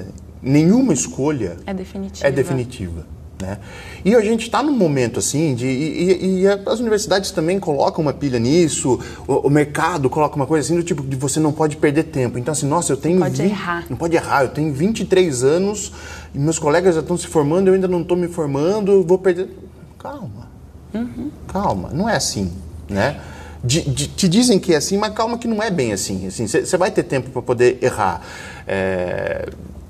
Nenhuma 0.41 0.93
escolha 0.93 1.57
é 1.67 1.75
definitiva. 1.75 2.29
É 2.29 2.31
definitiva. 2.31 3.17
Né? 3.41 3.59
E 4.03 4.15
a 4.15 4.21
gente 4.23 4.43
está 4.43 4.63
num 4.63 4.73
momento 4.73 5.19
assim, 5.19 5.55
de, 5.55 5.67
e, 5.67 6.43
e, 6.43 6.49
as 6.49 6.81
universidades 6.81 7.31
também 7.31 7.61
colocam 7.61 8.01
uma 8.01 8.13
pilha 8.13 8.39
nisso, 8.39 8.99
o, 9.27 9.47
o, 9.47 9.51
mercado 9.51 10.09
coloca 10.09 10.37
uma 10.37 10.47
coisa 10.47 10.65
assim 10.65 10.75
do 10.75 10.83
tipo 10.83 11.03
de 11.03 11.17
você 11.17 11.39
não 11.39 11.53
pode 11.53 11.77
perder 11.77 12.05
tempo. 12.05 12.39
Então, 12.39 12.53
assim, 12.53 12.67
nossa, 12.67 12.93
eu 12.93 12.97
tenho. 12.97 13.19
Não 13.19 13.27
pode 13.27 13.43
20, 13.43 13.51
errar. 13.51 13.87
Não 13.91 13.97
pode 13.97 14.17
errar, 14.17 14.45
eu 14.45 14.49
tenho 14.49 14.73
23 14.73 15.45
anos 15.45 15.93
e 16.37 16.39
meus 16.39 16.59
colegas 16.59 16.95
já 16.95 17.01
estão 17.01 17.17
se 17.17 17.27
formando, 17.27 17.69
eu 17.69 17.75
ainda 17.75 17.89
não 17.89 18.03
estou 18.03 18.15
me 18.15 18.29
formando, 18.29 19.03
vou 19.03 19.19
perder. 19.19 19.49
Calma. 19.99 20.51
Uhum. 20.93 21.31
Calma, 21.49 21.89
não 21.95 22.07
é 22.07 22.15
assim, 22.15 22.53
né? 22.91 23.19
De, 23.65 23.81
de, 23.81 24.07
te 24.07 24.29
dizem 24.29 24.59
que 24.59 24.75
é 24.75 24.77
assim, 24.77 24.99
mas 24.99 25.15
calma 25.15 25.39
que 25.39 25.49
não 25.49 25.63
é 25.63 25.71
bem 25.71 25.95
assim. 25.95 26.29
Você 26.29 26.59
assim, 26.59 26.77
vai 26.77 26.91
ter 26.91 27.05
tempo 27.05 27.31
para 27.31 27.41
poder 27.41 27.79
errar. 27.81 28.21
É, 28.69 29.49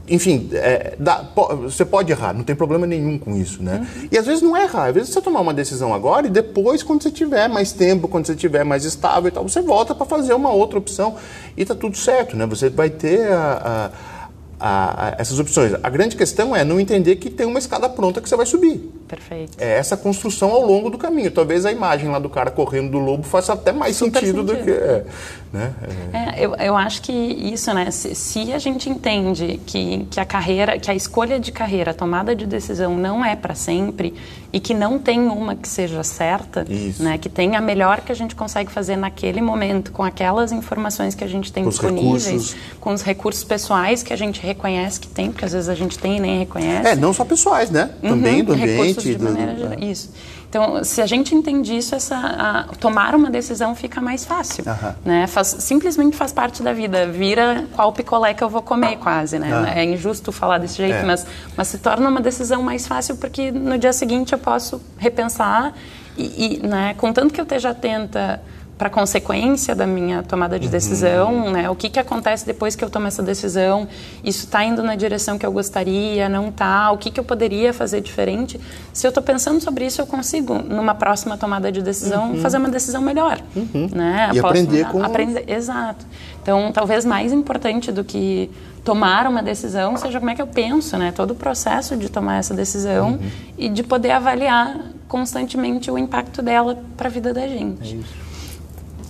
enfim, 0.08 0.48
é, 0.52 0.94
dá, 1.00 1.28
você 1.62 1.84
pode 1.84 2.12
errar, 2.12 2.32
não 2.32 2.44
tem 2.44 2.54
problema 2.54 2.86
nenhum 2.86 3.18
com 3.18 3.36
isso, 3.36 3.60
né? 3.60 3.84
Uhum. 3.96 4.08
E 4.12 4.16
às 4.16 4.24
vezes 4.24 4.40
não 4.40 4.56
é 4.56 4.62
errar, 4.62 4.86
às 4.86 4.94
vezes 4.94 5.08
você 5.12 5.20
tomar 5.20 5.40
uma 5.40 5.52
decisão 5.52 5.92
agora 5.92 6.28
e 6.28 6.30
depois, 6.30 6.80
quando 6.84 7.02
você 7.02 7.10
tiver 7.10 7.48
mais 7.48 7.72
tempo, 7.72 8.06
quando 8.06 8.24
você 8.24 8.36
tiver 8.36 8.64
mais 8.64 8.84
estável 8.84 9.26
e 9.26 9.32
tal, 9.32 9.42
você 9.42 9.60
volta 9.60 9.96
para 9.96 10.06
fazer 10.06 10.32
uma 10.32 10.52
outra 10.52 10.78
opção 10.78 11.16
e 11.56 11.64
tá 11.64 11.74
tudo 11.74 11.96
certo, 11.96 12.36
né? 12.36 12.46
Você 12.46 12.70
vai 12.70 12.88
ter 12.88 13.32
a, 13.32 13.90
a 13.92 14.15
a, 14.58 15.08
a, 15.08 15.14
essas 15.18 15.38
opções. 15.38 15.72
A 15.82 15.90
grande 15.90 16.16
questão 16.16 16.54
é 16.54 16.64
não 16.64 16.80
entender 16.80 17.16
que 17.16 17.30
tem 17.30 17.46
uma 17.46 17.58
escada 17.58 17.88
pronta 17.88 18.20
que 18.20 18.28
você 18.28 18.36
vai 18.36 18.46
subir. 18.46 18.78
Perfeito. 19.06 19.56
É 19.58 19.78
essa 19.78 19.96
construção 19.96 20.50
ao 20.50 20.64
longo 20.64 20.90
do 20.90 20.98
caminho. 20.98 21.30
Talvez 21.30 21.66
a 21.66 21.72
imagem 21.72 22.08
lá 22.10 22.18
do 22.18 22.28
cara 22.28 22.50
correndo 22.50 22.90
do 22.90 22.98
lobo 22.98 23.22
faça 23.22 23.52
até 23.52 23.72
mais 23.72 23.96
sentido, 23.96 24.20
sentido, 24.20 24.44
do 24.44 24.56
que. 24.56 24.70
É, 24.70 25.04
né? 25.52 25.74
É. 26.12 26.18
É, 26.18 26.44
eu, 26.44 26.54
eu 26.56 26.76
acho 26.76 27.02
que 27.02 27.12
isso, 27.12 27.72
né? 27.72 27.90
Se, 27.90 28.14
se, 28.14 28.52
a 28.52 28.58
gente 28.58 28.88
entende 28.88 29.60
que, 29.66 30.06
que 30.10 30.18
a 30.18 30.24
carreira, 30.24 30.78
que 30.78 30.90
a 30.90 30.94
escolha 30.94 31.38
de 31.38 31.52
carreira, 31.52 31.90
a 31.90 31.94
tomada 31.94 32.34
de 32.34 32.46
decisão 32.46 32.96
não 32.96 33.24
é 33.24 33.36
para 33.36 33.54
sempre 33.54 34.14
e 34.56 34.60
que 34.60 34.72
não 34.72 34.98
tem 34.98 35.20
uma 35.20 35.54
que 35.54 35.68
seja 35.68 36.02
certa, 36.02 36.64
isso. 36.66 37.02
né? 37.02 37.18
Que 37.18 37.28
tem 37.28 37.56
a 37.56 37.60
melhor 37.60 38.00
que 38.00 38.10
a 38.10 38.14
gente 38.14 38.34
consegue 38.34 38.72
fazer 38.72 38.96
naquele 38.96 39.42
momento, 39.42 39.92
com 39.92 40.02
aquelas 40.02 40.50
informações 40.50 41.14
que 41.14 41.22
a 41.22 41.26
gente 41.26 41.52
tem 41.52 41.62
com 41.62 41.68
disponíveis, 41.68 42.24
recursos. 42.24 42.56
com 42.80 42.94
os 42.94 43.02
recursos 43.02 43.44
pessoais 43.44 44.02
que 44.02 44.14
a 44.14 44.16
gente 44.16 44.40
reconhece 44.40 44.98
que 44.98 45.08
tem, 45.08 45.30
porque 45.30 45.44
às 45.44 45.52
vezes 45.52 45.68
a 45.68 45.74
gente 45.74 45.98
tem 45.98 46.16
e 46.16 46.20
nem 46.20 46.38
reconhece. 46.38 46.88
É, 46.88 46.96
não 46.96 47.12
só 47.12 47.22
pessoais, 47.22 47.70
né? 47.70 47.90
Uhum, 48.02 48.08
Também 48.08 48.42
do 48.42 48.54
ambiente. 48.54 49.02
De 49.02 49.16
do, 49.16 49.24
maneira 49.24 49.56
geral. 49.56 49.78
Isso. 49.78 50.10
Então, 50.56 50.82
se 50.82 51.02
a 51.02 51.06
gente 51.06 51.34
entende 51.34 51.76
isso, 51.76 51.94
essa, 51.94 52.16
a, 52.16 52.62
tomar 52.76 53.14
uma 53.14 53.30
decisão 53.30 53.74
fica 53.74 54.00
mais 54.00 54.24
fácil. 54.24 54.64
Uhum. 54.66 54.92
Né? 55.04 55.26
Faz, 55.26 55.48
simplesmente 55.60 56.16
faz 56.16 56.32
parte 56.32 56.62
da 56.62 56.72
vida. 56.72 57.06
Vira 57.06 57.66
qual 57.74 57.92
picolé 57.92 58.32
que 58.32 58.42
eu 58.42 58.48
vou 58.48 58.62
comer, 58.62 58.96
quase. 58.96 59.38
Né? 59.38 59.54
Uhum. 59.54 59.66
É 59.66 59.84
injusto 59.84 60.32
falar 60.32 60.58
desse 60.58 60.76
jeito, 60.76 60.96
é. 60.96 61.02
mas, 61.04 61.26
mas 61.56 61.68
se 61.68 61.78
torna 61.78 62.08
uma 62.08 62.20
decisão 62.20 62.62
mais 62.62 62.86
fácil 62.86 63.16
porque 63.16 63.50
no 63.50 63.76
dia 63.76 63.92
seguinte 63.92 64.32
eu 64.32 64.38
posso 64.38 64.80
repensar 64.96 65.74
e, 66.16 66.56
e 66.56 66.66
né, 66.66 66.94
contanto 66.96 67.32
que 67.32 67.40
eu 67.40 67.44
esteja 67.44 67.70
atenta 67.70 68.40
para 68.78 68.90
consequência 68.90 69.74
da 69.74 69.86
minha 69.86 70.22
tomada 70.22 70.58
de 70.58 70.68
decisão, 70.68 71.46
uhum. 71.46 71.50
né? 71.50 71.70
O 71.70 71.74
que 71.74 71.88
que 71.88 71.98
acontece 71.98 72.44
depois 72.44 72.76
que 72.76 72.84
eu 72.84 72.90
tomo 72.90 73.06
essa 73.06 73.22
decisão? 73.22 73.88
Isso 74.22 74.44
está 74.44 74.62
indo 74.64 74.82
na 74.82 74.94
direção 74.94 75.38
que 75.38 75.46
eu 75.46 75.52
gostaria? 75.52 76.28
Não 76.28 76.48
está? 76.48 76.90
O 76.90 76.98
que 76.98 77.10
que 77.10 77.18
eu 77.18 77.24
poderia 77.24 77.72
fazer 77.72 78.02
diferente? 78.02 78.60
Se 78.92 79.06
eu 79.06 79.08
estou 79.08 79.22
pensando 79.22 79.60
sobre 79.62 79.86
isso, 79.86 80.00
eu 80.02 80.06
consigo, 80.06 80.54
numa 80.58 80.94
próxima 80.94 81.38
tomada 81.38 81.72
de 81.72 81.80
decisão, 81.80 82.32
uhum. 82.32 82.40
fazer 82.40 82.58
uma 82.58 82.68
decisão 82.68 83.00
melhor, 83.00 83.40
uhum. 83.54 83.88
né? 83.94 84.30
E 84.34 84.38
aprender 84.38 84.86
com 84.88 85.02
aprender, 85.02 85.44
exato. 85.48 86.04
Então, 86.42 86.70
talvez 86.70 87.04
mais 87.06 87.32
importante 87.32 87.90
do 87.90 88.04
que 88.04 88.50
tomar 88.84 89.26
uma 89.26 89.42
decisão 89.42 89.96
seja 89.96 90.18
como 90.18 90.30
é 90.30 90.34
que 90.34 90.42
eu 90.42 90.46
penso, 90.46 90.98
né? 90.98 91.12
Todo 91.16 91.30
o 91.30 91.34
processo 91.34 91.96
de 91.96 92.10
tomar 92.10 92.36
essa 92.36 92.52
decisão 92.52 93.12
uhum. 93.12 93.30
e 93.56 93.68
de 93.70 93.82
poder 93.82 94.10
avaliar 94.10 94.80
constantemente 95.08 95.90
o 95.90 95.96
impacto 95.96 96.42
dela 96.42 96.78
para 96.94 97.08
a 97.08 97.10
vida 97.10 97.32
da 97.32 97.48
gente. 97.48 97.94
É 97.94 97.96
isso. 97.96 98.25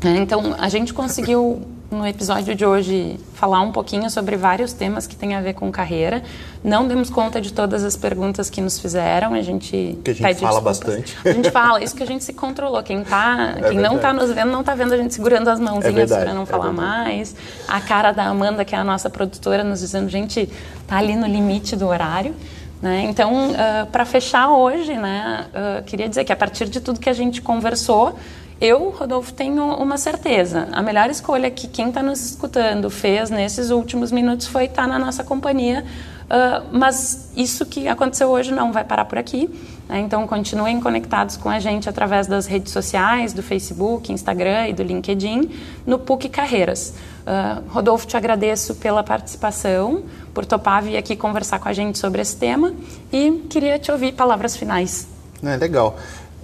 É, 0.04 0.16
então, 0.18 0.54
a 0.58 0.68
gente 0.68 0.92
conseguiu 0.92 1.62
no 1.90 2.06
episódio 2.06 2.54
de 2.54 2.64
hoje 2.64 3.18
falar 3.34 3.60
um 3.60 3.70
pouquinho 3.70 4.10
sobre 4.10 4.36
vários 4.36 4.72
temas 4.72 5.06
que 5.06 5.14
têm 5.14 5.34
a 5.34 5.40
ver 5.40 5.54
com 5.54 5.70
carreira. 5.70 6.22
Não 6.62 6.86
demos 6.86 7.08
conta 7.08 7.40
de 7.40 7.52
todas 7.52 7.84
as 7.84 7.96
perguntas 7.96 8.50
que 8.50 8.60
nos 8.60 8.78
fizeram, 8.78 9.34
a 9.34 9.42
gente 9.42 9.98
que 10.02 10.10
a 10.10 10.14
gente 10.14 10.40
fala 10.40 10.60
desculpas. 10.60 10.62
bastante. 10.62 11.16
A 11.24 11.32
gente 11.32 11.50
fala, 11.50 11.82
isso 11.82 11.94
que 11.94 12.02
a 12.02 12.06
gente 12.06 12.24
se 12.24 12.32
controlou. 12.32 12.82
Quem 12.82 13.04
tá, 13.04 13.54
é 13.56 13.68
quem 13.68 13.78
não 13.78 13.96
está 13.96 14.12
nos 14.12 14.30
vendo 14.32 14.50
não 14.50 14.60
está 14.60 14.74
vendo 14.74 14.92
a 14.92 14.96
gente 14.96 15.14
segurando 15.14 15.48
as 15.48 15.60
mãozinhas 15.60 16.10
é 16.10 16.24
para 16.24 16.34
não 16.34 16.42
é 16.42 16.46
falar 16.46 16.72
mais. 16.72 17.36
A 17.68 17.80
cara 17.80 18.12
da 18.12 18.24
Amanda, 18.24 18.64
que 18.64 18.74
é 18.74 18.78
a 18.78 18.84
nossa 18.84 19.08
produtora, 19.08 19.62
nos 19.62 19.80
dizendo, 19.80 20.08
gente, 20.08 20.48
tá 20.86 20.96
ali 20.96 21.14
no 21.14 21.26
limite 21.26 21.76
do 21.76 21.86
horário. 21.86 22.34
Né? 22.82 23.04
Então, 23.08 23.50
uh, 23.50 23.86
para 23.90 24.04
fechar 24.04 24.50
hoje, 24.50 24.92
né, 24.94 25.46
uh, 25.48 25.82
queria 25.84 26.08
dizer 26.08 26.24
que 26.24 26.32
a 26.32 26.36
partir 26.36 26.68
de 26.68 26.78
tudo 26.78 27.00
que 27.00 27.08
a 27.08 27.12
gente 27.14 27.40
conversou, 27.40 28.18
eu, 28.60 28.90
Rodolfo, 28.90 29.32
tenho 29.32 29.64
uma 29.74 29.98
certeza. 29.98 30.68
A 30.72 30.82
melhor 30.82 31.10
escolha 31.10 31.50
que 31.50 31.68
quem 31.68 31.88
está 31.88 32.02
nos 32.02 32.24
escutando 32.30 32.88
fez 32.88 33.28
nesses 33.28 33.70
últimos 33.70 34.10
minutos 34.10 34.46
foi 34.46 34.64
estar 34.64 34.82
tá 34.82 34.88
na 34.88 34.98
nossa 34.98 35.22
companhia. 35.22 35.84
Uh, 36.26 36.66
mas 36.72 37.30
isso 37.36 37.64
que 37.64 37.86
aconteceu 37.86 38.28
hoje 38.28 38.52
não 38.52 38.72
vai 38.72 38.82
parar 38.82 39.04
por 39.04 39.18
aqui. 39.18 39.48
Né? 39.88 40.00
Então, 40.00 40.26
continuem 40.26 40.80
conectados 40.80 41.36
com 41.36 41.48
a 41.48 41.60
gente 41.60 41.88
através 41.88 42.26
das 42.26 42.46
redes 42.46 42.72
sociais, 42.72 43.32
do 43.32 43.42
Facebook, 43.42 44.12
Instagram 44.12 44.68
e 44.68 44.72
do 44.72 44.82
LinkedIn, 44.82 45.50
no 45.86 45.98
PUC 45.98 46.28
Carreiras. 46.28 46.94
Uh, 47.26 47.62
Rodolfo, 47.68 48.06
te 48.06 48.16
agradeço 48.16 48.74
pela 48.76 49.04
participação, 49.04 50.02
por 50.32 50.44
topar 50.44 50.82
vir 50.82 50.96
aqui 50.96 51.14
conversar 51.14 51.58
com 51.58 51.68
a 51.68 51.72
gente 51.72 51.98
sobre 51.98 52.22
esse 52.22 52.36
tema 52.36 52.72
e 53.12 53.44
queria 53.50 53.78
te 53.78 53.92
ouvir 53.92 54.12
palavras 54.12 54.56
finais. 54.56 55.06
É, 55.42 55.56
legal. 55.56 55.96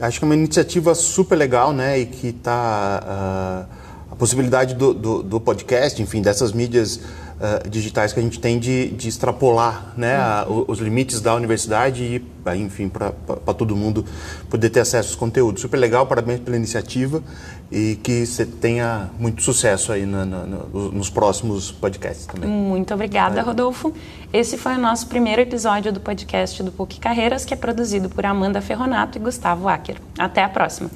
Acho 0.02 0.18
que 0.18 0.24
é 0.24 0.26
uma 0.26 0.34
iniciativa 0.34 0.96
super 0.96 1.36
legal, 1.36 1.72
né? 1.72 2.00
E 2.00 2.06
que 2.06 2.26
está 2.28 3.00
uh, 3.00 3.06
ah, 3.08 3.66
a 4.10 4.16
possibilidade 4.16 4.74
do, 4.74 4.92
do, 4.92 5.22
do, 5.22 5.40
podcast, 5.40 6.02
enfim, 6.02 6.20
dessas 6.20 6.52
mídias 6.52 6.98
uh, 7.42 7.68
digitais 7.68 8.12
que 8.12 8.20
a 8.20 8.22
gente 8.22 8.38
tem 8.38 8.58
de, 8.58 8.88
de 8.90 9.08
extrapolar 9.08 9.92
né, 9.96 10.16
a, 10.16 10.46
os 10.48 10.78
limites 10.78 11.20
da 11.20 11.34
universidade 11.34 12.02
e, 12.02 12.56
enfim, 12.56 12.88
para 12.88 13.10
todo 13.54 13.74
mundo 13.74 14.04
poder 14.48 14.70
ter 14.70 14.80
acesso 14.80 15.10
aos 15.10 15.16
conteúdos. 15.16 15.60
Super 15.60 15.76
legal, 15.76 16.06
parabéns 16.06 16.40
pela 16.40 16.56
iniciativa 16.56 17.22
e 17.70 17.98
que 18.02 18.26
você 18.26 18.44
tenha 18.44 19.10
muito 19.18 19.42
sucesso 19.42 19.92
aí 19.92 20.04
na, 20.04 20.24
na, 20.24 20.44
nos 20.46 21.08
próximos 21.08 21.72
podcasts 21.72 22.26
também. 22.26 22.48
Muito 22.48 22.92
obrigada. 22.92 23.40
Rodolfo. 23.42 23.92
Esse 24.32 24.56
foi 24.56 24.74
o 24.74 24.78
nosso 24.78 25.06
primeiro 25.06 25.40
episódio 25.40 25.92
do 25.92 26.00
podcast 26.00 26.62
do 26.62 26.70
PUC 26.70 27.00
Carreiras, 27.00 27.44
que 27.44 27.54
é 27.54 27.56
produzido 27.56 28.08
por 28.08 28.24
Amanda 28.24 28.60
Ferronato 28.60 29.18
e 29.18 29.20
Gustavo 29.20 29.68
Acker. 29.68 29.96
Até 30.18 30.44
a 30.44 30.48
próxima. 30.48 30.90